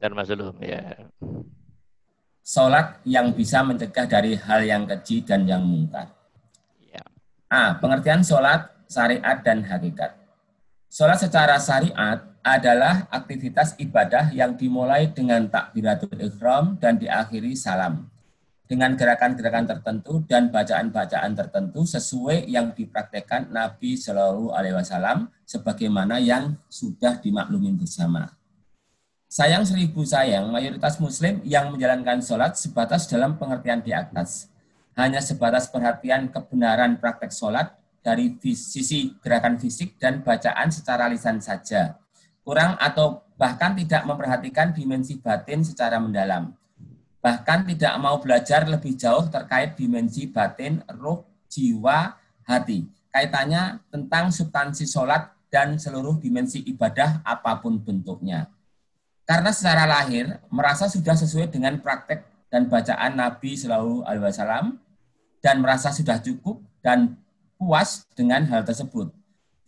[0.00, 1.08] Dan Mas Ulum, ya.
[2.40, 6.08] sholat yang bisa mencegah dari hal yang keji dan yang mungkar.
[6.80, 7.04] Ya.
[7.52, 7.76] A.
[7.76, 10.19] Pengertian sholat, syariat, dan hakikat.
[10.90, 18.10] Sholat secara syariat adalah aktivitas ibadah yang dimulai dengan takbiratul ihram dan diakhiri salam.
[18.66, 26.58] Dengan gerakan-gerakan tertentu dan bacaan-bacaan tertentu sesuai yang dipraktekkan Nabi Shallallahu Alaihi Wasallam sebagaimana yang
[26.66, 28.34] sudah dimaklumin bersama.
[29.30, 34.50] Sayang seribu sayang, mayoritas muslim yang menjalankan sholat sebatas dalam pengertian di atas.
[34.98, 42.00] Hanya sebatas perhatian kebenaran praktek sholat dari sisi gerakan fisik dan bacaan secara lisan saja.
[42.40, 46.56] Kurang atau bahkan tidak memperhatikan dimensi batin secara mendalam.
[47.20, 52.16] Bahkan tidak mau belajar lebih jauh terkait dimensi batin, roh, jiwa,
[52.48, 52.88] hati.
[53.12, 58.48] Kaitannya tentang substansi sholat dan seluruh dimensi ibadah apa pun bentuknya.
[59.28, 64.66] Karena secara lahir merasa sudah sesuai dengan praktek dan bacaan Nabi Shallallahu Alaihi Wasallam
[65.38, 67.14] dan merasa sudah cukup dan
[67.60, 69.12] puas dengan hal tersebut.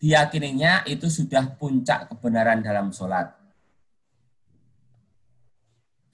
[0.00, 3.28] Diyakininya itu sudah puncak kebenaran dalam sholat.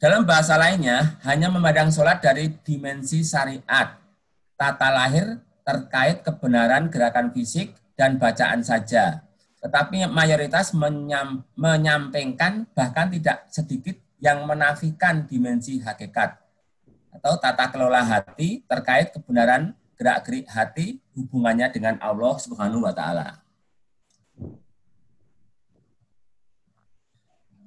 [0.03, 3.99] Dalam bahasa lainnya, hanya memandang sholat dari dimensi syariat,
[4.59, 9.27] tata lahir terkait kebenaran gerakan fisik dan bacaan saja,
[9.63, 16.39] tetapi mayoritas menyam, menyampaikan bahkan tidak sedikit yang menafikan dimensi hakikat
[17.19, 23.43] atau tata kelola hati terkait kebenaran gerak-gerik hati hubungannya dengan Allah Subhanahu wa taala.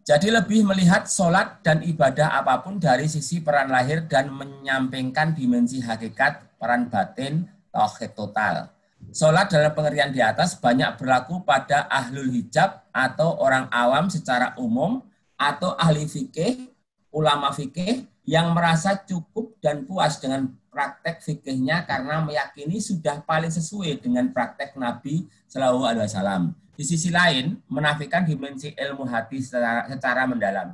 [0.01, 5.77] Jadi lebih melihat sholat dan ibadah apa pun dari sisi peran lahir dan menyampaikan dimensi
[5.77, 8.73] hakikat peran batin tauhid total.
[9.13, 15.05] Sholat dalam pengertian di atas banyak berlaku pada ahlul hijab atau orang awam secara umum
[15.38, 16.69] atau ahli fikih,
[17.13, 23.99] ulama fikih yang merasa cukup dan puas dengan praktek fikihnya karena meyakini sudah paling sesuai
[23.99, 26.43] dengan praktek Nabi Shallallahu Alaihi Wasallam.
[26.72, 30.74] Di sisi lain, menafikan dimensi ilmu hati secara, secara mendalam.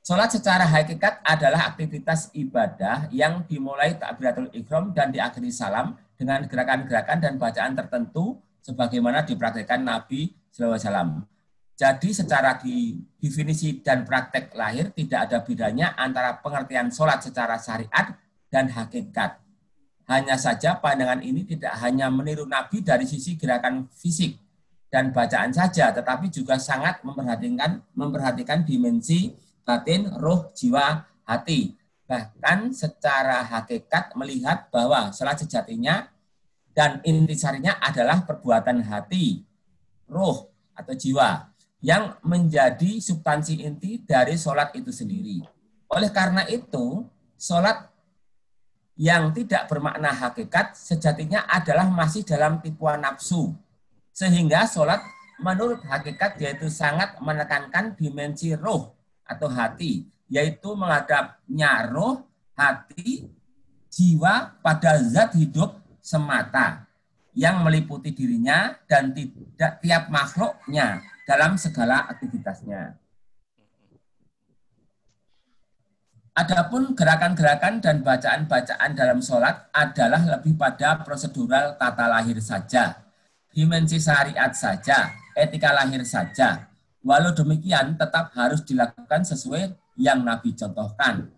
[0.00, 7.18] Sholat secara hakikat adalah aktivitas ibadah yang dimulai takbiratul ikram dan diakhiri salam dengan gerakan-gerakan
[7.22, 11.24] dan bacaan tertentu sebagaimana dipraktikkan Nabi SAW.
[11.80, 18.19] Jadi secara di definisi dan praktek lahir tidak ada bedanya antara pengertian sholat secara syariat
[18.50, 19.38] dan hakikat.
[20.10, 24.36] Hanya saja pandangan ini tidak hanya meniru Nabi dari sisi gerakan fisik
[24.90, 29.30] dan bacaan saja, tetapi juga sangat memperhatikan memperhatikan dimensi
[29.62, 31.78] batin, roh, jiwa, hati
[32.10, 36.10] bahkan secara hakikat melihat bahwa sholat sejatinya
[36.74, 39.46] dan intisarinya adalah perbuatan hati,
[40.10, 45.46] roh, atau jiwa yang menjadi substansi inti dari sholat itu sendiri.
[45.86, 47.06] Oleh karena itu,
[47.38, 47.89] sholat
[49.00, 53.56] yang tidak bermakna hakikat sejatinya adalah masih dalam tipuan nafsu.
[54.12, 55.00] Sehingga sholat
[55.40, 58.92] menurut hakikat yaitu sangat menekankan dimensi roh
[59.24, 63.24] atau hati yaitu menghadapnya roh, hati,
[63.88, 66.84] jiwa pada zat hidup semata
[67.32, 73.00] yang meliputi dirinya dan tidak tiap makhluknya dalam segala aktivitasnya.
[76.40, 82.96] Adapun gerakan-gerakan dan bacaan-bacaan dalam sholat adalah lebih pada prosedural tata lahir saja,
[83.52, 86.64] dimensi syariat saja, etika lahir saja.
[87.04, 89.68] Walau demikian tetap harus dilakukan sesuai
[90.00, 91.28] yang Nabi contohkan.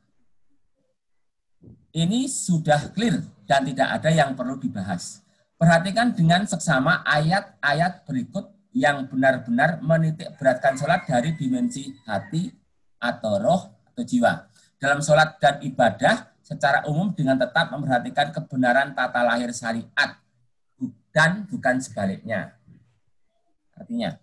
[1.91, 5.19] Ini sudah clear dan tidak ada yang perlu dibahas.
[5.59, 12.55] Perhatikan dengan seksama ayat-ayat berikut yang benar-benar menitik beratkan sholat dari dimensi hati
[13.03, 14.52] atau roh atau jiwa.
[14.83, 20.19] Dalam sholat dan ibadah secara umum dengan tetap memperhatikan kebenaran tata lahir syariat
[21.15, 22.59] dan bukan sebaliknya.
[23.79, 24.19] Artinya,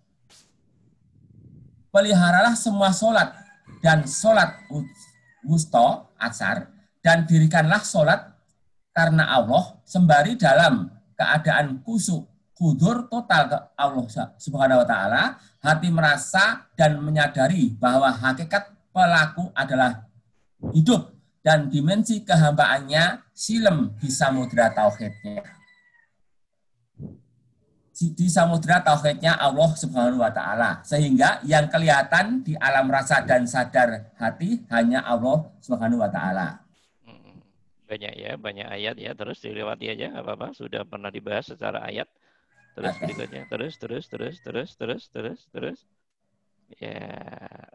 [1.95, 3.31] peliharalah semua sholat
[3.79, 4.67] dan sholat
[5.47, 6.67] wusto, asar,
[6.99, 8.35] dan dirikanlah sholat
[8.91, 14.05] karena Allah sembari dalam keadaan kusuk, kudur total ke Allah
[14.35, 15.23] subhanahu wa ta'ala,
[15.63, 20.08] hati merasa dan menyadari bahwa hakikat pelaku adalah
[20.75, 25.59] hidup dan dimensi kehambaannya silem di samudra tauhidnya.
[27.99, 30.79] di samudra tauhidnya Allah Subhanahu wa taala.
[30.87, 36.63] Sehingga yang kelihatan di alam rasa dan sadar hati hanya Allah Subhanahu wa taala.
[37.03, 37.43] Mm,
[37.91, 39.11] Banyak ya, banyak ayat ya.
[39.11, 40.55] Terus dilewati aja, nggak apa-apa.
[40.55, 42.07] Sudah pernah dibahas secara ayat.
[42.71, 43.03] Terus Oke.
[43.03, 45.79] berikutnya, terus, terus, terus, terus, terus, terus, terus.
[46.79, 47.03] Ya,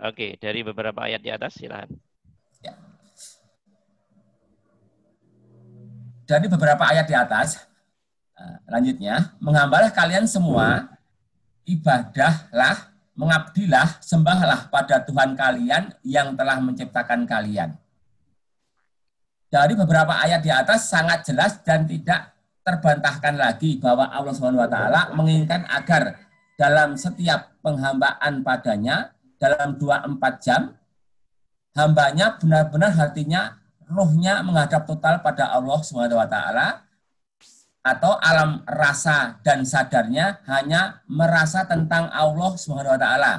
[0.01, 0.41] oke.
[0.41, 1.93] Dari beberapa ayat di atas, silahkan.
[6.25, 7.69] Dari beberapa ayat di atas,
[8.33, 10.89] eh, lanjutnya, menghambalah kalian semua,
[11.69, 17.77] ibadahlah, mengabdilah, sembahlah pada Tuhan kalian yang telah menciptakan kalian.
[19.53, 22.35] Dari beberapa ayat di atas sangat jelas dan tidak
[22.65, 24.35] terbantahkan lagi bahwa Allah
[24.67, 26.17] taala menginginkan agar
[26.57, 30.73] dalam setiap penghambaan padanya dalam 24 jam
[31.75, 33.59] hambanya benar-benar hatinya
[33.91, 36.87] rohnya menghadap total pada Allah Subhanahu wa taala
[37.85, 43.35] atau alam rasa dan sadarnya hanya merasa tentang Allah Subhanahu wa taala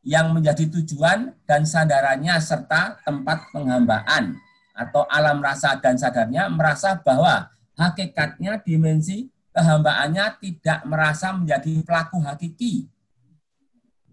[0.00, 4.40] yang menjadi tujuan dan sandarannya serta tempat penghambaan
[4.72, 12.88] atau alam rasa dan sadarnya merasa bahwa hakikatnya dimensi kehambaannya tidak merasa menjadi pelaku hakiki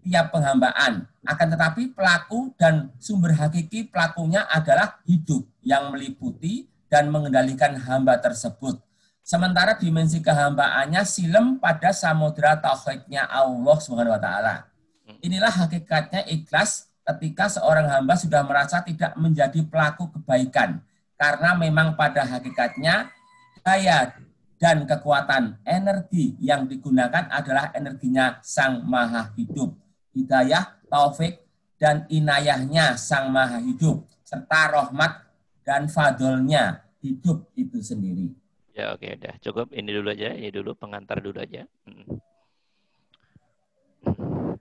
[0.08, 1.04] tiap penghambaan.
[1.28, 8.80] Akan tetapi pelaku dan sumber hakiki pelakunya adalah hidup yang meliputi dan mengendalikan hamba tersebut.
[9.20, 14.72] Sementara dimensi kehambaannya silem pada samudera tauhidnya Allah Subhanahu wa taala.
[15.20, 20.80] Inilah hakikatnya ikhlas ketika seorang hamba sudah merasa tidak menjadi pelaku kebaikan
[21.20, 23.12] karena memang pada hakikatnya
[23.60, 24.16] daya
[24.56, 29.87] dan kekuatan energi yang digunakan adalah energinya Sang Maha Hidup.
[30.18, 31.38] Hidayah, taufik,
[31.78, 35.30] dan inayahnya Sang Maha Hidup, serta rahmat
[35.62, 38.34] dan fadolnya hidup itu sendiri.
[38.74, 41.66] Ya oke udah cukup ini dulu aja ini dulu pengantar dulu aja.
[41.86, 42.18] Hmm.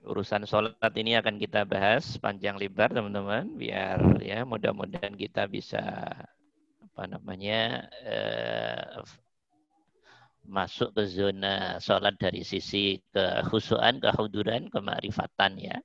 [0.07, 5.83] Urusan sholat ini akan kita bahas panjang lebar teman-teman biar ya mudah-mudahan kita bisa
[6.81, 9.05] apa namanya eh,
[10.47, 15.77] masuk ke zona sholat dari sisi kehusuan, kehuduran, kemarifatan ya.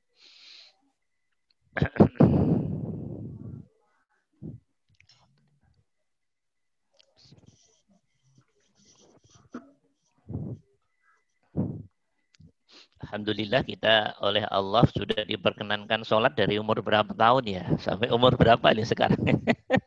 [13.02, 17.64] Alhamdulillah kita oleh Allah sudah diperkenankan sholat dari umur berapa tahun ya?
[17.76, 19.20] Sampai umur berapa ini sekarang?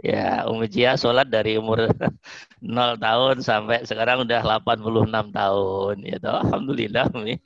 [0.00, 1.88] ya, Umi Cia sholat dari umur
[2.62, 5.96] 0 tahun sampai sekarang udah 86 tahun.
[6.06, 6.38] Ya toh?
[6.42, 7.38] Alhamdulillah Umi.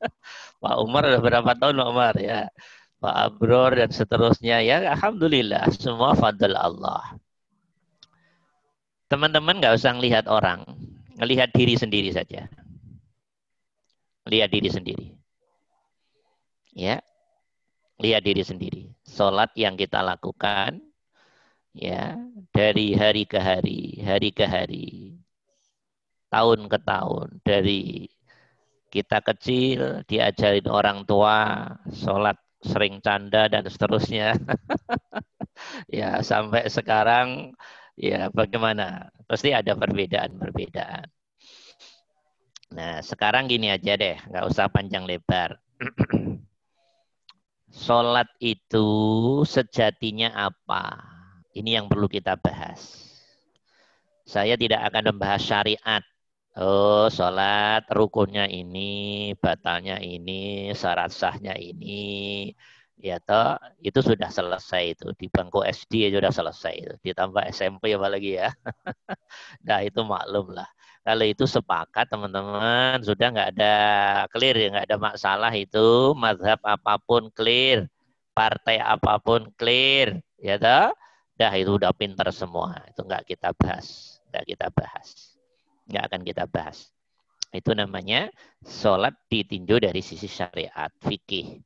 [0.62, 2.48] Pak Umar udah berapa tahun Pak Umar ya?
[2.98, 4.82] Pak Abror dan seterusnya ya.
[4.96, 7.16] Alhamdulillah semua fadl Allah.
[9.06, 10.66] Teman-teman nggak usah ngelihat orang,
[11.14, 12.50] ngelihat diri sendiri saja
[14.26, 15.06] lihat diri sendiri.
[16.74, 17.00] Ya.
[17.96, 18.82] Lihat diri sendiri.
[19.06, 20.82] Salat yang kita lakukan
[21.76, 22.16] ya,
[22.56, 25.20] dari hari ke hari, hari ke hari,
[26.32, 28.08] tahun ke tahun, dari
[28.88, 34.40] kita kecil diajarin orang tua salat sering canda dan seterusnya.
[35.92, 37.52] ya, sampai sekarang
[38.00, 39.12] ya bagaimana?
[39.28, 41.10] Pasti ada perbedaan-perbedaan.
[42.72, 45.58] Nah, sekarang gini aja deh, nggak usah panjang lebar.
[47.84, 48.88] Sholat itu
[49.44, 51.15] sejatinya apa?
[51.56, 52.80] Ini yang perlu kita bahas.
[54.28, 56.02] Saya tidak akan membahas syariat.
[56.56, 62.52] Oh, sholat rukunnya ini, batalnya ini, syarat sahnya ini.
[62.96, 65.06] Ya toh, itu sudah selesai itu.
[65.20, 66.92] Di bangku SD aja sudah selesai itu.
[67.06, 68.48] Ditambah SMP apalagi ya.
[69.66, 70.68] nah, itu maklum lah
[71.06, 73.74] kalau itu sepakat teman-teman sudah nggak ada
[74.34, 75.78] clear ya nggak ada masalah itu
[76.18, 77.86] mazhab apa pun clear
[78.34, 80.90] partai apa pun clear ya toh
[81.36, 82.80] dah itu udah pinter semua.
[82.88, 84.18] Itu nggak kita bahas.
[84.32, 85.08] Nggak kita bahas.
[85.86, 86.78] Nggak akan kita bahas.
[87.52, 88.28] Itu namanya
[88.64, 91.62] sholat ditinjau dari sisi syariat fikih.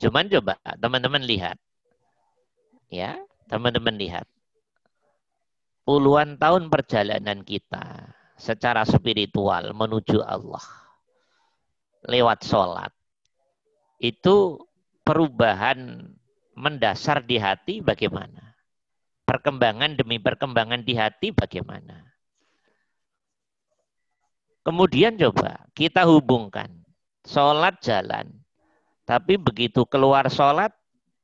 [0.00, 1.56] Cuman coba teman-teman lihat.
[2.88, 4.26] Ya teman-teman lihat.
[5.88, 10.62] Puluhan tahun perjalanan kita secara spiritual menuju Allah
[12.06, 12.92] lewat sholat
[13.98, 14.62] itu
[15.02, 16.06] perubahan
[16.58, 18.58] mendasar di hati bagaimana?
[19.22, 22.02] Perkembangan demi perkembangan di hati bagaimana?
[24.66, 26.68] Kemudian coba kita hubungkan
[27.22, 28.28] sholat jalan,
[29.06, 30.74] tapi begitu keluar sholat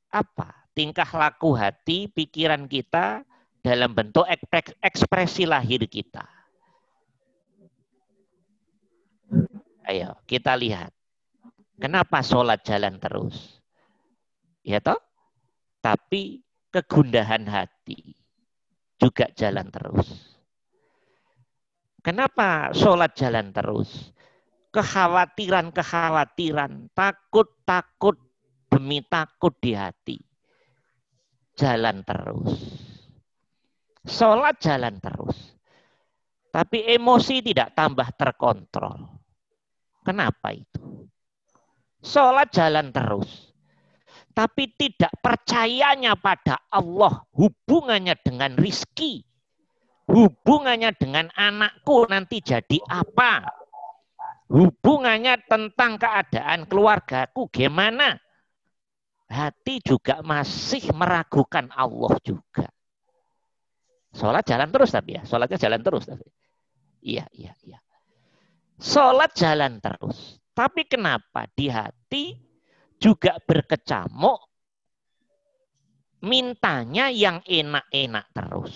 [0.09, 0.55] apa?
[0.71, 3.21] Tingkah laku hati, pikiran kita
[3.61, 4.25] dalam bentuk
[4.81, 6.25] ekspresi lahir kita.
[9.85, 10.89] Ayo, kita lihat.
[11.77, 13.61] Kenapa sholat jalan terus?
[14.65, 14.97] Ya toh?
[15.85, 16.41] Tapi
[16.73, 18.17] kegundahan hati
[18.97, 20.33] juga jalan terus.
[22.01, 24.09] Kenapa sholat jalan terus?
[24.73, 28.17] Kekhawatiran-kekhawatiran, takut-takut
[28.65, 30.17] demi takut di hati.
[31.53, 32.65] Jalan terus.
[34.09, 35.53] Sholat jalan terus.
[36.49, 39.05] Tapi emosi tidak tambah terkontrol.
[40.01, 41.05] Kenapa itu?
[42.01, 43.44] Sholat jalan terus.
[44.35, 47.23] Tapi tidak percayanya pada Allah.
[47.31, 49.23] Hubungannya dengan rizki.
[50.11, 53.47] Hubungannya dengan anakku nanti jadi apa.
[54.51, 58.19] Hubungannya tentang keadaan keluargaku gimana.
[59.25, 62.67] Hati juga masih meragukan Allah juga.
[64.13, 65.23] Sholat jalan terus tapi ya.
[65.23, 66.27] Sholatnya jalan terus tapi.
[67.01, 67.79] Iya, iya, iya.
[68.83, 70.43] Sholat jalan terus.
[70.51, 72.44] Tapi kenapa di hati
[72.99, 74.45] juga berkecamuk
[76.25, 78.75] mintanya yang enak-enak terus.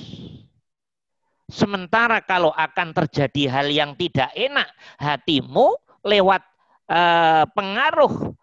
[1.50, 4.70] Sementara kalau akan terjadi hal yang tidak enak,
[5.02, 5.74] hatimu
[6.06, 6.46] lewat
[6.86, 8.38] eh, pengaruh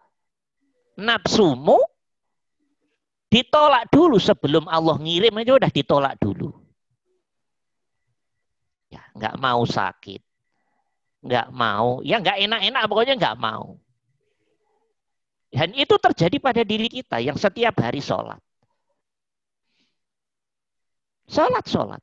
[0.99, 1.79] nafsumu
[3.31, 6.51] ditolak dulu sebelum Allah ngirim aja udah ditolak dulu.
[8.91, 10.19] Ya, nggak mau sakit,
[11.23, 13.79] nggak mau, ya nggak enak-enak pokoknya nggak mau.
[15.47, 18.39] Dan itu terjadi pada diri kita yang setiap hari sholat.
[21.27, 22.01] Sholat, sholat.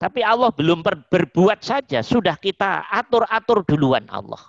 [0.00, 4.40] Tapi Allah belum ber berbuat saja, sudah kita atur-atur duluan Allah.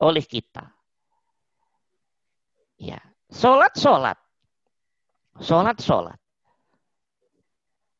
[0.00, 0.70] Oleh kita.
[2.78, 4.18] Ya, sholat, sholat.
[5.42, 6.18] Sholat, sholat.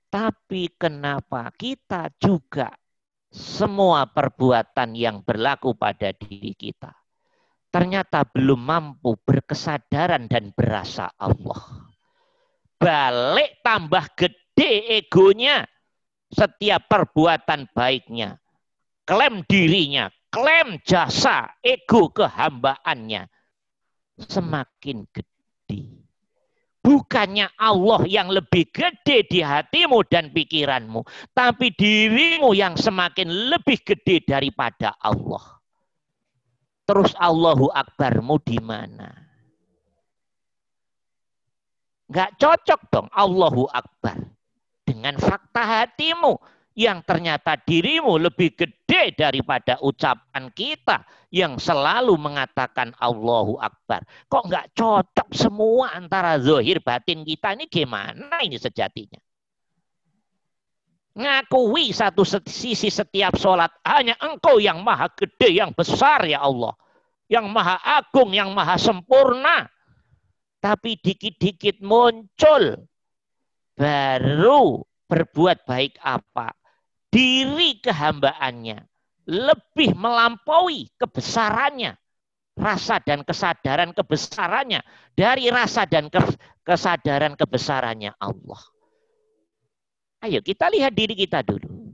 [0.08, 2.70] Tapi kenapa kita juga
[3.34, 7.03] semua perbuatan yang berlaku pada diri kita
[7.74, 11.90] ternyata belum mampu berkesadaran dan berasa Allah.
[12.78, 15.66] Balik tambah gede egonya
[16.30, 18.38] setiap perbuatan baiknya.
[19.02, 23.26] Klaim dirinya, klaim jasa, ego kehambaannya.
[24.22, 26.06] Semakin gede.
[26.78, 31.02] Bukannya Allah yang lebih gede di hatimu dan pikiranmu.
[31.34, 35.53] Tapi dirimu yang semakin lebih gede daripada Allah.
[36.84, 39.08] Terus Allahu Akbarmu di mana?
[42.12, 44.20] Enggak cocok dong Allahu Akbar.
[44.84, 46.36] Dengan fakta hatimu
[46.76, 54.04] yang ternyata dirimu lebih gede daripada ucapan kita yang selalu mengatakan Allahu Akbar.
[54.28, 59.18] Kok enggak cocok semua antara zohir batin kita ini gimana ini sejatinya?
[61.14, 63.70] Ngakui satu sisi setiap sholat.
[63.86, 66.74] Hanya engkau yang maha gede, yang besar ya Allah.
[67.30, 69.70] Yang maha agung, yang maha sempurna.
[70.58, 72.82] Tapi dikit-dikit muncul.
[73.78, 76.50] Baru berbuat baik apa.
[77.14, 78.82] Diri kehambaannya.
[79.30, 81.94] Lebih melampaui kebesarannya.
[82.58, 84.82] Rasa dan kesadaran kebesarannya.
[85.14, 86.10] Dari rasa dan
[86.66, 88.73] kesadaran kebesarannya Allah.
[90.24, 91.92] Ayo kita lihat diri kita dulu.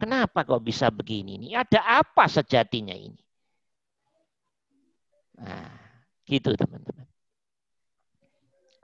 [0.00, 1.36] Kenapa kok bisa begini?
[1.36, 3.20] Ini ada apa sejatinya ini?
[5.36, 5.68] Nah,
[6.24, 7.04] gitu teman-teman.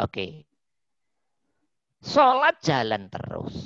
[0.05, 0.45] Oke.
[2.05, 3.57] Sholat jalan terus.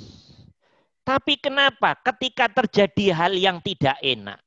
[1.03, 4.39] Tapi kenapa ketika terjadi hal yang tidak enak,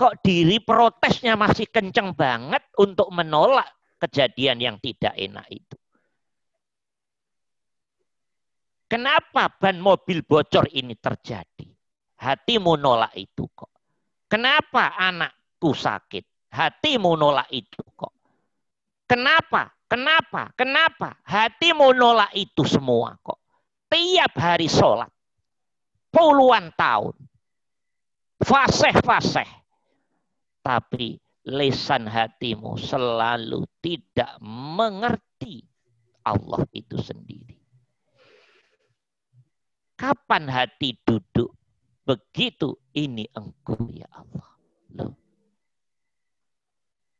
[0.00, 3.68] kok diri protesnya masih kenceng banget untuk menolak
[4.00, 5.76] kejadian yang tidak enak itu?
[8.86, 11.66] Kenapa ban mobil bocor ini terjadi?
[12.22, 13.74] Hatimu nolak itu kok.
[14.30, 16.50] Kenapa anakku sakit?
[16.54, 18.14] Hatimu nolak itu kok.
[19.10, 19.74] Kenapa?
[19.86, 20.50] Kenapa?
[20.54, 21.18] Kenapa?
[21.22, 23.42] Hatimu nolak itu semua kok.
[23.90, 25.10] Tiap hari sholat.
[26.10, 27.14] Puluhan tahun.
[28.42, 29.50] Faseh-faseh.
[30.62, 35.62] Tapi lesan hatimu selalu tidak mengerti
[36.26, 37.55] Allah itu sendiri.
[39.96, 41.56] Kapan hati duduk
[42.06, 44.48] begitu ini engkau ya Allah.
[44.94, 45.12] Loh.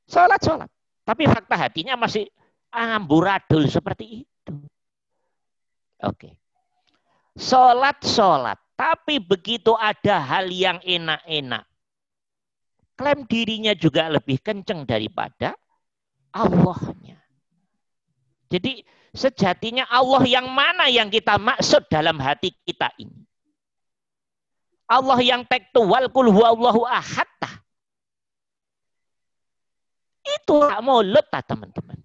[0.07, 0.71] Sholat.
[1.03, 2.31] Tapi fakta hatinya masih
[2.71, 4.55] amburadul seperti itu.
[6.07, 6.37] Oke.
[7.37, 8.59] Sholat, sholat.
[8.77, 11.65] Tapi begitu ada hal yang enak-enak.
[12.97, 15.53] Klaim dirinya juga lebih kenceng daripada
[16.33, 17.21] Allahnya.
[18.49, 18.81] Jadi
[19.17, 23.25] Sejatinya Allah yang mana yang kita maksud dalam hati kita ini?
[24.87, 26.85] Allah yang tektual kul huwallahu
[30.27, 31.99] Itu rak mulut teman-teman.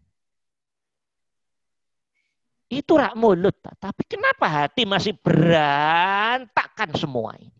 [2.72, 3.76] Itu rak mulut tak.
[3.76, 7.52] Tapi kenapa hati masih berantakan semua ini?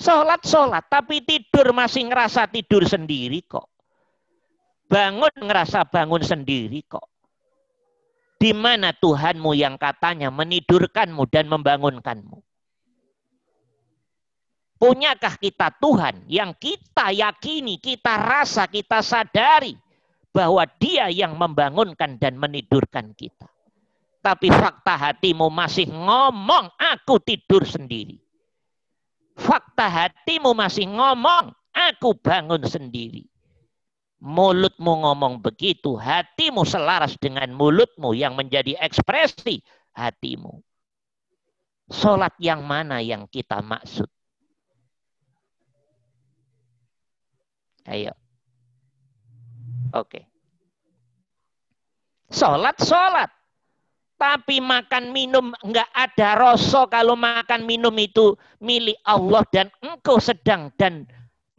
[0.00, 0.88] Sholat, sholat.
[0.88, 3.71] Tapi tidur masih ngerasa tidur sendiri kok.
[4.92, 7.08] Bangun ngerasa bangun sendiri kok.
[8.36, 12.44] Di mana Tuhanmu yang katanya menidurkanmu dan membangunkanmu?
[14.76, 19.72] Punyakah kita Tuhan yang kita yakini, kita rasa, kita sadari
[20.28, 23.48] bahwa dia yang membangunkan dan menidurkan kita.
[24.20, 28.20] Tapi fakta hatimu masih ngomong, aku tidur sendiri.
[29.40, 33.31] Fakta hatimu masih ngomong, aku bangun sendiri.
[34.22, 39.58] Mulutmu ngomong begitu, hatimu selaras dengan mulutmu yang menjadi ekspresi
[39.98, 40.62] hatimu.
[41.90, 44.06] Sholat yang mana yang kita maksud?
[47.90, 48.14] Ayo.
[49.90, 50.24] Oke.
[52.30, 53.28] Sholat, sholat.
[54.16, 60.70] Tapi makan minum enggak ada rasa kalau makan minum itu milik Allah dan engkau sedang
[60.78, 61.10] dan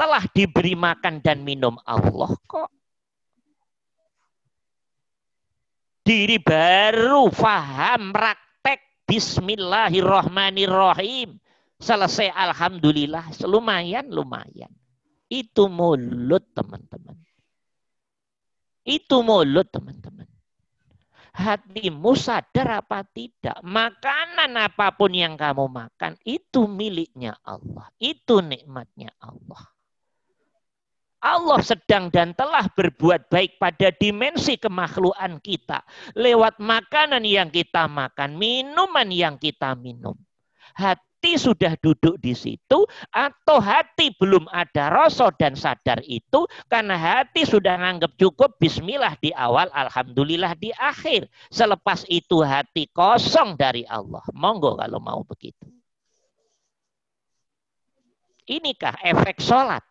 [0.03, 2.67] telah diberi makan dan minum Allah kok.
[6.03, 11.39] Diri baru faham praktek Bismillahirrahmanirrahim.
[11.79, 13.31] Selesai Alhamdulillah.
[13.47, 14.67] Lumayan, lumayan.
[15.31, 17.15] Itu mulut teman-teman.
[18.83, 20.27] Itu mulut teman-teman.
[21.31, 23.55] Hatimu sadar apa tidak?
[23.63, 27.87] Makanan apa pun yang kamu makan itu miliknya Allah.
[28.03, 29.72] Itu nikmatnya Allah.
[31.23, 35.79] Allah sedang dan telah berbuat baik pada dimensi kemakhlukan kita.
[36.19, 40.19] Lewat makanan yang kita makan, minuman yang kita minum.
[40.75, 47.47] Hati sudah duduk di situ atau hati belum ada rasa dan sadar itu karena hati
[47.47, 54.25] sudah menganggap cukup bismillah di awal alhamdulillah di akhir selepas itu hati kosong dari Allah
[54.35, 55.63] monggo kalau mau begitu
[58.49, 59.85] inikah efek sholat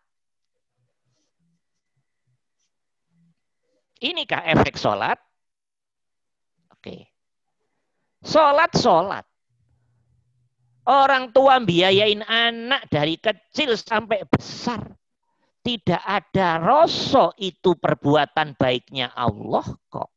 [4.03, 5.15] inikah efek sholat
[6.75, 7.07] oke
[8.27, 9.23] sholat sholat
[10.83, 14.83] Orang tua biayain anak dari kecil sampai besar.
[15.63, 20.11] Tidak ada rasa itu perbuatan baiknya Allah kok.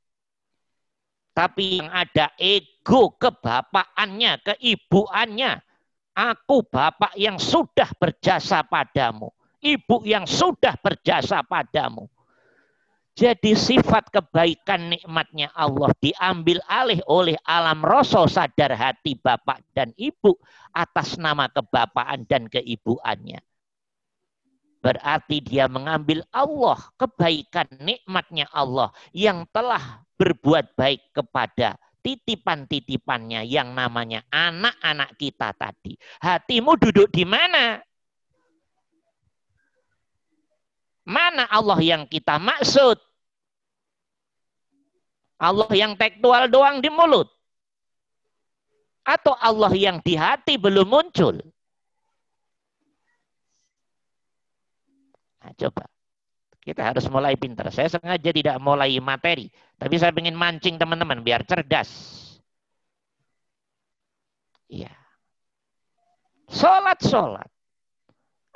[1.31, 5.63] Tapi yang ada ego kebapaannya, keibuannya.
[6.19, 9.31] Aku bapak yang sudah berjasa padamu.
[9.63, 12.11] Ibu yang sudah berjasa padamu.
[13.17, 20.37] Jadi sifat kebaikan nikmatnya Allah diambil alih oleh alam rasa sadar hati bapak dan ibu
[20.77, 23.41] atas nama kebapaan dan keibuannya.
[24.85, 34.29] Berarti dia mengambil Allah, kebaikan nikmatnya Allah yang telah berbuat baik kepada titipan-titipannya yang namanya
[34.29, 35.97] anak-anak kita tadi.
[36.21, 37.81] Hatimu duduk di mana?
[41.07, 42.99] Mana Allah yang kita maksud?
[45.39, 47.31] Allah yang tekstual doang di mulut?
[49.07, 51.39] Atau Allah yang di hati belum muncul?
[55.47, 55.87] Nah, coba.
[56.59, 57.71] Kita harus mulai pintar.
[57.71, 59.47] Saya sengaja tidak mulai materi.
[59.79, 61.87] Tapi saya ingin mancing teman-teman biar cerdas.
[64.67, 64.91] Iya.
[66.51, 67.47] Sholat-sholat.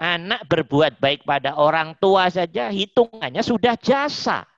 [0.00, 4.48] Anak berbuat baik pada orang tua saja, hitungannya sudah jasa.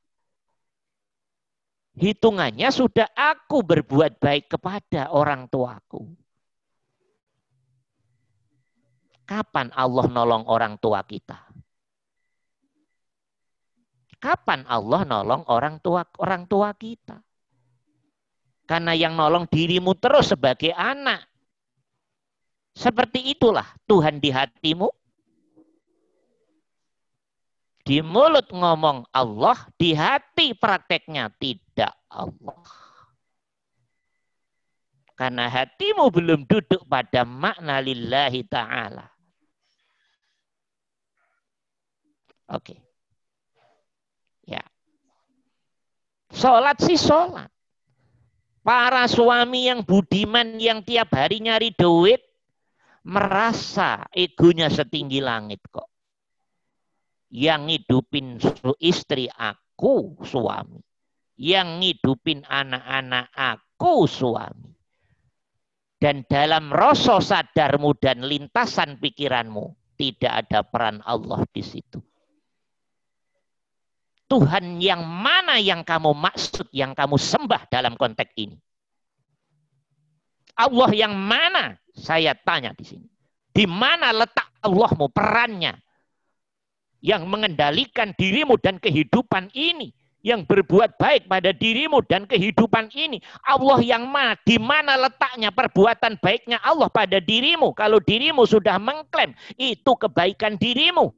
[1.99, 6.15] Hitungannya sudah aku berbuat baik kepada orang tuaku.
[9.27, 11.43] Kapan Allah nolong orang tua kita?
[14.23, 17.19] Kapan Allah nolong orang tua orang tua kita?
[18.63, 21.27] Karena yang nolong dirimu terus sebagai anak.
[22.73, 25.02] Seperti itulah Tuhan di hatimu,
[27.83, 32.63] di mulut ngomong Allah, di hati prakteknya tidak Allah.
[35.19, 39.07] Karena hatimu belum duduk pada makna lillahi ta'ala.
[42.51, 42.79] Oke.
[44.47, 44.63] Ya.
[46.35, 47.51] Sholat sih sholat.
[48.63, 52.23] Para suami yang budiman yang tiap hari nyari duit,
[53.03, 55.92] merasa egonya setinggi langit kok
[57.33, 58.37] yang ngidupin
[58.77, 60.85] istri aku suami.
[61.41, 64.77] Yang ngidupin anak-anak aku suami.
[65.97, 71.99] Dan dalam rasa sadarmu dan lintasan pikiranmu tidak ada peran Allah di situ.
[74.29, 78.57] Tuhan yang mana yang kamu maksud, yang kamu sembah dalam konteks ini?
[80.57, 81.77] Allah yang mana?
[81.93, 83.09] Saya tanya di sini.
[83.53, 85.77] Di mana letak Allahmu, perannya?
[87.03, 89.91] Yang mengendalikan dirimu dan kehidupan ini.
[90.23, 93.19] Yang berbuat baik pada dirimu dan kehidupan ini.
[93.43, 94.39] Allah yang mana?
[94.47, 97.75] Di mana letaknya perbuatan baiknya Allah pada dirimu?
[97.75, 101.11] Kalau dirimu sudah mengklaim itu kebaikan dirimu.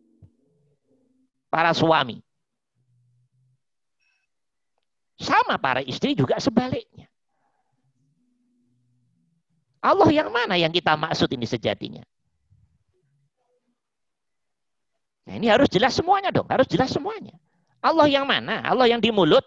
[1.52, 2.24] Para suami.
[5.20, 7.06] Sama para istri juga sebaliknya.
[9.84, 12.00] Allah yang mana yang kita maksud ini sejatinya?
[15.24, 17.32] Nah, ini harus jelas semuanya dong, harus jelas semuanya.
[17.80, 18.60] Allah yang mana?
[18.60, 19.44] Allah yang di mulut?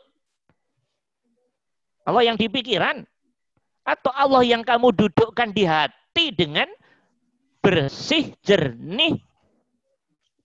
[2.06, 3.06] Allah yang di pikiran?
[3.86, 6.68] Atau Allah yang kamu dudukkan di hati dengan
[7.62, 9.22] bersih, jernih,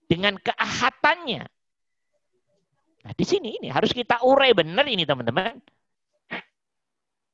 [0.07, 1.43] dengan keahatannya?
[3.03, 5.59] Nah, di sini ini harus kita urai benar ini teman-teman.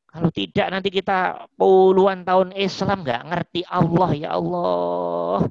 [0.09, 5.45] Kalau tidak nanti kita puluhan tahun Islam nggak ngerti Allah ya Allah.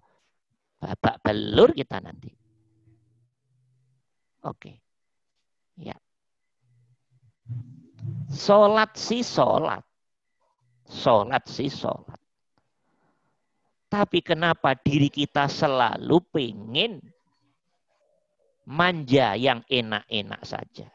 [0.81, 2.36] Babak belur kita nanti.
[4.47, 4.79] Oke.
[5.75, 5.99] Ya.
[8.31, 9.83] Sholat sih sholat.
[10.87, 12.19] Sholat sih sholat.
[13.87, 16.99] Tapi kenapa diri kita selalu pengen
[18.67, 20.91] manja yang enak-enak saja?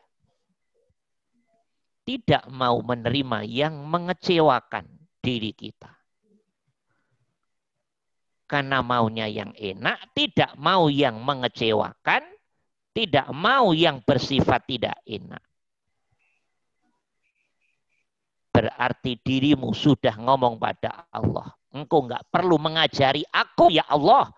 [2.02, 4.86] tidak mau menerima yang mengecewakan
[5.22, 5.90] diri kita.
[8.50, 12.20] Karena maunya yang enak, tidak mau yang mengecewakan,
[12.92, 15.40] tidak mau yang bersifat tidak enak.
[18.52, 21.56] Berarti dirimu sudah ngomong pada Allah.
[21.72, 24.28] Engkau nggak perlu mengajari aku ya Allah.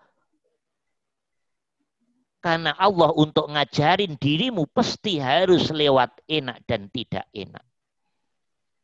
[2.39, 7.65] Karena Allah untuk ngajarin dirimu pasti harus lewat enak dan tidak enak.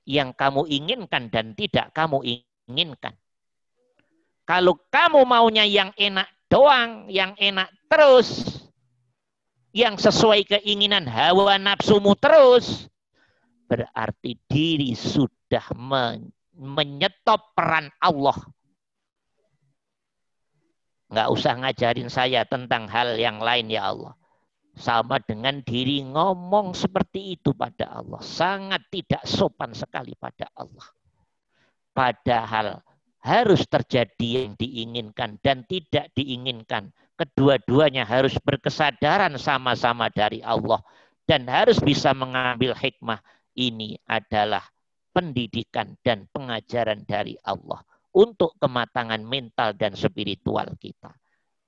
[0.04, 3.16] Yang kamu inginkan dan tidak kamu inginkan.
[4.44, 8.61] Kalau kamu maunya yang enak doang, yang enak terus,
[9.72, 12.92] yang sesuai keinginan hawa nafsumu terus,
[13.72, 15.72] berarti diri sudah
[16.56, 18.36] menyetop peran Allah
[21.12, 24.16] Nggak usah ngajarin saya tentang hal yang lain ya Allah.
[24.72, 28.24] Sama dengan diri ngomong seperti itu pada Allah.
[28.24, 30.88] Sangat tidak sopan sekali pada Allah.
[31.92, 32.80] Padahal
[33.20, 36.96] harus terjadi yang diinginkan dan tidak diinginkan.
[37.22, 40.82] Kedua-duanya harus berkesadaran sama-sama dari Allah.
[41.22, 43.22] Dan harus bisa mengambil hikmah.
[43.54, 44.66] Ini adalah
[45.14, 47.86] pendidikan dan pengajaran dari Allah
[48.18, 51.14] untuk kematangan mental dan spiritual kita.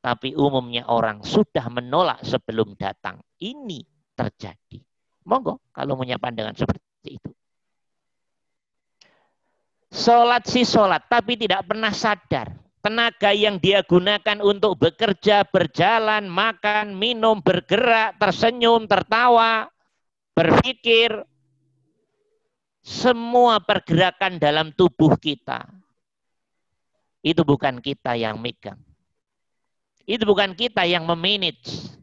[0.01, 3.21] Tapi umumnya orang sudah menolak sebelum datang.
[3.39, 3.83] Ini
[4.17, 4.81] terjadi.
[5.29, 7.31] Monggo kalau punya pandangan seperti itu.
[9.93, 12.62] Sholat si sholat, tapi tidak pernah sadar.
[12.83, 19.71] Tenaga yang dia gunakan untuk bekerja, berjalan, makan, minum, bergerak, tersenyum, tertawa,
[20.35, 21.23] berpikir,
[22.83, 25.63] semua pergerakan dalam tubuh kita
[27.23, 28.77] itu bukan kita yang megang.
[30.03, 31.95] Itu bukan kita yang memanage.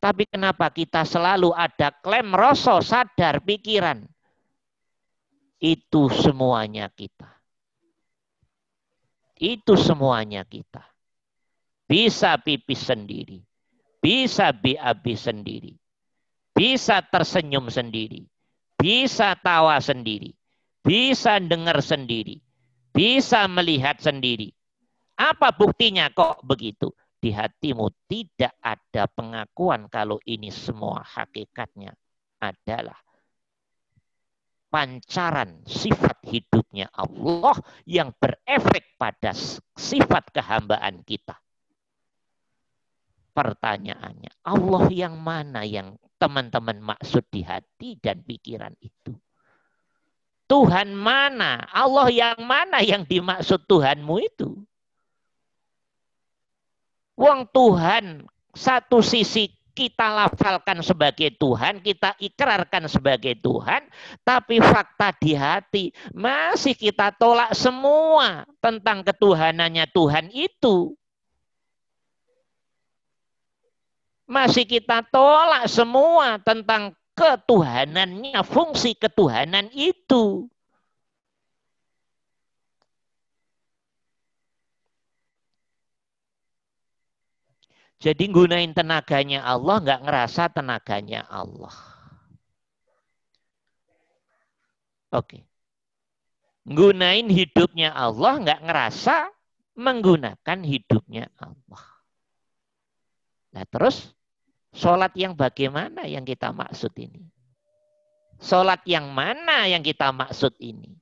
[0.00, 4.08] Tapi kenapa kita selalu ada klaim rasa sadar pikiran.
[5.60, 7.39] Itu semuanya kita.
[9.40, 10.84] Itu semuanya kita.
[11.88, 13.40] Bisa pipis sendiri.
[14.04, 15.72] Bisa BAB sendiri.
[16.52, 18.28] Bisa tersenyum sendiri.
[18.76, 20.36] Bisa tawa sendiri.
[20.84, 22.44] Bisa dengar sendiri
[22.90, 24.50] bisa melihat sendiri.
[25.14, 26.90] Apa buktinya kok begitu?
[27.20, 31.92] Di hatimu tidak ada pengakuan kalau ini semua hakikatnya
[32.40, 32.96] adalah
[34.70, 39.34] pancaran sifat hidupnya Allah yang berefek pada
[39.74, 41.36] sifat kehambaan kita.
[43.34, 49.14] Pertanyaannya, Allah yang mana yang teman-teman maksud di hati dan pikiran itu?
[50.50, 51.62] Tuhan mana?
[51.70, 54.50] Allah yang mana yang dimaksud Tuhanmu itu?
[57.14, 63.86] Wong Tuhan satu sisi kita lafalkan sebagai Tuhan, kita ikrarkan sebagai Tuhan,
[64.26, 70.94] tapi fakta di hati masih kita tolak semua tentang ketuhanannya Tuhan itu.
[74.30, 80.46] Masih kita tolak semua tentang ketuhanannya, fungsi ketuhanan itu.
[88.00, 91.76] Jadi gunain tenaganya Allah, nggak ngerasa tenaganya Allah.
[95.12, 95.44] Oke.
[96.64, 99.28] Gunain hidupnya Allah, nggak ngerasa
[99.76, 101.84] menggunakan hidupnya Allah.
[103.52, 104.16] Nah terus,
[104.72, 107.28] sholat yang bagaimana yang kita maksud ini?
[108.40, 110.96] Sholat yang mana yang kita maksud ini?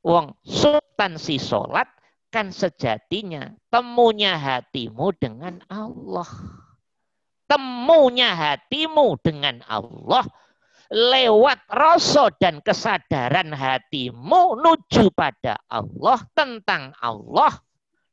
[0.00, 1.99] Wong substansi sholat
[2.30, 6.30] kan sejatinya temunya hatimu dengan Allah.
[7.50, 10.22] Temunya hatimu dengan Allah
[10.90, 17.58] lewat rasa dan kesadaran hatimu nuju pada Allah tentang Allah.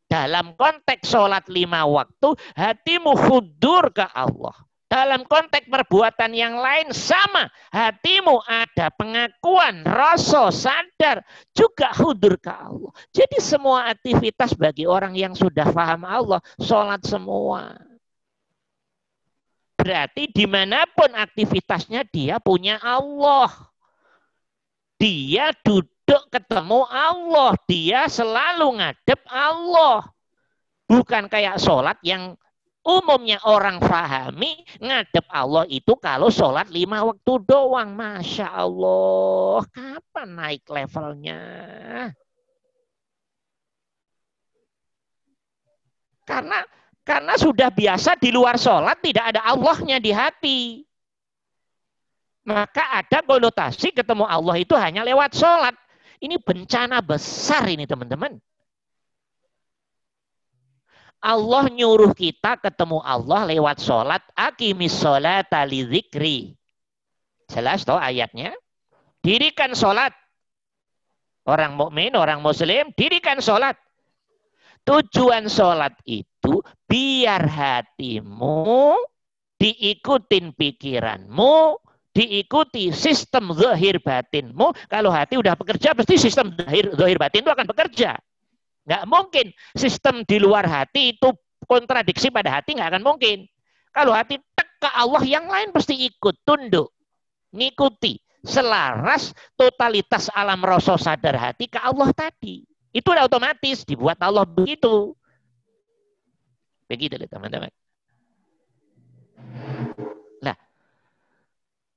[0.07, 4.66] Dalam konteks sholat lima waktu, hatimu hudur ke Allah.
[4.88, 7.51] Dalam konteks perbuatan yang lain sama.
[7.76, 11.27] Hatimu ada pengakuan, rasa, sadar.
[11.51, 12.95] Juga hudur ke Allah.
[13.11, 16.39] Jadi semua aktivitas bagi orang yang sudah paham Allah.
[16.64, 17.76] Sholat semua.
[19.76, 23.51] Berarti di mana pun aktivitasnya dia punya Allah.
[24.95, 27.59] Dia duduk ketemu Allah.
[27.68, 30.07] Dia selalu ngadep Allah.
[30.88, 32.39] Bukan kayak sholat yang
[32.88, 37.91] umumnya orang fahami ngadep Allah itu kalau sholat lima waktu doang.
[37.91, 39.68] Masya Allah.
[39.76, 41.41] Kapan naik levelnya?
[46.23, 46.64] Karena
[47.03, 50.59] karena sudah biasa di luar sholat tidak ada Allahnya di hati.
[52.47, 55.76] Maka ada konotasi ketemu Allah itu hanya lewat sholat.
[56.23, 58.39] Ini bencana besar ini teman-teman.
[61.22, 64.22] Allah nyuruh kita ketemu Allah lewat sholat.
[64.38, 66.39] Akimis sholat li zikri.
[67.49, 68.53] Jelas toh ayatnya?
[69.23, 70.14] Dirikan sholat.
[71.48, 73.80] Orang mukmin, orang muslim, dirikan sholat.
[74.84, 78.95] Tujuan sholat itu biar hatimu
[79.57, 81.81] diikutin pikiranmu,
[82.14, 84.73] diikuti sistem zahir batinmu.
[84.88, 88.15] Kalau hati udah bekerja, pasti sistem zahir, zahir batin itu akan bekerja.
[88.88, 91.30] Nggak mungkin sistem di luar hati itu
[91.68, 93.43] kontradiksi pada hati nggak akan mungkin.
[93.91, 96.93] Kalau hati tek ke Allah, yang lain pasti ikut, tunduk,
[97.51, 102.64] ngikuti, selaras totalitas alam rasa sadar hati ke Allah tadi.
[102.95, 105.11] Itu udah otomatis dibuat Allah begitu.
[106.88, 107.73] Begitu teman-teman.
[110.39, 110.55] Nah,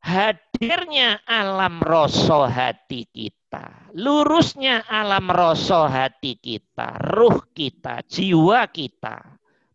[0.02, 9.26] hadirnya alam rasa hati kita kita, lurusnya alam rasa hati kita, ruh kita, jiwa kita,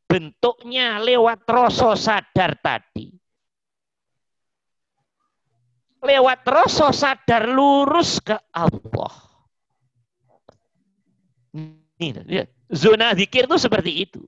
[0.08, 3.12] bentuknya lewat rasa sadar tadi.
[6.00, 9.12] Lewat rasa sadar lurus ke Allah.
[12.00, 14.24] Ini, zona zikir itu seperti itu.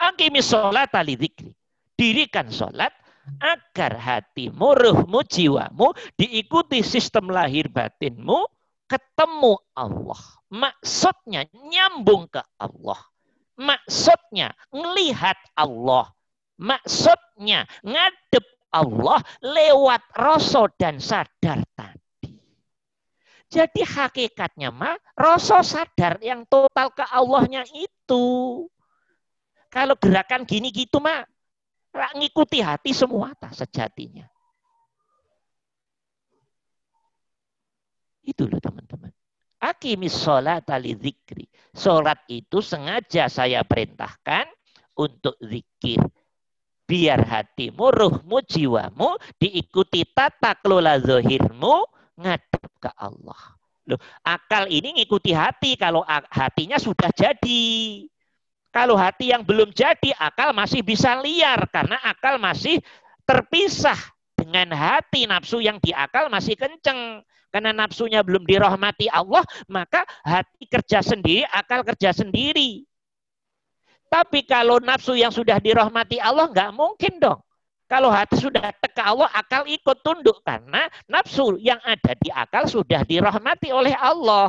[0.00, 1.52] Akimis sholat ali zikri.
[2.00, 2.96] Dirikan sholat
[3.38, 8.46] agar hatimu, ruhmu, jiwamu diikuti sistem lahir batinmu
[8.90, 10.22] ketemu Allah.
[10.52, 13.00] Maksudnya nyambung ke Allah.
[13.56, 16.12] Maksudnya melihat Allah.
[16.60, 22.36] Maksudnya ngadep Allah lewat rasa dan sadar tadi.
[23.52, 28.24] Jadi hakikatnya mah rasa sadar yang total ke Allahnya itu.
[29.72, 31.24] Kalau gerakan gini gitu mah
[31.92, 34.24] ngikuti hati semua tak sejatinya.
[38.22, 39.10] Itu loh teman-teman.
[39.62, 41.46] Akimis sholat ali zikri.
[41.74, 44.46] Sholat itu sengaja saya perintahkan
[44.98, 46.02] untuk zikir.
[46.82, 51.86] Biar hatimu, ruhmu, jiwamu diikuti tata kelola zohirmu
[52.18, 53.38] ngadep ke Allah.
[53.86, 58.06] Loh, akal ini ngikuti hati kalau hatinya sudah jadi.
[58.72, 62.80] Kalau hati yang belum jadi, akal masih bisa liar karena akal masih
[63.28, 64.00] terpisah
[64.32, 67.20] dengan hati nafsu yang di akal masih kenceng.
[67.52, 72.88] Karena nafsunya belum dirahmati Allah, maka hati kerja sendiri, akal kerja sendiri.
[74.08, 77.44] Tapi kalau nafsu yang sudah dirahmati Allah, nggak mungkin dong.
[77.92, 80.40] Kalau hati sudah teka Allah, akal ikut tunduk.
[80.40, 84.48] Karena nafsu yang ada di akal sudah dirahmati oleh Allah.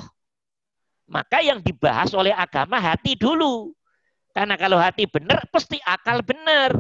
[1.12, 3.76] Maka yang dibahas oleh agama hati dulu.
[4.34, 6.74] Karena kalau hati benar, pasti akal benar.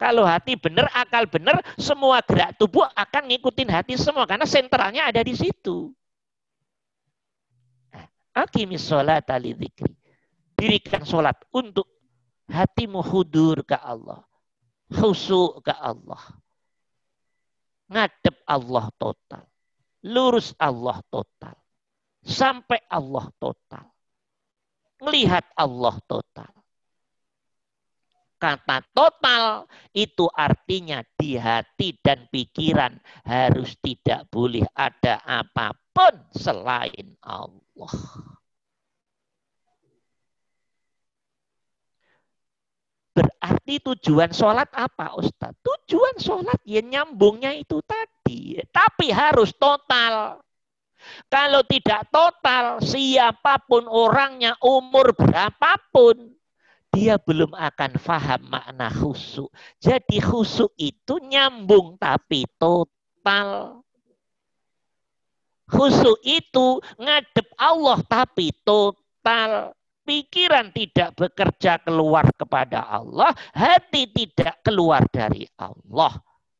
[0.00, 4.24] Kalau hati benar, akal benar, semua gerak tubuh akan ngikutin hati semua.
[4.24, 5.92] Karena sentralnya ada di situ.
[8.32, 9.92] Akimis sholat zikri.
[10.56, 11.84] Dirikan sholat untuk
[12.48, 14.24] hatimu hudur ke Allah.
[14.88, 16.40] Khusyuk ke Allah.
[17.92, 19.44] Ngadep Allah total.
[20.08, 21.54] Lurus Allah total.
[22.24, 23.91] Sampai Allah total
[25.02, 26.52] Melihat Allah total.
[28.38, 37.14] Kata total itu artinya di hati dan pikiran harus tidak boleh ada apa pun selain
[37.22, 37.94] Allah.
[43.12, 45.52] Berarti tujuan sholat apa Ustaz?
[45.60, 48.58] Tujuan sholat ya nyambungnya itu tadi.
[48.72, 50.42] Tapi harus total.
[51.26, 56.32] Kalau tidak total, siapa pun orangnya, umur berapapun,
[56.92, 59.48] dia belum akan faham makna khusuk.
[59.80, 63.80] Jadi khusuk itu nyambung tapi total.
[65.72, 69.72] Khusuk itu ngadep Allah tapi total
[70.04, 76.12] pikiran tidak bekerja keluar kepada Allah, hati tidak keluar dari Allah.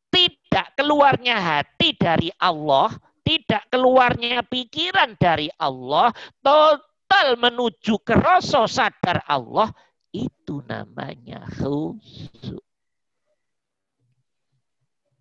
[0.09, 2.89] Tidak keluarnya hati dari Allah,
[3.23, 6.11] tidak keluarnya pikiran dari Allah,
[6.43, 9.71] total menuju ke rasa sadar Allah,
[10.13, 12.61] itu namanya khusyuk.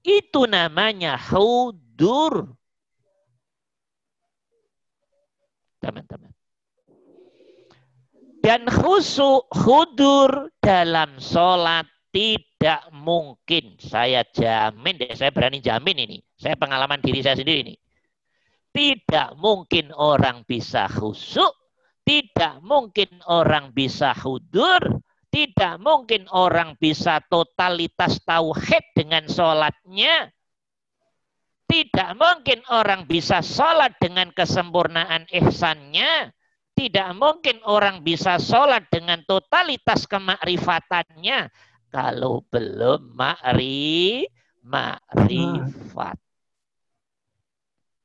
[0.03, 2.59] Itu namanya hudur.
[5.79, 6.35] Teman-teman.
[8.43, 13.79] Dan khusyuk hudur dalam sholat tidak mungkin.
[13.79, 16.19] Saya jamin saya berani jamin ini.
[16.35, 17.75] Saya pengalaman diri saya sendiri ini.
[18.73, 21.53] Tidak mungkin orang bisa khusyuk,
[22.09, 30.33] tidak mungkin orang bisa hudur, tidak mungkin orang bisa totalitas tauhid dengan sholatnya.
[31.69, 36.33] Tidak mungkin orang bisa sholat dengan kesempurnaan ihsannya
[36.73, 41.53] tidak mungkin orang bisa sholat dengan totalitas kemakrifatannya
[41.93, 44.25] kalau belum makri,
[44.65, 46.17] makrifat.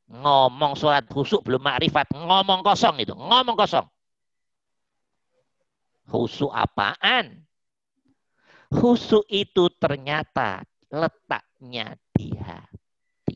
[0.07, 3.84] Ngomong sholat khusuk belum makrifat, ngomong kosong itu, ngomong kosong.
[6.07, 7.43] Khusuk apaan?
[8.71, 13.35] Khusuk itu ternyata letaknya di hati.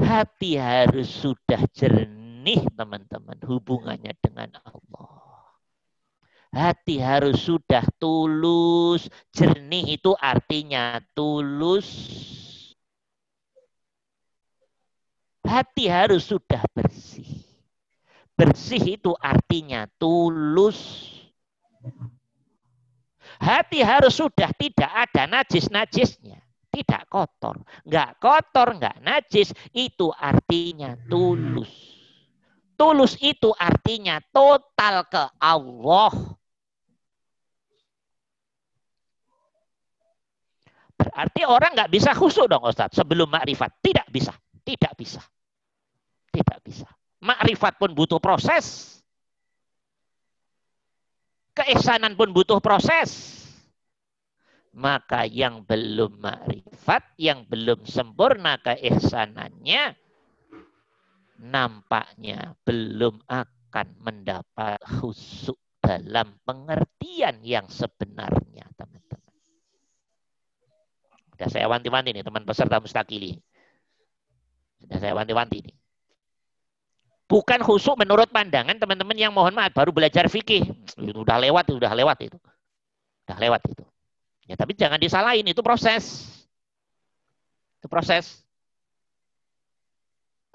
[0.00, 5.10] Hati harus sudah jernih jernih teman-teman hubungannya dengan Allah.
[6.48, 9.04] Hati harus sudah tulus.
[9.36, 11.84] Jernih itu artinya tulus.
[15.48, 17.40] Hati harus sudah bersih.
[18.36, 21.08] Bersih itu artinya tulus.
[23.40, 26.38] Hati harus sudah tidak ada najis-najisnya.
[26.68, 27.64] Tidak kotor.
[27.88, 29.56] Enggak kotor, enggak najis.
[29.72, 31.72] Itu artinya tulus.
[32.78, 36.12] Tulus itu artinya total ke Allah.
[40.94, 43.82] Berarti orang nggak bisa khusyuk dong Ustaz sebelum makrifat.
[43.82, 44.30] Tidak bisa.
[44.62, 45.22] Tidak bisa.
[46.38, 46.86] Tidak bisa.
[47.18, 48.94] Makrifat pun butuh proses.
[51.58, 53.34] Keihsanan pun butuh proses.
[54.70, 59.98] Maka yang belum makrifat, yang belum sempurna keihsanannya,
[61.42, 69.34] nampaknya belum akan mendapat khusuk dalam pengertian yang sebenarnya, teman-teman.
[71.34, 73.34] Sudah saya wanti-wanti nih, teman peserta mustakili.
[74.78, 75.74] Sudah saya wanti-wanti nih.
[77.28, 80.64] Bukan khusuk menurut pandangan teman-teman yang mohon maaf baru belajar fikih.
[80.96, 82.40] Itu udah lewat, udah lewat itu.
[83.28, 83.84] Udah lewat itu.
[84.48, 86.24] Ya, tapi jangan disalahin, itu proses.
[87.76, 88.40] Itu proses.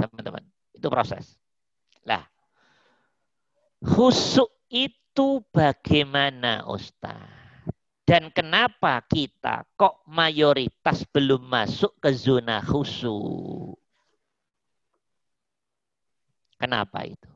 [0.02, 0.41] Teman-teman.
[0.74, 1.38] Itu proses.
[2.10, 2.26] Lah,
[3.86, 7.22] khusuk itu bagaimana Ustaz?
[8.02, 13.82] Dan kenapa kita kok mayoritas belum masuk ke zona khusuk?
[16.64, 17.27] Kenapa itu?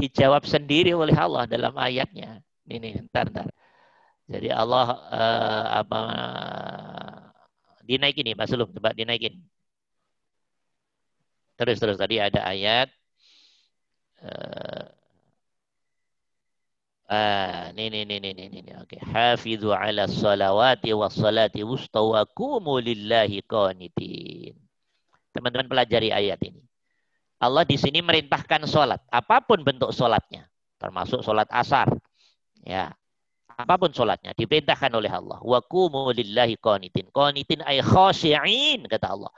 [0.00, 2.40] Dijawab sendiri oleh Allah dalam ayatnya.
[2.64, 3.52] Ini, ntar, ntar.
[4.24, 6.00] Jadi Allah uh, apa
[7.84, 9.36] dinaikin nih, Mas Lum, coba dinaikin.
[11.60, 12.88] Terus terus tadi ada ayat
[14.24, 14.88] uh,
[17.08, 18.72] Ah, ini ini ini ini ini.
[18.84, 18.96] Oke.
[18.96, 19.00] Okay.
[19.00, 22.20] Hafizu ala salawati was salati wusta wa
[22.84, 24.52] lillahi qanitin.
[25.32, 26.60] Teman-teman pelajari ayat ini.
[27.38, 30.50] Allah di sini merintahkan sholat, apa pun bentuk sholatnya,
[30.82, 31.86] termasuk sholat asar,
[32.66, 32.90] ya,
[33.46, 35.38] apa pun sholatnya diperintahkan oleh Allah.
[35.42, 37.10] Wa qumu lillahi qanitin.
[37.10, 39.30] Qanitin ay khashi'in kata Allah.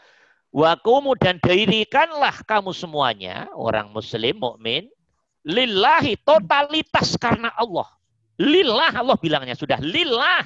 [0.50, 4.90] Wakumu dan dirikanlah kamu semuanya orang muslim mukmin
[5.46, 7.86] lillahi totalitas karena Allah.
[8.34, 10.42] Lillah Allah bilangnya sudah lillah.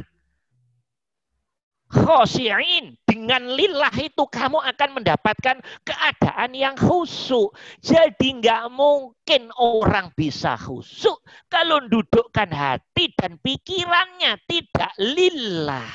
[1.94, 7.54] Khosiin dengan lillah itu kamu akan mendapatkan keadaan yang khusyuk.
[7.78, 15.86] Jadi nggak mungkin orang bisa khusyuk kalau dudukkan hati dan pikirannya tidak lillah.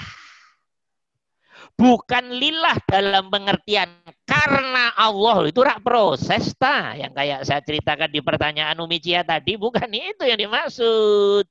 [1.76, 3.88] Bukan lillah dalam pengertian
[4.28, 9.56] karena Allah itu rak proses ta yang kayak saya ceritakan di pertanyaan Umi Cia tadi
[9.56, 11.48] bukan itu yang dimaksud.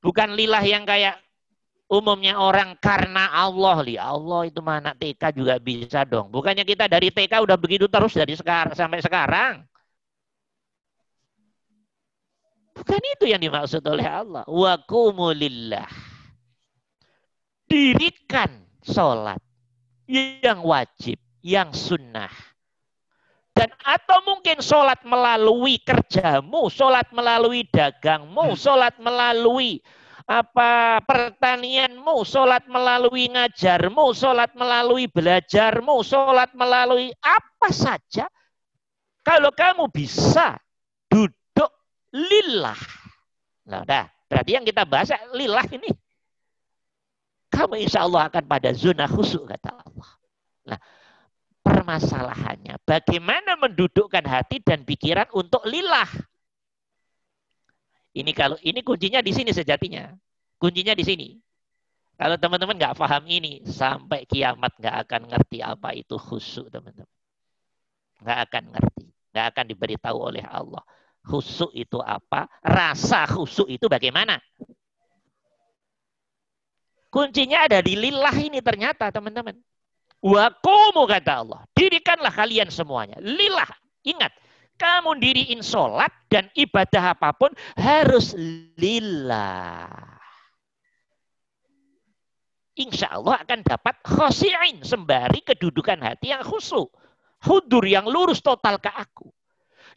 [0.00, 1.24] Bukan lillah yang kayak
[1.88, 3.76] umumnya orang karena Allah.
[3.84, 4.96] Li Allah itu mana?
[4.96, 6.32] TK juga bisa dong.
[6.32, 9.64] Bukannya kita dari TK udah begitu terus dari sekarang sampai sekarang?
[12.74, 14.44] Bukan itu yang dimaksud oleh Allah.
[14.50, 15.86] Wa kumulillah.
[17.70, 19.40] Dirikan sholat
[20.10, 22.32] yang wajib yang sunnah.
[23.54, 29.78] Dan atau mungkin sholat melalui kerjamu, sholat melalui dagangmu, sholat melalui
[30.24, 38.24] apa pertanianmu, sholat melalui ngajarmu, sholat melalui belajarmu, sholat melalui apa saja.
[39.24, 40.56] Kalau kamu bisa
[41.08, 41.70] duduk
[42.12, 42.76] lillah.
[43.68, 44.08] Nah, dah.
[44.28, 45.92] Berarti yang kita bahas lillah ini.
[47.52, 50.10] Kamu insya Allah akan pada zona khusyuk, kata Allah.
[50.64, 50.80] Nah,
[51.64, 56.08] permasalahannya bagaimana mendudukkan hati dan pikiran untuk lillah.
[58.14, 60.14] Ini kalau ini kuncinya di sini sejatinya.
[60.54, 61.28] Kuncinya di sini.
[62.14, 67.10] Kalau teman-teman nggak paham ini, sampai kiamat nggak akan ngerti apa itu khusyuk, teman-teman.
[68.22, 69.04] Nggak akan ngerti.
[69.34, 70.82] Nggak akan diberitahu oleh Allah.
[71.26, 72.46] Khusyuk itu apa?
[72.62, 74.38] Rasa khusyuk itu bagaimana?
[77.10, 79.58] Kuncinya ada di lillah ini ternyata, teman-teman.
[80.22, 81.66] Wakumu kata Allah.
[81.74, 83.18] Dirikanlah kalian semuanya.
[83.18, 83.68] Lillah.
[84.06, 84.30] Ingat,
[84.74, 88.34] kamu diriin sholat dan ibadah apa pun harus
[88.78, 89.88] lillah.
[92.74, 96.90] Insya Allah akan dapat khosi'in sembari kedudukan hati yang khusyuk.
[97.46, 99.30] Hudur yang lurus total ke aku.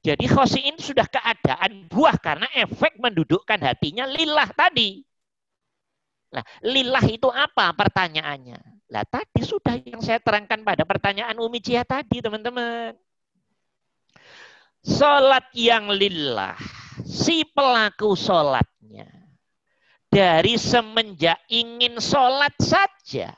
[0.05, 5.01] Jadi khosi'in sudah keadaan buah karena efek mendudukkan hatinya lillah tadi.
[6.37, 8.59] Nah, lillah itu apa pertanyaannya?
[8.93, 13.06] Lah tadi sudah yang saya terangkan pada pertanyaan Umi Cia tadi, teman-teman.
[14.87, 16.55] Sholat yang lillah,
[17.03, 19.11] si pelaku sholatnya.
[20.07, 23.35] Dari semenjak ingin sholat saja.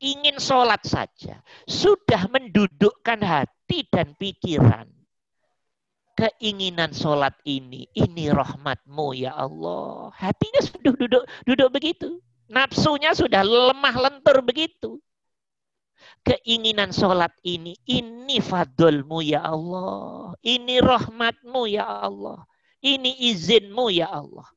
[0.00, 1.44] Ingin sholat saja.
[1.68, 4.88] Sudah mendudukkan hati dan pikiran.
[6.16, 10.08] Keinginan sholat ini, ini rahmatmu ya Allah.
[10.16, 12.16] Hatinya sudah duduk, duduk begitu.
[12.48, 15.04] Nafsunya sudah lemah lentur begitu
[16.26, 20.34] keinginan sholat ini, ini fadlmu ya Allah.
[20.42, 22.42] Ini rahmatmu ya Allah.
[22.82, 24.50] Ini izinmu ya Allah.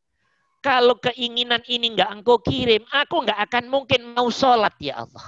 [0.59, 5.27] Kalau keinginan ini enggak engkau kirim, aku enggak akan mungkin mau sholat ya Allah.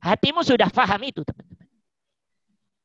[0.00, 1.68] Hatimu sudah paham itu teman-teman.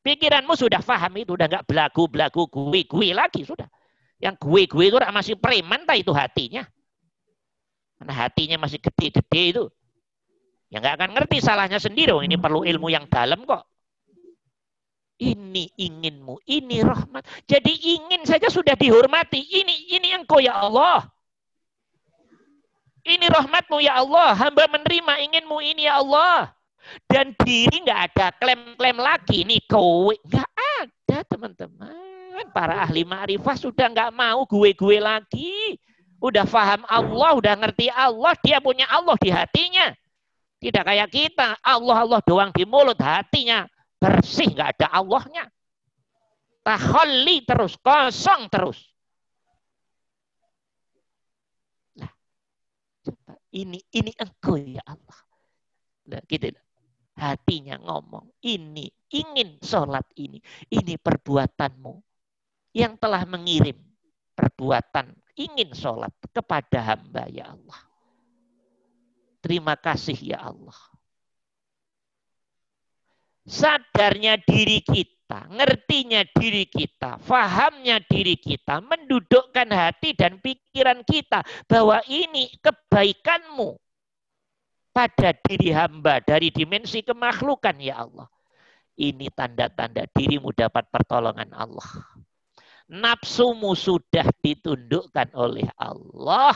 [0.04, 3.70] Pikiranmu sudah paham itu, udah enggak belagu-belagu gue-gue lagi sudah.
[4.18, 6.66] Yang gue-gue itu masih preman tak itu hatinya.
[7.98, 9.64] Karena hatinya masih gede-gede itu.
[10.68, 12.12] Ya nggak akan ngerti salahnya sendiri.
[12.12, 13.64] Oh, ini perlu ilmu yang dalam kok.
[15.18, 17.26] Ini inginmu, ini rahmat.
[17.50, 19.42] Jadi ingin saja sudah dihormati.
[19.42, 21.10] Ini ini engkau ya Allah.
[23.08, 24.36] Ini rahmatmu ya Allah.
[24.36, 26.52] Hamba menerima inginmu ini ya Allah.
[27.08, 29.48] Dan diri nggak ada klaim-klaim lagi.
[29.48, 30.14] Ini kowe.
[30.28, 31.96] Nggak ada teman-teman.
[32.54, 35.80] Para ahli ma'rifah sudah nggak mau gue-gue lagi.
[36.22, 38.38] Udah paham Allah, udah ngerti Allah.
[38.46, 39.96] Dia punya Allah di hatinya.
[40.58, 43.70] Tidak kayak kita, Allah Allah doang di mulut, hatinya
[44.02, 45.46] bersih, nggak ada Allahnya.
[46.66, 48.82] Tahalli terus, kosong terus.
[51.96, 52.12] Nah,
[53.54, 55.20] ini ini engkau ya Allah.
[56.10, 56.50] Nah, gitu.
[57.18, 60.38] Hatinya ngomong, ini ingin sholat ini,
[60.70, 61.98] ini perbuatanmu
[62.78, 63.74] yang telah mengirim
[64.38, 67.87] perbuatan ingin sholat kepada hamba ya Allah.
[69.48, 70.76] Terima kasih ya Allah.
[73.48, 82.04] Sadarnya diri kita, ngertinya diri kita, fahamnya diri kita, mendudukkan hati dan pikiran kita bahwa
[82.12, 83.80] ini kebaikanmu
[84.92, 88.28] pada diri hamba dari dimensi kemakhlukan ya Allah.
[89.00, 91.88] Ini tanda-tanda dirimu dapat pertolongan Allah.
[92.92, 96.52] Nafsumu sudah ditundukkan oleh Allah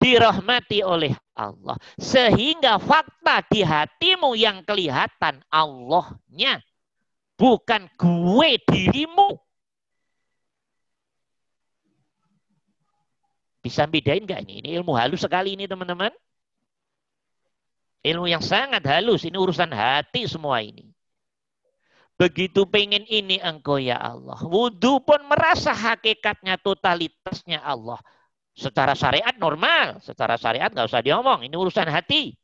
[0.00, 1.76] dirahmati oleh Allah.
[2.00, 6.64] Sehingga fakta di hatimu yang kelihatan Allahnya.
[7.36, 9.36] Bukan gue dirimu.
[13.60, 14.64] Bisa bedain nggak ini?
[14.64, 16.12] Ini ilmu halus sekali ini teman-teman.
[18.00, 19.28] Ilmu yang sangat halus.
[19.28, 20.88] Ini urusan hati semua ini.
[22.16, 24.36] Begitu pengen ini engkau ya Allah.
[24.44, 28.00] Wudhu pun merasa hakikatnya totalitasnya Allah.
[28.54, 30.02] Secara syariat normal.
[30.02, 31.46] Secara syariat nggak usah diomong.
[31.46, 32.34] Ini urusan hati.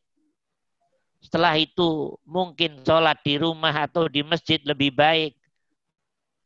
[1.21, 5.35] Setelah itu mungkin sholat di rumah atau di masjid lebih baik.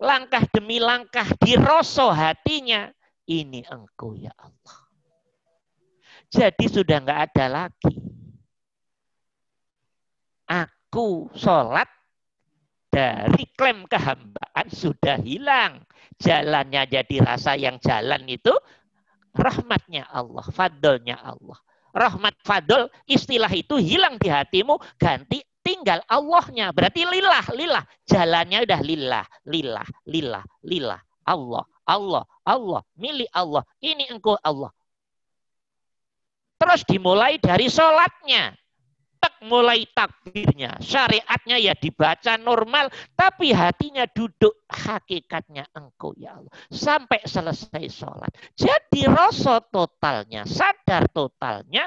[0.01, 2.89] Langkah demi langkah diroso hatinya.
[3.28, 4.78] Ini engkau ya Allah.
[6.31, 7.95] Jadi sudah nggak ada lagi.
[10.51, 11.87] Aku sholat
[12.91, 15.85] dari klaim kehambaan sudah hilang.
[16.19, 18.51] Jalannya jadi rasa yang jalan itu
[19.35, 21.59] rahmatnya Allah, fadlnya Allah.
[21.90, 26.70] Rahmat fadl istilah itu hilang di hatimu, ganti tinggal Allahnya.
[26.70, 27.85] Berarti lillah, lillah.
[28.07, 31.01] Jalannya udah lillah, lillah, lillah, lillah.
[31.27, 33.62] Allah, Allah, Allah, milik Allah.
[33.82, 34.70] Ini engkau Allah.
[36.61, 38.52] Terus dimulai dari sholatnya
[39.21, 40.81] tak mulai takbirnya.
[40.81, 46.53] Syariatnya ya dibaca normal, tapi hatinya duduk hakikatnya engkau ya Allah.
[46.73, 48.33] Sampai selesai sholat.
[48.57, 51.85] Jadi rasa totalnya, sadar totalnya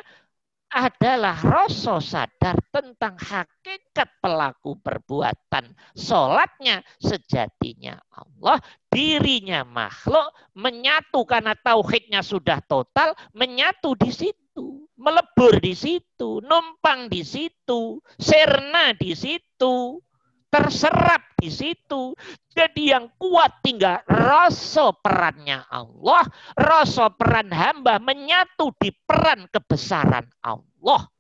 [0.74, 8.58] adalah rasa sadar tentang hakikat pelaku perbuatan sholatnya sejatinya Allah
[8.90, 17.28] dirinya makhluk menyatu karena tauhidnya sudah total menyatu di situ melebur di situ, numpang di
[17.28, 20.00] situ, serna di situ,
[20.48, 22.16] terserap di situ.
[22.56, 26.24] Jadi yang kuat tinggal rasa perannya Allah,
[26.56, 31.12] rasa peran hamba menyatu di peran kebesaran Allah.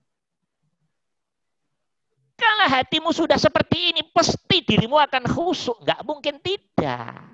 [2.33, 5.79] Kalau hatimu sudah seperti ini, pasti dirimu akan khusyuk.
[5.85, 7.32] Nggak mungkin tidak.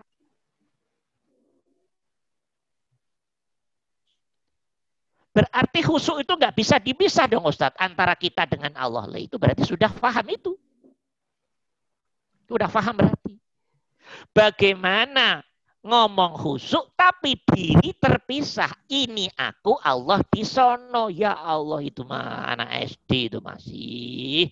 [5.40, 9.08] Berarti khusyuk itu nggak bisa dipisah dong Ustadz antara kita dengan Allah.
[9.08, 10.52] Lah itu berarti sudah paham itu.
[12.44, 13.40] Sudah paham berarti.
[14.36, 15.40] Bagaimana
[15.80, 18.68] ngomong khusyuk tapi diri terpisah.
[18.92, 21.08] Ini aku Allah di sono.
[21.08, 24.52] Ya Allah itu mah anak SD itu masih.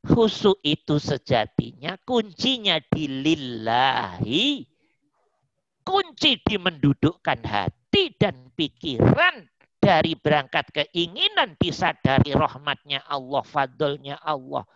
[0.00, 4.77] Khusyuk itu sejatinya kuncinya di lillahi
[5.88, 9.40] kunci di mendudukkan hati dan pikiran
[9.80, 14.68] dari berangkat keinginan disadari rahmatnya Allah, fadlnya Allah.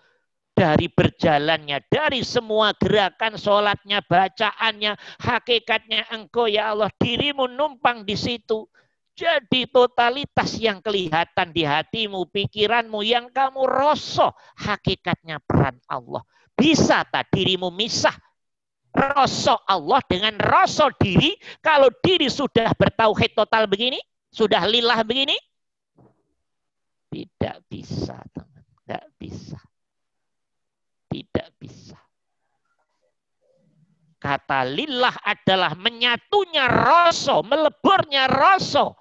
[0.56, 8.64] Dari berjalannya, dari semua gerakan sholatnya, bacaannya, hakikatnya engkau ya Allah, dirimu numpang di situ.
[9.12, 16.24] Jadi totalitas yang kelihatan di hatimu, pikiranmu, yang kamu rosok, hakikatnya peran Allah.
[16.56, 18.16] Bisa tak dirimu misah
[18.92, 23.98] rasa Allah dengan rasa diri, kalau diri sudah bertauhid total begini,
[24.32, 25.36] sudah lillah begini,
[27.12, 28.64] tidak bisa, teman.
[28.82, 29.60] Tidak bisa.
[31.12, 32.00] Tidak bisa.
[34.16, 38.96] Kata lillah adalah menyatunya rasa, meleburnya rasa,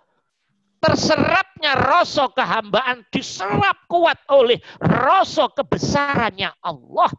[0.82, 7.14] terserapnya rasa kehambaan diserap kuat oleh rasa kebesarannya Allah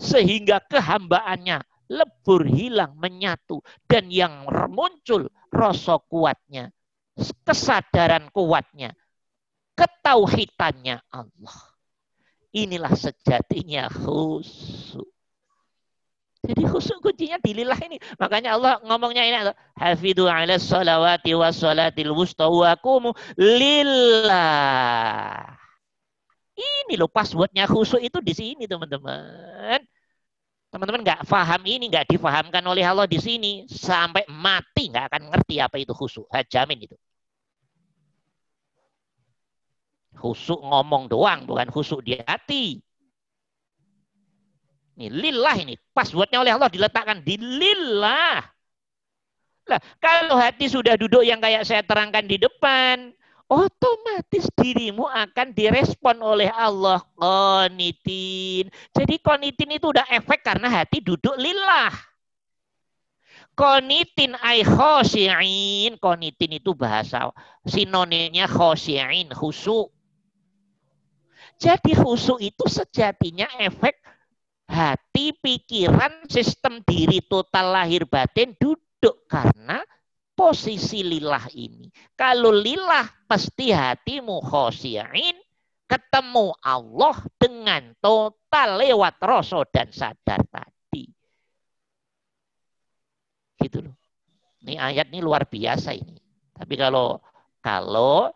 [0.00, 1.60] sehingga kehambaannya
[1.90, 3.62] lebur hilang menyatu.
[3.86, 6.70] Dan yang muncul rasa kuatnya
[7.46, 8.92] kesadaran kuatnya
[9.76, 11.58] ketauhidannya Allah.
[12.56, 15.04] Inilah sejatinya khusyuk.
[16.46, 18.00] Jadi khusyuk kuncinya dililah ini.
[18.16, 19.36] Makanya Allah ngomongnya ini
[19.76, 22.72] hafidhu ala salawati wa salatil wusta wa
[23.36, 24.32] lillah.
[26.56, 29.84] Ini loh passwordnya khusyuk itu di sini teman-teman
[30.76, 33.64] Teman-teman nggak paham ini, nggak difahamkan oleh Allah di sini.
[33.64, 36.28] Sampai mati nggak akan ngerti apa itu khusyuk.
[36.28, 36.44] Saya
[36.76, 36.92] itu.
[40.20, 42.84] Khusyuk ngomong doang, bukan khusyuk di hati.
[45.00, 45.80] Ini lillah ini.
[45.96, 48.44] Passwordnya oleh Allah diletakkan di lillah.
[49.72, 53.16] Lah, kalau hati sudah duduk yang kayak saya terangkan di depan,
[53.46, 58.66] otomatis dirimu akan direspon oleh Allah konitin.
[58.90, 61.94] Jadi konitin itu udah efek karena hati duduk lillah.
[63.56, 65.96] Konitin ay khosyi'in.
[65.96, 67.32] Konitin itu bahasa
[67.64, 69.88] sinonimnya khosyi'in, khusyuk.
[71.56, 73.96] Jadi khusyuk itu sejatinya efek
[74.68, 79.80] hati, pikiran, sistem diri total lahir batin duduk karena
[80.36, 81.88] posisi lillah ini.
[82.12, 85.34] Kalau lillah pasti hatimu khosyain,
[85.88, 91.08] ketemu Allah dengan total lewat rasa dan sadar tadi.
[93.56, 93.96] Gitu loh.
[94.60, 96.20] Ini ayat ini luar biasa ini.
[96.52, 97.16] Tapi kalau
[97.64, 98.28] kalau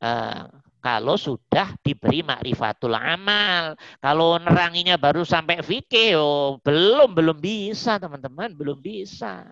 [0.00, 0.44] uh,
[0.82, 3.78] kalau sudah diberi makrifatul amal.
[4.02, 9.46] Kalau neranginya baru sampai fikih, oh, belum belum bisa teman-teman, belum bisa.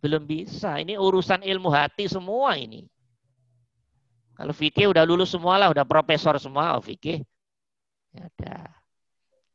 [0.00, 0.80] Belum bisa.
[0.80, 2.88] Ini urusan ilmu hati semua ini.
[4.34, 7.20] Kalau fikih udah lulus semua lah, udah profesor semua oh, fikih.
[8.16, 8.64] Ya udah.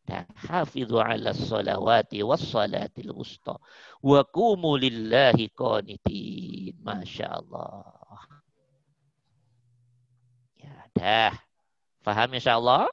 [0.06, 3.58] Dan hafidhu ala salawati was salatil wusta.
[4.06, 6.78] Wa kumu lillahi qanitin.
[6.86, 8.06] Masya Allah.
[10.96, 11.36] Dah.
[12.06, 12.88] Faham insya Allah?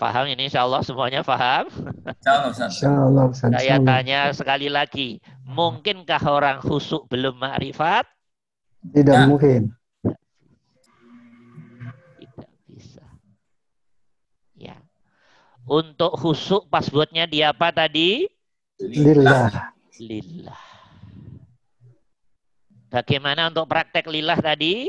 [0.00, 1.68] Faham ini insya Allah semuanya faham?
[2.08, 3.52] Insya Allah Ustaz.
[3.52, 5.20] Saya tanya sekali lagi.
[5.44, 8.08] Mungkinkah orang khusuk belum makrifat?
[8.80, 9.28] Tidak ya.
[9.28, 9.68] mungkin.
[12.16, 13.04] Tidak bisa.
[14.56, 14.80] Ya.
[15.68, 18.24] Untuk khusuk passwordnya dia apa tadi?
[18.80, 19.76] Lillah.
[20.00, 20.64] Lillah.
[22.88, 24.88] Bagaimana untuk praktek lillah tadi?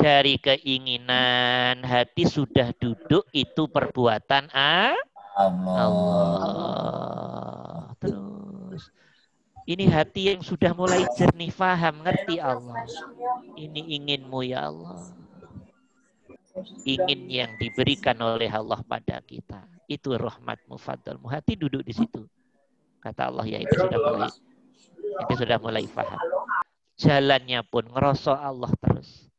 [0.00, 4.96] Dari keinginan hati sudah duduk itu perbuatan ah?
[5.36, 5.76] Allah.
[5.84, 7.84] Allah.
[8.00, 8.88] Terus
[9.68, 12.80] ini hati yang sudah mulai jernih faham ngerti Allah.
[13.60, 15.04] Ini inginmu ya Allah.
[16.82, 19.68] Ingin yang diberikan oleh Allah pada kita.
[19.84, 21.28] Itu rahmatmu fadlmu.
[21.28, 22.24] Hati duduk di situ.
[23.00, 24.32] Kata Allah ya itu sudah mulai
[25.20, 26.20] itu sudah mulai faham.
[27.00, 29.29] Jalannya pun ngerosok Allah terus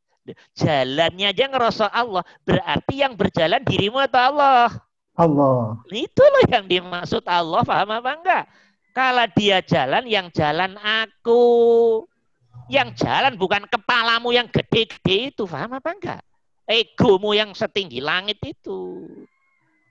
[0.55, 2.23] Jalannya aja ngerasa Allah.
[2.43, 4.69] Berarti yang berjalan dirimu atau Allah?
[5.15, 5.81] Allah.
[5.91, 7.61] Itu loh yang dimaksud Allah.
[7.61, 8.45] Paham apa enggak?
[8.91, 11.43] Kalau dia jalan, yang jalan aku.
[12.67, 15.43] Yang jalan bukan kepalamu yang gede-gede itu.
[15.47, 16.21] Paham apa enggak?
[16.67, 19.07] Egomu yang setinggi langit itu.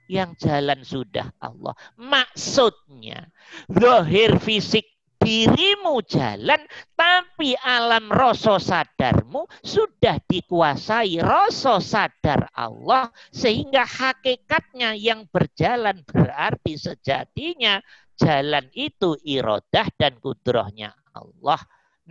[0.09, 1.77] Yang jalan sudah Allah.
[1.95, 3.29] Maksudnya,
[3.69, 4.89] zahir fisik
[5.21, 6.65] dirimu jalan,
[6.97, 17.77] tapi alam rasa sadarmu sudah dikuasai rasa sadar Allah, sehingga hakikatnya yang berjalan berarti sejatinya
[18.17, 21.61] jalan itu irodah dan kudrohnya Allah.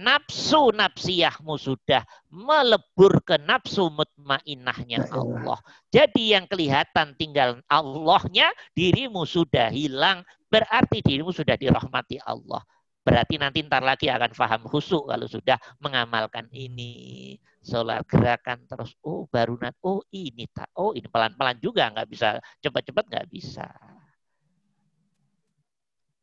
[0.01, 5.59] Nafsu nafsiyahmu sudah melebur ke nafsu mutmainahnya Allah.
[5.93, 12.63] Jadi yang kelihatan tinggal Allahnya, dirimu sudah hilang, berarti dirimu sudah dirahmati Allah.
[13.01, 17.37] Berarti nanti ntar lagi akan paham khusuk kalau sudah mengamalkan ini.
[17.61, 22.41] Sholat gerakan terus, oh baru nanti, oh ini tak, oh ini pelan-pelan juga nggak bisa,
[22.65, 23.69] cepat-cepat nggak bisa.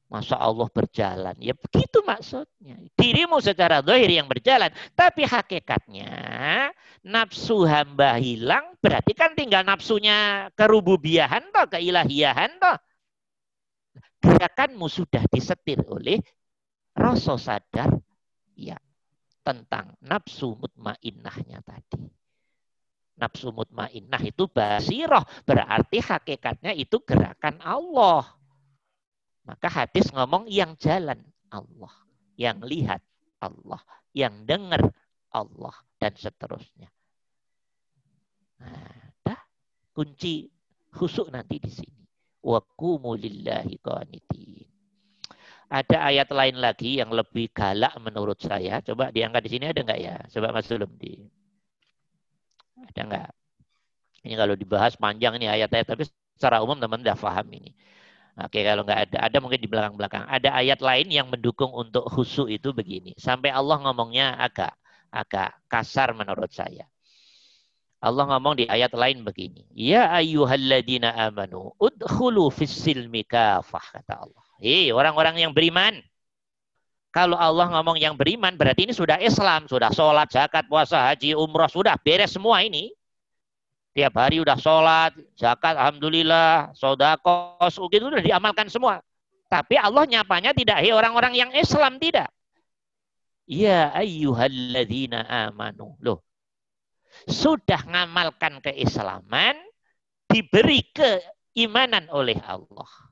[0.08, 1.36] Masa Allah berjalan.
[1.36, 2.80] Ya begitu maksudnya.
[2.96, 4.72] Dirimu secara dohir yang berjalan.
[4.96, 6.16] Tapi hakikatnya
[7.04, 8.72] nafsu hamba hilang.
[8.80, 12.80] Berarti kan tinggal nafsunya kerububiahan toh, keilahiyahan toh.
[14.24, 16.24] Gerakanmu sudah disetir oleh
[16.98, 17.94] rasa sadar
[18.58, 18.82] ya
[19.46, 22.10] tentang nafsu mutmainnahnya tadi.
[23.18, 28.28] Nafsu mutmainnah itu basiroh, berarti hakikatnya itu gerakan Allah.
[29.48, 31.96] Maka hadis ngomong yang jalan Allah,
[32.36, 33.00] yang lihat
[33.40, 33.80] Allah,
[34.12, 34.92] yang dengar
[35.32, 36.92] Allah, dan seterusnya.
[38.60, 39.42] Nah,
[39.96, 40.52] kunci
[40.92, 42.04] khusuk nanti di sini.
[42.44, 44.67] Wa qanitin.
[45.68, 48.80] Ada ayat lain lagi yang lebih galak menurut saya.
[48.80, 50.16] Coba diangkat di sini ada nggak ya?
[50.32, 51.28] Coba Mas Zulum di.
[52.88, 53.30] Ada nggak?
[54.24, 57.72] Ini kalau dibahas panjang ini ayat-ayat, tapi secara umum teman sudah paham ini.
[58.38, 60.24] Oke, kalau nggak ada, ada mungkin di belakang-belakang.
[60.30, 63.18] Ada ayat lain yang mendukung untuk khusu itu begini.
[63.18, 64.78] Sampai Allah ngomongnya agak
[65.12, 66.86] agak kasar menurut saya.
[67.98, 69.66] Allah ngomong di ayat lain begini.
[69.74, 74.47] Ya ayyuhalladzina amanu udkhulu fis silmi kafah kata Allah.
[74.58, 76.02] Hei, orang-orang yang beriman.
[77.14, 81.70] Kalau Allah ngomong yang beriman, berarti ini sudah Islam, sudah sholat, zakat, puasa, haji, umroh,
[81.70, 82.94] sudah beres semua ini.
[83.98, 89.02] Tiap hari udah sholat, zakat, alhamdulillah, sodakos, itu sudah diamalkan semua.
[89.50, 92.30] Tapi Allah nyapanya tidak, hei orang-orang yang Islam tidak.
[93.48, 95.98] Ya ayyuhalladzina amanu.
[96.04, 96.22] Loh,
[97.26, 99.58] sudah ngamalkan keislaman,
[100.30, 103.07] diberi keimanan oleh Allah.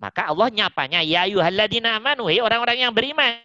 [0.00, 3.36] Maka Allah nyapanya, ya yuhalladina amanu, orang-orang yang beriman.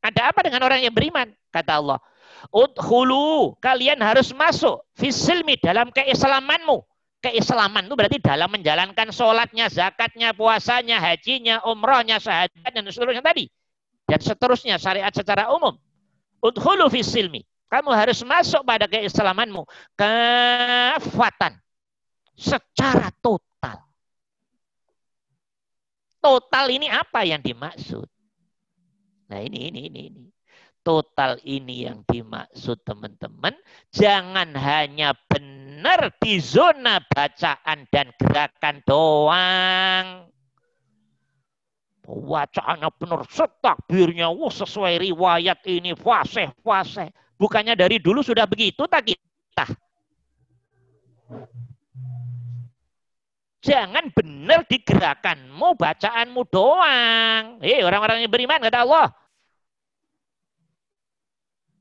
[0.00, 1.28] Ada apa dengan orang yang beriman?
[1.52, 2.00] Kata Allah,
[2.48, 6.80] udhulu, kalian harus masuk fisilmi dalam keislamanmu.
[7.20, 13.48] Keislaman itu berarti dalam menjalankan sholatnya, zakatnya, puasanya, hajinya, umrohnya, syahadat, dan seterusnya tadi.
[14.04, 15.72] Dan seterusnya, syariat secara umum.
[16.44, 17.40] Udhulu fisilmi.
[17.72, 19.64] Kamu harus masuk pada keislamanmu.
[19.96, 21.56] Kefatan.
[22.36, 23.84] Secara total
[26.24, 28.08] Total ini apa yang dimaksud?
[29.28, 30.24] Nah ini, ini, ini, ini.
[30.80, 33.52] Total ini yang dimaksud teman-teman.
[33.92, 40.06] Jangan hanya benar di zona bacaan dan gerakan doang.
[42.04, 47.08] Bacaannya benar, setakbirnya, wah sesuai riwayat ini, fasih, fasih.
[47.36, 49.64] Bukannya dari dulu sudah begitu tak kita?
[53.64, 57.64] Jangan benar di gerakanmu, bacaanmu doang.
[57.64, 59.08] Hei orang-orang yang beriman, kata Allah.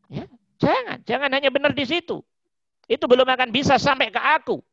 [0.07, 0.23] Ya,
[0.63, 2.23] jangan, jangan hanya benar di situ.
[2.87, 4.63] Itu belum akan bisa sampai ke aku.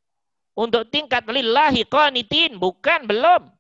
[0.55, 3.51] Untuk tingkat lillahi qanitin, bukan, belum.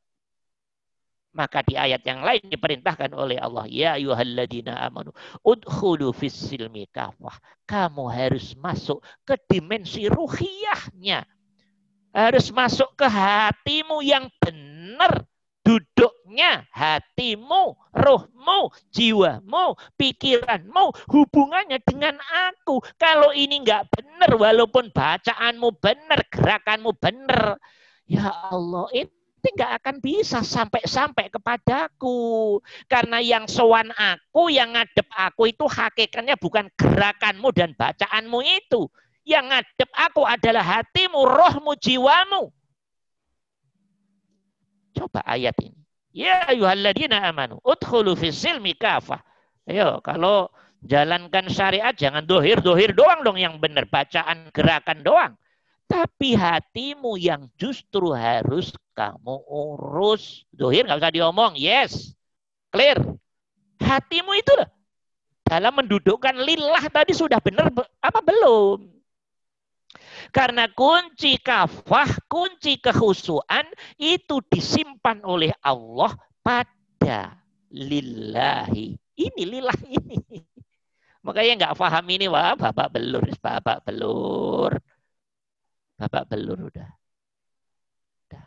[1.34, 5.10] Maka di ayat yang lain diperintahkan oleh Allah, ya ayyuhalladzina amanu
[5.42, 7.34] udkhulu fis silmi kafah.
[7.66, 11.26] Kamu harus masuk ke dimensi ruhiyahnya
[12.10, 15.24] harus masuk ke hatimu yang benar.
[15.60, 22.16] Duduknya hatimu, rohmu, jiwamu, pikiranmu, hubungannya dengan
[22.48, 22.80] aku.
[22.96, 27.60] Kalau ini nggak benar, walaupun bacaanmu benar, gerakanmu benar,
[28.08, 32.58] ya Allah itu nggak akan bisa sampai-sampai kepadaku.
[32.88, 38.88] Karena yang sowan aku, yang ngadep aku itu hakikatnya bukan gerakanmu dan bacaanmu itu.
[39.30, 42.50] Yang ngadep aku adalah hatimu, rohmu, jiwamu.
[44.90, 45.78] Coba ayat ini.
[46.10, 47.62] Ya ayuhalladzina amanu.
[47.62, 49.22] Udkhulu silmi kafah.
[49.70, 50.50] Ayo, kalau
[50.82, 53.86] jalankan syariat jangan dohir-dohir doang dong yang benar.
[53.86, 55.32] Bacaan, gerakan doang.
[55.86, 60.42] Tapi hatimu yang justru harus kamu urus.
[60.50, 61.54] Dohir nggak usah diomong.
[61.54, 62.18] Yes.
[62.74, 62.98] Clear.
[63.78, 64.66] Hatimu itu loh.
[65.46, 67.70] Dalam mendudukkan lillah tadi sudah benar
[68.02, 68.99] apa belum?
[70.30, 73.66] Karena kunci kafah, kunci kehusuan
[73.98, 77.34] itu disimpan oleh Allah pada
[77.70, 78.94] lillahi.
[79.18, 80.18] Ini lillah ini.
[81.20, 84.72] Makanya nggak paham ini, wah bapak belur, bapak belur.
[86.00, 86.90] Bapak belur udah.
[88.24, 88.46] udah.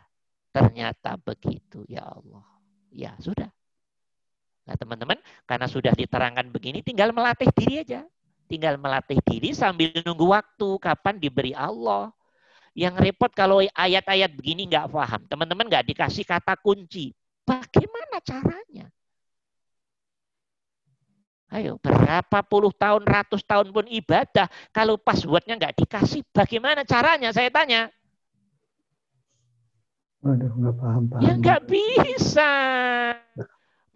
[0.50, 2.42] Ternyata begitu, ya Allah.
[2.90, 3.46] Ya sudah.
[4.64, 8.02] Nah teman-teman, karena sudah diterangkan begini, tinggal melatih diri aja.
[8.54, 12.14] Tinggal melatih diri sambil nunggu waktu kapan diberi Allah.
[12.70, 15.26] Yang repot kalau ayat-ayat begini nggak paham.
[15.26, 17.10] Teman-teman nggak dikasih kata kunci.
[17.42, 18.86] Bagaimana caranya?
[21.50, 24.46] Ayo, berapa puluh tahun, ratus tahun pun ibadah.
[24.70, 27.34] Kalau passwordnya nggak dikasih, bagaimana caranya?
[27.34, 27.90] Saya tanya.
[30.22, 31.22] Waduh, nggak paham, paham.
[31.26, 32.52] Ya nggak bisa.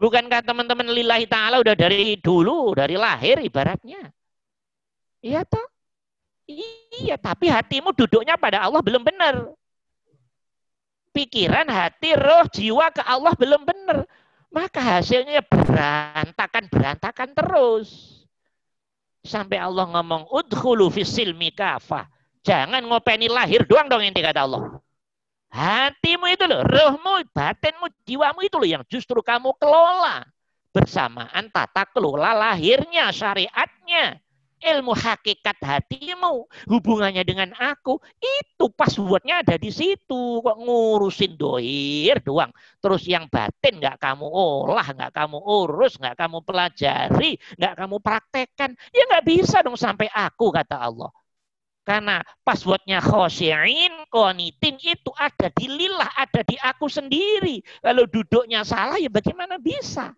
[0.02, 4.06] Bukankah teman-teman lillahi ta'ala udah dari dulu, dari lahir ibaratnya.
[5.18, 5.66] Iya toh?
[6.48, 9.52] Iya, tapi hatimu duduknya pada Allah belum benar.
[11.12, 14.08] Pikiran, hati, roh, jiwa ke Allah belum benar.
[14.48, 18.22] Maka hasilnya berantakan-berantakan terus.
[19.20, 22.08] Sampai Allah ngomong, udhulu fisilmi kafah.
[22.40, 24.80] Jangan ngopeni lahir doang dong yang kata Allah.
[25.52, 30.24] Hatimu itu loh, rohmu, batinmu, jiwamu itu loh yang justru kamu kelola.
[30.72, 34.22] Bersamaan tata kelola lahirnya, syariatnya
[34.60, 40.42] ilmu hakikat hatimu, hubungannya dengan aku, itu passwordnya ada di situ.
[40.42, 42.50] Kok ngurusin dohir doang.
[42.82, 48.70] Terus yang batin nggak kamu olah, nggak kamu urus, nggak kamu pelajari, nggak kamu praktekkan.
[48.90, 51.10] Ya nggak bisa dong sampai aku, kata Allah.
[51.88, 57.64] Karena passwordnya khosyi'in, konitin itu ada di lillah, ada di aku sendiri.
[57.80, 60.12] Kalau duduknya salah ya bagaimana bisa?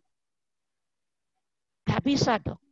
[1.87, 2.70] Gak bisa dong.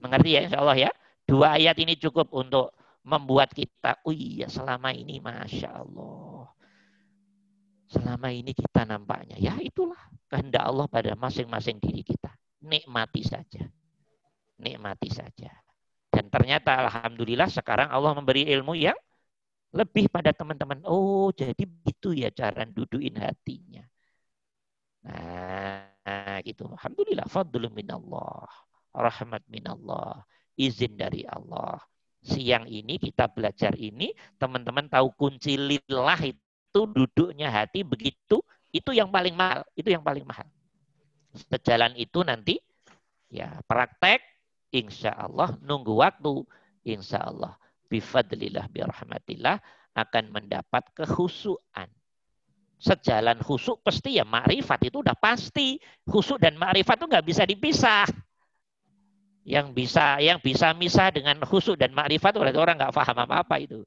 [0.00, 0.90] Mengerti ya insya Allah ya?
[1.28, 2.74] Dua ayat ini cukup untuk
[3.06, 6.52] membuat kita, oh iya selama ini Masya Allah.
[7.90, 9.98] Selama ini kita nampaknya, ya itulah
[10.30, 12.30] kehendak Allah pada masing-masing diri kita.
[12.62, 13.66] Nikmati saja.
[14.60, 15.50] Nikmati saja.
[16.10, 18.98] Dan ternyata Alhamdulillah sekarang Allah memberi ilmu yang
[19.74, 20.82] lebih pada teman-teman.
[20.86, 23.82] Oh jadi begitu ya cara duduin hatinya.
[25.06, 26.66] Nah gitu.
[26.68, 27.26] Alhamdulillah.
[27.30, 28.50] Fadlul minallah
[28.94, 30.22] rahmat minallah,
[30.58, 31.80] izin dari Allah.
[32.20, 39.08] Siang ini kita belajar ini, teman-teman tahu kunci lillah itu duduknya hati begitu, itu yang
[39.08, 40.44] paling mahal, itu yang paling mahal.
[41.32, 42.60] Sejalan itu nanti
[43.32, 44.20] ya praktek,
[44.74, 46.44] insya Allah nunggu waktu,
[46.84, 47.56] insya Allah
[47.88, 49.56] bifadlillah birahmatillah
[49.96, 51.88] akan mendapat kehusuan.
[52.80, 55.76] Sejalan khusuk pasti ya makrifat itu udah pasti.
[56.08, 58.08] Khusuk dan makrifat itu nggak bisa dipisah
[59.50, 63.56] yang bisa yang bisa misah dengan khusyuk dan makrifat berarti orang nggak paham apa apa
[63.58, 63.82] itu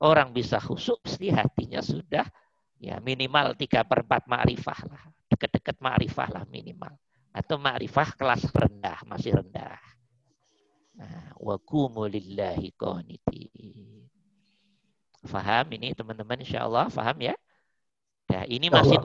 [0.00, 2.24] Orang bisa khusyuk pasti hatinya sudah
[2.80, 5.04] ya minimal tiga per 4 ma'rifah lah.
[5.28, 6.92] Deket-deket ma'rifah lah minimal.
[7.34, 9.76] Atau ma'rifah kelas rendah, masih rendah.
[10.94, 11.58] Nah, wa
[12.06, 14.08] lillahi qanitin.
[15.24, 17.34] Faham ini teman-teman insya Allah faham ya?
[18.28, 18.96] Ya, ini masih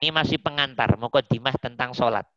[0.00, 2.28] ini masih pengantar mukodimah tentang sholat.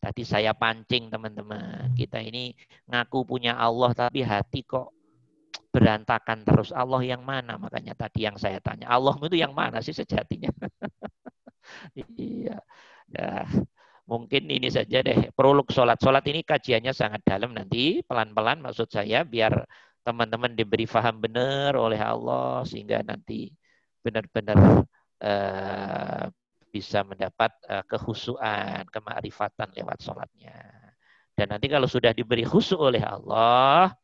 [0.00, 1.92] Tadi saya pancing teman-teman.
[1.96, 2.52] Kita ini
[2.86, 4.92] ngaku punya Allah tapi hati kok
[5.72, 6.70] berantakan terus.
[6.72, 7.60] Allah yang mana?
[7.60, 10.48] Makanya tadi yang saya tanya, Allah itu yang mana sih sejatinya?
[12.20, 12.60] iya.
[13.06, 13.46] Ya,
[14.08, 15.98] mungkin ini saja deh prolog sholat.
[16.00, 19.66] Sholat ini kajiannya sangat dalam nanti pelan-pelan maksud saya biar
[20.06, 23.50] teman-teman diberi faham benar oleh Allah sehingga nanti
[24.06, 24.86] benar-benar
[25.18, 26.24] uh,
[26.76, 30.60] bisa mendapat uh, kehusuan, kemakrifatan lewat sholatnya.
[31.32, 33.96] Dan nanti kalau sudah diberi khusyuk oleh Allah,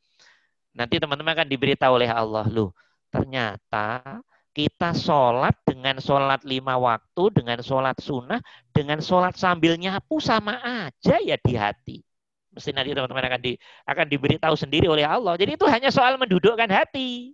[0.73, 2.73] nanti teman-teman akan diberitahu oleh Allah, loh
[3.12, 4.24] ternyata
[4.57, 8.40] kita sholat dengan sholat lima waktu, dengan sholat sunnah,
[8.73, 11.99] dengan sholat sambil nyapu sama aja ya di hati.
[12.53, 13.53] Mesti nanti teman-teman akan di,
[13.89, 15.40] akan diberitahu sendiri oleh Allah.
[15.40, 17.32] Jadi itu hanya soal mendudukkan hati.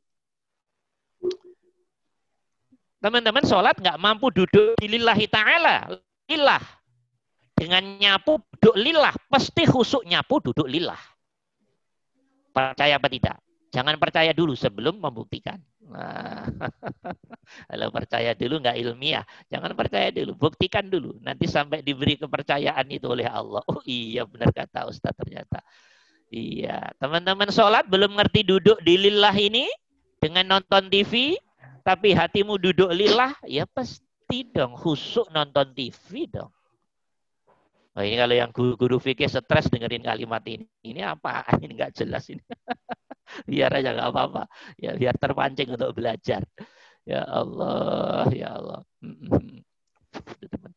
[2.99, 5.87] Teman-teman sholat nggak mampu duduk di lillahi ta'ala.
[6.27, 6.63] Lillah.
[7.55, 9.15] Dengan nyapu duduk lillah.
[9.31, 10.99] Pasti khusuk nyapu duduk lillah.
[12.51, 13.39] Percaya apa tidak?
[13.71, 15.61] Jangan percaya dulu sebelum membuktikan.
[15.89, 16.45] Nah,
[17.71, 21.17] kalau percaya dulu nggak ilmiah, jangan percaya dulu, buktikan dulu.
[21.25, 23.65] Nanti sampai diberi kepercayaan itu oleh Allah.
[23.69, 25.65] Oh iya benar kata Ustaz ternyata.
[26.29, 29.65] Iya, teman-teman sholat belum ngerti duduk di lillah ini
[30.21, 31.41] dengan nonton TV,
[31.89, 36.53] tapi hatimu duduk lillah, ya pasti dong khusuk nonton TV dong.
[37.97, 40.69] Oh, ini kalau yang guru-guru fikih stres dengerin kalimat ini.
[40.85, 41.43] Ini apa?
[41.65, 42.39] Ini nggak jelas ini.
[43.49, 44.43] biar aja nggak apa-apa
[44.81, 46.43] ya biar terpancing untuk belajar
[47.05, 48.81] ya Allah ya Allah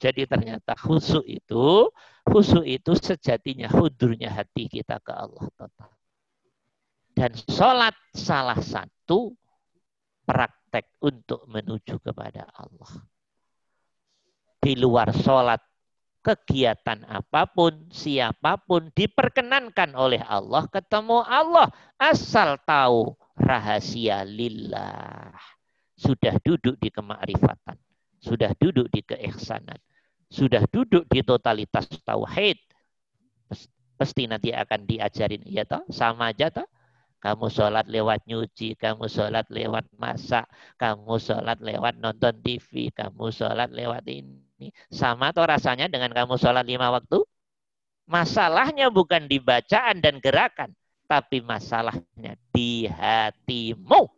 [0.02, 1.90] jadi ternyata khusyuk itu
[2.28, 5.92] khusyuk itu sejatinya hudurnya hati kita ke Allah total
[7.16, 9.36] dan sholat salah satu
[10.28, 10.61] praktek
[11.03, 13.03] untuk menuju kepada Allah
[14.61, 15.60] di luar sholat
[16.22, 25.34] kegiatan apa pun, siapa pun diperkenankan oleh Allah ketemu Allah asal tahu rahasia lillah.
[25.98, 27.77] Sudah duduk di kemakrifatan,
[28.22, 29.77] sudah duduk di keihsanan,
[30.30, 32.57] sudah duduk di totalitas tauhid.
[33.98, 36.65] Pasti nanti akan diajarin, ya toh, sama aja toh.
[37.22, 40.49] Kamu sholat lewat nyuci, kamu sholat lewat masak,
[40.81, 46.65] kamu sholat lewat nonton TV, kamu sholat lewat ini sama atau rasanya dengan kamu sholat
[46.65, 47.22] lima waktu?
[48.10, 50.73] Masalahnya bukan di bacaan dan gerakan,
[51.06, 54.10] tapi masalahnya di hatimu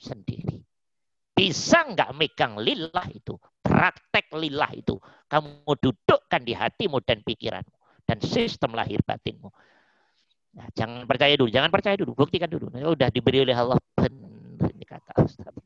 [0.00, 0.64] sendiri.
[1.34, 3.38] Bisa nggak megang lillah itu?
[3.60, 4.98] Praktek lillah itu.
[5.26, 7.74] Kamu dudukkan di hatimu dan pikiranmu.
[8.04, 9.48] Dan sistem lahir batinmu.
[10.54, 12.70] Nah, jangan percaya dulu, jangan percaya dulu, buktikan dulu.
[12.70, 15.54] Nah, udah diberi oleh Allah benar ini kata Ustaz.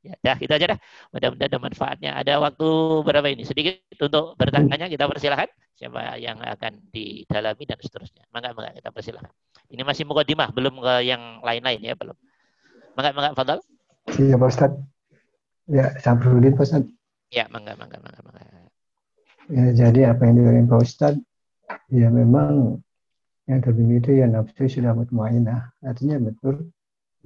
[0.00, 0.78] Ya, dah itu aja dah.
[1.12, 2.10] Mudah-mudahan ada manfaatnya.
[2.16, 2.68] Ada waktu
[3.04, 3.44] berapa ini?
[3.44, 5.52] Sedikit untuk bertanya kita persilahkan.
[5.76, 8.24] Siapa yang akan didalami dan seterusnya.
[8.32, 9.28] Mangga, mangga kita persilahkan.
[9.68, 12.16] Ini masih mukadimah, belum ke yang lain-lain ya, belum.
[12.96, 13.60] Mangga, mangga, Fadal.
[14.16, 14.72] Iya, Pak Ustaz.
[15.68, 16.84] Ya, Samrudin, Pak Ustaz.
[17.28, 18.42] Ya, mangga, mangga, mangga, mangga.
[19.52, 21.14] Ya, jadi apa yang dilakukan Pak Ustaz,
[21.92, 22.80] ya memang
[23.50, 25.74] yang terbimbing itu ya nafsu sudah mutmainah.
[25.82, 26.70] Artinya betul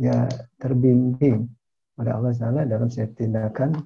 [0.01, 0.25] ya
[0.57, 1.53] terbimbing
[1.93, 3.77] pada Allah Taala dalam setiap tindakan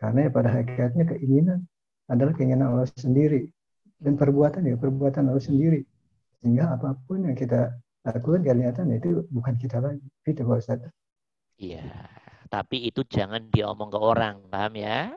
[0.00, 1.68] karena ya pada hakikatnya keinginan
[2.08, 3.52] adalah keinginan Allah sendiri
[4.00, 5.84] dan perbuatan ya perbuatan Allah sendiri
[6.40, 7.70] sehingga apa pun yang kita
[8.02, 10.82] lakukan kelihatan itu bukan kita lagi itu Pak Ustaz.
[11.60, 11.86] Iya,
[12.50, 15.14] tapi itu jangan diomong ke orang, paham ya?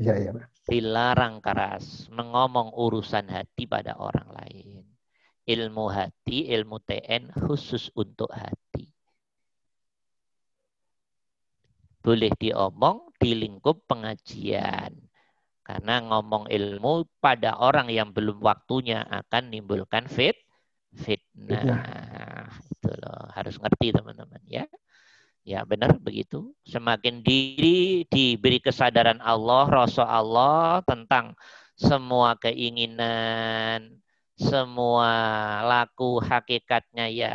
[0.00, 0.30] Iya, iya,
[0.64, 4.91] Dilarang keras mengomong urusan hati pada orang lain.
[5.42, 8.92] Ilmu hati, ilmu TN khusus untuk hati.
[12.02, 14.90] boleh diomong di lingkup pengajian.
[15.62, 20.34] Karena ngomong ilmu pada orang yang belum waktunya akan menimbulkan fit,
[20.90, 22.50] fitnah.
[22.50, 24.66] Itu loh, harus ngerti teman-teman ya.
[25.46, 26.50] Ya benar begitu.
[26.66, 31.38] Semakin diri diberi kesadaran Allah, Rasul Allah tentang
[31.78, 34.02] semua keinginan,
[34.42, 35.10] semua
[35.64, 37.34] laku hakikatnya ya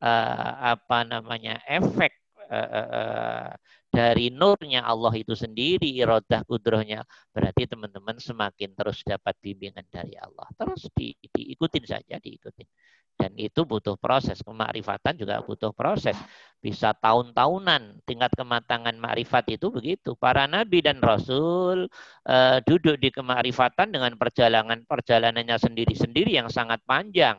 [0.00, 2.12] uh, apa namanya efek
[2.48, 3.48] uh, uh,
[3.94, 10.50] dari nurnya Allah itu sendiri, irodah kudrohnya, berarti teman-teman semakin terus dapat bimbingan dari Allah.
[10.58, 12.66] Terus di, diikutin saja, diikutin.
[13.14, 14.42] Dan itu butuh proses.
[14.42, 16.18] Kemakrifatan juga butuh proses.
[16.58, 20.18] Bisa tahun-tahunan tingkat kematangan makrifat itu begitu.
[20.18, 21.86] Para nabi dan rasul
[22.26, 27.38] uh, duduk di kemakrifatan dengan perjalanan perjalanannya sendiri-sendiri yang sangat panjang.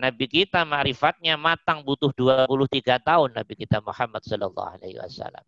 [0.00, 5.44] Nabi kita makrifatnya matang butuh 23 tahun Nabi kita Muhammad sallallahu alaihi wasallam.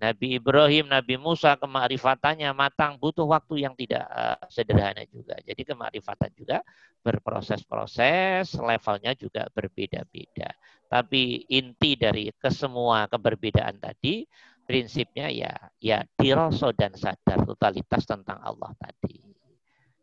[0.00, 5.36] Nabi Ibrahim, Nabi Musa kemakrifatannya matang butuh waktu yang tidak uh, sederhana juga.
[5.44, 6.64] Jadi kemakrifatan juga
[7.04, 10.56] berproses-proses, levelnya juga berbeda-beda.
[10.88, 14.24] Tapi inti dari kesemua keberbedaan tadi,
[14.64, 19.20] prinsipnya ya ya diroso dan sadar totalitas tentang Allah tadi.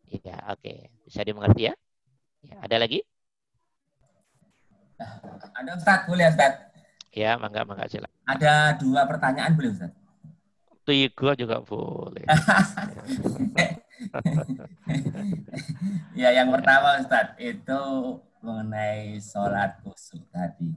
[0.07, 0.61] Ya, oke.
[0.61, 0.79] Okay.
[1.09, 1.75] Bisa dimengerti ya?
[2.45, 2.55] ya?
[2.63, 3.01] Ada lagi?
[5.57, 6.66] Ada Ustaz, boleh Ustaz.
[7.13, 8.11] Ya, mangga mangga silakan.
[8.27, 9.91] Ada dua pertanyaan boleh Ustaz?
[10.87, 12.23] Tiga juga boleh.
[16.19, 17.83] ya, yang pertama Ustaz itu
[18.39, 20.71] mengenai sholat kusuk tadi.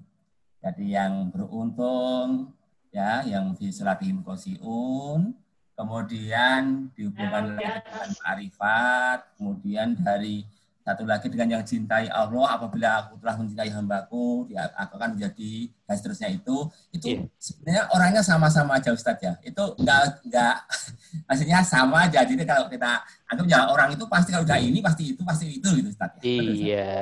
[0.61, 2.53] Jadi yang beruntung
[2.91, 5.33] ya, yang di sholatihim kosiun,
[5.79, 10.45] kemudian dihubungkan dengan arifat, kemudian dari
[10.91, 15.71] satu lagi dengan yang cintai Allah, apabila aku telah mencintai hambaku, dia aku akan menjadi
[15.87, 16.57] dan seterusnya itu,
[16.91, 17.23] itu yeah.
[17.39, 19.35] sebenarnya orangnya sama-sama aja Ustadz ya.
[19.43, 20.57] Itu enggak enggak
[21.31, 22.27] maksudnya sama aja.
[22.27, 25.69] Jadi kalau kita anggap ya orang itu pasti kalau udah ini pasti itu pasti itu
[25.79, 26.23] gitu Ustadz.
[26.23, 26.31] Ya.
[26.31, 26.95] Iya,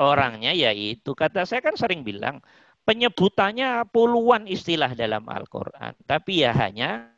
[0.00, 1.16] orangnya ya itu.
[1.16, 2.40] Kata saya kan sering bilang
[2.84, 7.12] penyebutannya puluhan istilah dalam Al-Qur'an, tapi ya hanya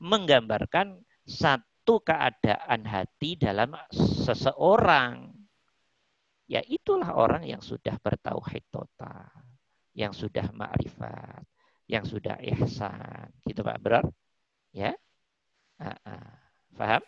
[0.00, 5.27] menggambarkan satu keadaan hati dalam seseorang
[6.48, 9.28] ya itulah orang yang sudah bertauhid total,
[9.92, 11.44] yang sudah ma'rifat,
[11.84, 13.28] yang sudah ihsan.
[13.44, 14.00] Gitu Pak Bro?
[14.72, 14.96] Ya?
[15.78, 16.32] Uh, uh.
[16.74, 17.04] Paham?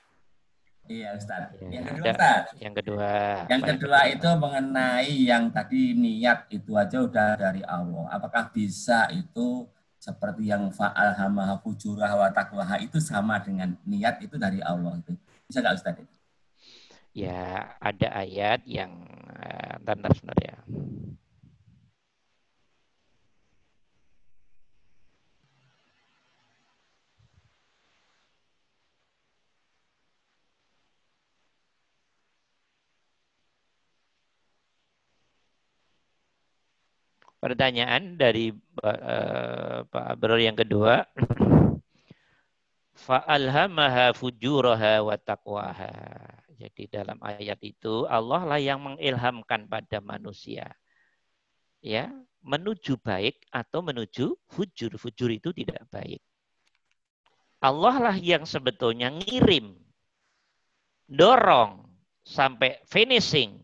[0.91, 1.55] Iya Ustaz.
[1.57, 2.45] Ya, yang kedua Ustaz.
[2.59, 3.13] Yang kedua.
[3.47, 8.11] Yang kedua itu mengenai yang tadi niat itu aja udah dari Allah.
[8.11, 14.35] Apakah bisa itu seperti yang fa'al hamaha fujurah wa taqwaha itu sama dengan niat itu
[14.41, 15.13] dari Allah itu.
[15.47, 16.20] Bisa nggak Ustaz itu?
[17.15, 18.91] Ya ada ayat yang
[19.35, 20.57] uh, bentar sebentar ya.
[37.41, 38.53] Pertanyaan dari
[38.85, 41.09] uh, Pak Abror yang kedua.
[43.01, 45.89] Fa'alhamaha fujuraha wa taqwaha.
[46.61, 50.69] Jadi dalam ayat itu Allah lah yang mengilhamkan pada manusia.
[51.81, 52.13] Ya,
[52.45, 54.93] menuju baik atau menuju fujur.
[55.01, 56.21] Fujur itu tidak baik.
[57.65, 59.77] Allah lah yang sebetulnya ngirim,
[61.09, 61.89] dorong
[62.25, 63.61] sampai finishing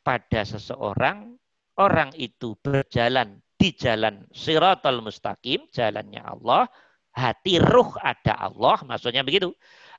[0.00, 1.36] pada seseorang,
[1.76, 6.68] orang itu berjalan di jalan siratul mustaqim, jalannya Allah,
[7.12, 9.52] hati ruh ada Allah, maksudnya begitu.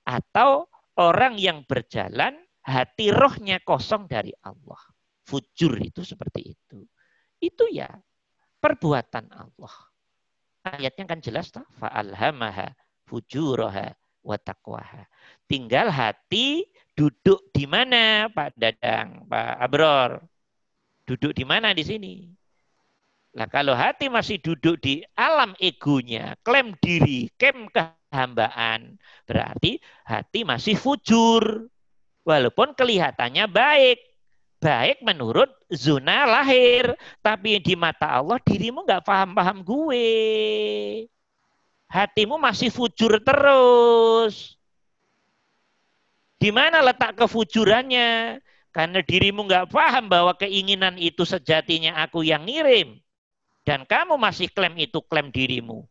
[0.06, 0.69] Atau
[1.00, 2.36] orang yang berjalan
[2.66, 4.80] hati rohnya kosong dari Allah.
[5.26, 6.86] Fujur itu seperti itu.
[7.42, 7.90] Itu ya
[8.62, 9.76] perbuatan Allah.
[10.66, 11.66] Ayatnya kan jelas tak?
[11.78, 12.74] Fa'alhamaha
[13.06, 13.94] fujuraha
[14.26, 15.06] wa taqwaha.
[15.46, 16.66] Tinggal hati
[16.98, 20.26] duduk di mana Pak Dadang, Pak Abror?
[21.06, 22.14] Duduk di mana di sini?
[23.36, 27.84] Nah kalau hati masih duduk di alam egonya, klaim diri, klaim ke
[28.16, 28.96] hambaan.
[29.28, 31.68] Berarti hati masih fujur.
[32.24, 34.00] Walaupun kelihatannya baik.
[34.64, 36.96] Baik menurut zona lahir.
[37.20, 40.08] Tapi di mata Allah dirimu nggak paham-paham gue.
[41.92, 44.56] Hatimu masih fujur terus.
[46.40, 48.40] Di mana letak kefujurannya?
[48.74, 53.00] Karena dirimu nggak paham bahwa keinginan itu sejatinya aku yang ngirim.
[53.66, 55.88] Dan kamu masih klaim itu klaim dirimu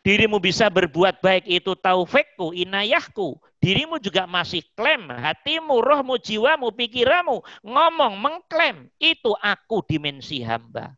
[0.00, 3.36] dirimu bisa berbuat baik itu taufikku, inayahku.
[3.60, 10.96] Dirimu juga masih klaim, hatimu, rohmu, jiwamu, pikiranmu, ngomong, mengklaim, itu aku dimensi hamba.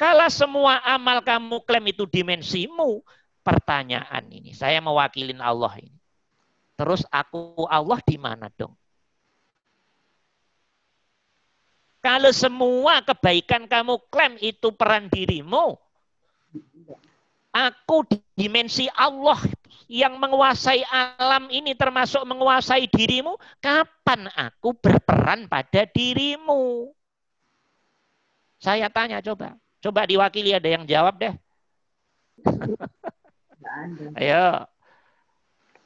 [0.00, 3.04] Kalau semua amal kamu klaim itu dimensimu,
[3.44, 5.98] pertanyaan ini, saya mewakilin Allah ini.
[6.80, 8.72] Terus aku Allah di mana dong?
[12.02, 15.78] Kalau semua kebaikan kamu klaim itu peran dirimu,
[17.52, 19.36] Aku dimensi Allah
[19.84, 23.36] yang menguasai alam ini termasuk menguasai dirimu.
[23.60, 26.88] Kapan aku berperan pada dirimu?
[28.56, 29.52] Saya tanya coba.
[29.84, 31.34] Coba diwakili ada yang jawab deh.
[34.20, 34.64] Ayo.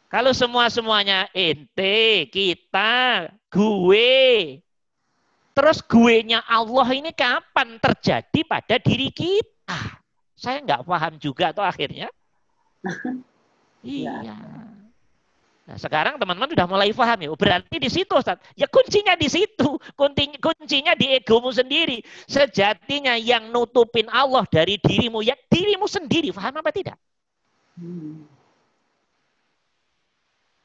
[0.06, 4.62] Kalau semua-semuanya ente, kita, gue,
[5.56, 10.05] Terus gue-nya Allah ini kapan terjadi pada diri kita?
[10.37, 12.13] Saya nggak paham juga tuh akhirnya.
[13.83, 14.21] iya.
[15.67, 17.29] Nah, sekarang teman-teman sudah mulai paham ya.
[17.35, 18.39] Berarti di situ, Ustaz.
[18.55, 19.75] Ya kuncinya di situ.
[19.99, 21.99] Kuncinya, kuncinya di egomu sendiri.
[22.31, 26.31] Sejatinya yang nutupin Allah dari dirimu, ya dirimu sendiri.
[26.31, 26.95] Paham apa tidak?
[27.75, 28.31] Hmm.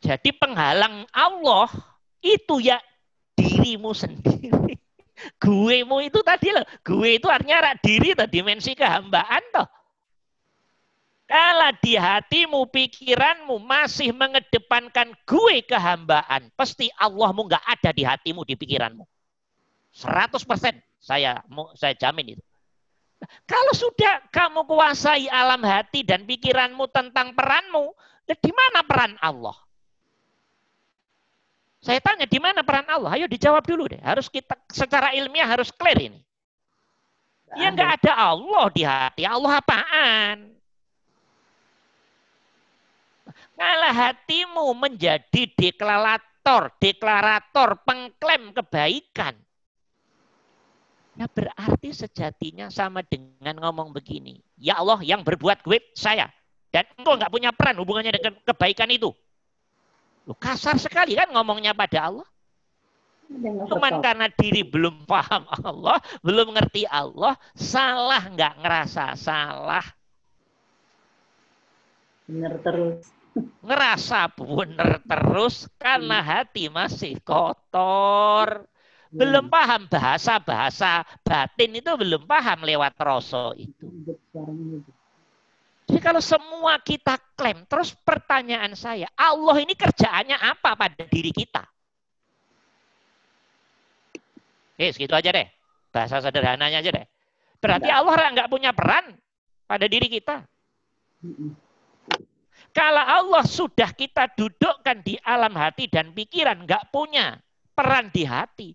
[0.01, 1.69] Jadi penghalang Allah
[2.21, 2.77] itu ya
[3.33, 4.80] dirimu sendiri.
[5.37, 6.65] Gue mu itu tadi loh.
[6.81, 9.67] Gue itu artinya rak diri atau dimensi kehambaan toh.
[11.31, 18.59] Kalau di hatimu, pikiranmu masih mengedepankan gue kehambaan, pasti Allahmu nggak ada di hatimu, di
[18.59, 19.07] pikiranmu.
[19.95, 20.43] 100%
[20.99, 21.39] saya
[21.79, 22.43] saya jamin itu.
[23.47, 27.95] Kalau sudah kamu kuasai alam hati dan pikiranmu tentang peranmu,
[28.27, 29.55] di mana peran Allah?
[31.81, 33.17] Saya tanya di mana peran Allah?
[33.17, 34.01] Ayo dijawab dulu deh.
[34.05, 36.21] Harus kita secara ilmiah harus clear ini.
[37.57, 39.25] Ya nggak ada Allah di hati.
[39.25, 40.37] Allah apaan?
[43.57, 49.35] Kalau hatimu menjadi deklarator, deklarator, pengklaim kebaikan.
[51.17, 54.39] Ya berarti sejatinya sama dengan ngomong begini.
[54.55, 56.29] Ya Allah yang berbuat gue saya.
[56.71, 59.11] Dan engkau nggak punya peran hubungannya dengan kebaikan itu.
[60.29, 62.27] Loh, kasar sekali kan ngomongnya pada Allah.
[63.71, 69.85] Cuman karena diri belum paham Allah, belum ngerti Allah, salah nggak ngerasa salah.
[72.27, 73.07] Bener terus.
[73.63, 76.27] Ngerasa bener terus karena hmm.
[76.27, 78.67] hati masih kotor.
[79.11, 79.51] Belum hmm.
[79.51, 83.87] paham bahasa-bahasa batin itu belum paham lewat rasa itu.
[85.91, 91.67] Jadi kalau semua kita klaim, terus pertanyaan saya, Allah ini kerjaannya apa pada diri kita?
[94.71, 95.51] Oke, segitu aja deh.
[95.91, 97.05] Bahasa sederhananya aja deh.
[97.59, 99.19] Berarti Allah nggak punya peran
[99.67, 100.47] pada diri kita.
[102.71, 107.35] Kalau Allah sudah kita dudukkan di alam hati dan pikiran, nggak punya
[107.75, 108.71] peran di hati,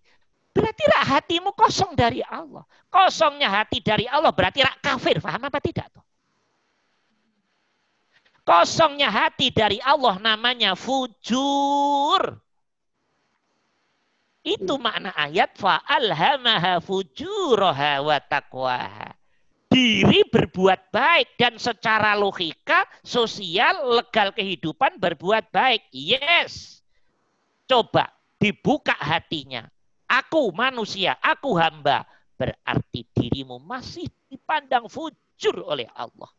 [0.52, 2.62] berarti rak hatimu kosong dari Allah.
[2.92, 5.16] Kosongnya hati dari Allah berarti rak kafir.
[5.16, 6.05] Paham apa tidak tuh?
[8.46, 12.38] Kosongnya hati dari Allah namanya fujur.
[14.46, 19.18] Itu makna ayat fa'alhamaha fujuraha wa taqwaha.
[19.66, 25.90] Diri berbuat baik dan secara logika, sosial, legal kehidupan berbuat baik.
[25.90, 26.86] Yes.
[27.66, 29.66] Coba dibuka hatinya.
[30.06, 32.06] Aku manusia, aku hamba.
[32.38, 36.32] Berarti dirimu masih dipandang fujur jujur oleh Allah.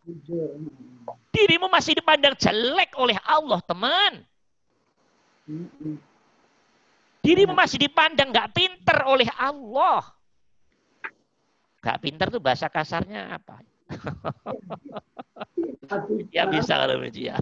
[1.30, 4.14] Dirimu masih dipandang jelek oleh Allah, teman.
[7.22, 10.02] Dirimu masih dipandang nggak pinter oleh Allah.
[11.78, 13.62] Gak pinter tuh bahasa kasarnya apa?
[16.36, 17.38] ya bisa kalau ya.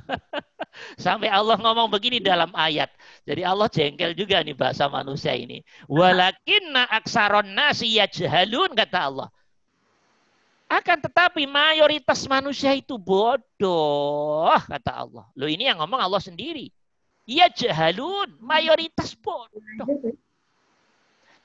[1.01, 2.91] Sampai Allah ngomong begini dalam ayat.
[3.23, 5.63] Jadi Allah jengkel juga nih bahasa manusia ini.
[5.87, 9.27] Walakinna aksaron nasi yajhalun kata Allah.
[10.65, 15.25] Akan tetapi mayoritas manusia itu bodoh, kata Allah.
[15.37, 16.73] Loh ini yang ngomong Allah sendiri.
[17.25, 20.13] Ia jahalun, mayoritas bodoh.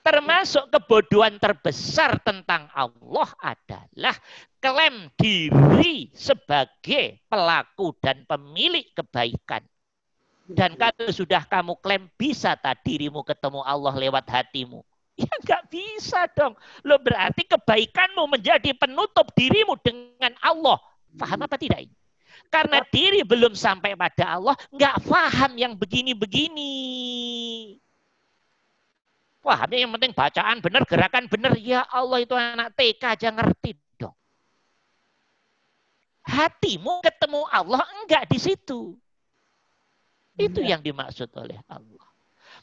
[0.00, 4.16] Termasuk kebodohan terbesar tentang Allah adalah
[4.56, 9.60] klaim diri sebagai pelaku dan pemilik kebaikan.
[10.50, 14.80] Dan kalau sudah kamu klaim bisa tak dirimu ketemu Allah lewat hatimu.
[15.20, 16.56] Ya nggak bisa dong.
[16.88, 20.80] Lo berarti kebaikanmu menjadi penutup dirimu dengan Allah.
[21.12, 21.94] Paham apa tidak ini?
[22.48, 26.72] Karena diri belum sampai pada Allah, nggak paham yang begini-begini.
[29.40, 31.52] Pahamnya yang penting bacaan benar, gerakan benar.
[31.56, 34.16] Ya Allah itu anak TK aja ngerti dong.
[36.26, 38.98] Hatimu ketemu Allah enggak di situ.
[40.36, 42.09] Itu yang dimaksud oleh Allah.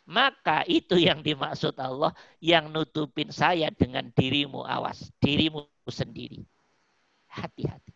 [0.07, 6.47] Maka itu yang dimaksud Allah yang nutupin saya dengan dirimu awas, dirimu sendiri.
[7.27, 7.91] Hati-hati.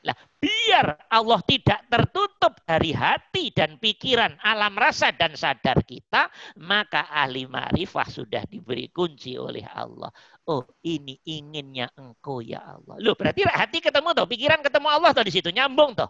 [0.00, 7.04] Lah, biar Allah tidak tertutup dari hati dan pikiran, alam rasa dan sadar kita, maka
[7.12, 10.08] ahli ma'rifah sudah diberi kunci oleh Allah.
[10.48, 12.96] Oh, ini inginnya engkau ya Allah.
[12.96, 16.08] Loh, berarti hati ketemu toh, pikiran ketemu Allah toh di situ nyambung toh.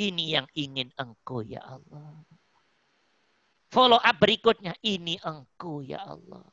[0.00, 2.24] Ini yang ingin engkau ya Allah
[3.74, 4.78] follow up berikutnya.
[4.78, 6.46] Ini engkau ya Allah.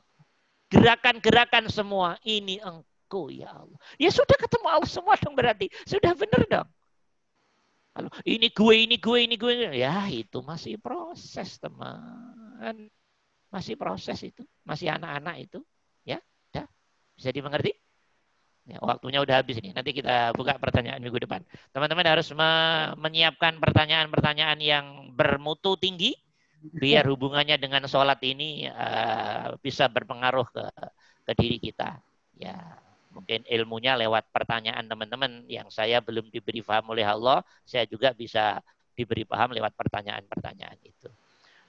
[0.73, 3.77] Gerakan-gerakan semua ini engkau ya Allah.
[4.01, 5.69] Ya sudah ketemu Allah semua dong berarti.
[5.85, 6.69] Sudah benar dong.
[7.91, 9.75] Kalau ini gue, ini gue, ini gue.
[9.75, 12.87] Ya itu masih proses teman.
[13.51, 15.59] Masih proses itu, masih anak-anak itu.
[16.07, 16.23] Ya,
[16.55, 16.63] dah.
[17.19, 17.75] Bisa dimengerti?
[18.63, 19.75] Ya, waktunya udah habis ini.
[19.75, 21.43] Nanti kita buka pertanyaan minggu depan.
[21.75, 26.15] Teman-teman harus me- menyiapkan pertanyaan-pertanyaan yang bermutu tinggi
[26.61, 30.65] biar hubungannya dengan sholat ini uh, bisa berpengaruh ke
[31.25, 31.97] ke diri kita.
[32.37, 32.57] Ya,
[33.13, 38.61] mungkin ilmunya lewat pertanyaan teman-teman yang saya belum diberi paham oleh Allah, saya juga bisa
[38.93, 41.09] diberi paham lewat pertanyaan-pertanyaan itu.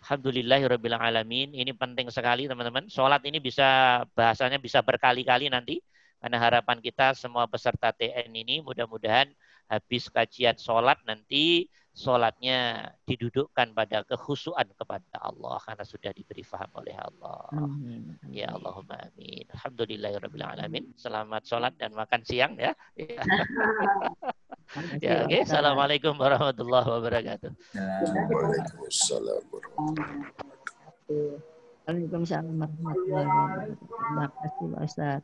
[0.02, 1.54] Alhamdulillahirrahmanirrahim.
[1.54, 2.90] Ini penting sekali teman-teman.
[2.90, 5.78] Sholat ini bisa bahasanya bisa berkali-kali nanti
[6.18, 9.26] karena harapan kita semua peserta TN ini mudah-mudahan
[9.66, 16.96] habis kajian sholat nanti sholatnya didudukkan pada kekhusuan kepada Allah karena sudah diberi faham oleh
[16.96, 17.44] Allah.
[17.52, 18.16] Amin.
[18.32, 19.44] Ya Allahumma amin.
[19.52, 20.96] Alhamdulillahirrahmanirrahim.
[20.96, 22.72] Selamat sholat dan makan siang ya.
[22.96, 23.20] ya,
[24.80, 25.12] oke.
[25.28, 25.44] Okay.
[25.44, 27.52] Assalamualaikum warahmatullahi wabarakatuh.
[27.76, 31.36] Waalaikumsalam warahmatullahi wabarakatuh.
[31.84, 33.84] Waalaikumsalam warahmatullahi wabarakatuh.
[33.84, 35.20] Terima kasih Pak Ustaz.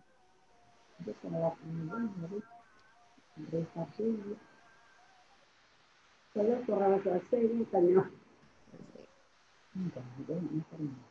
[1.25, 1.57] Sholat
[4.05, 4.37] ini.
[6.39, 8.07] Kalau kurang selesai ini tanya.
[9.75, 11.08] Enggak, enggak, enggak.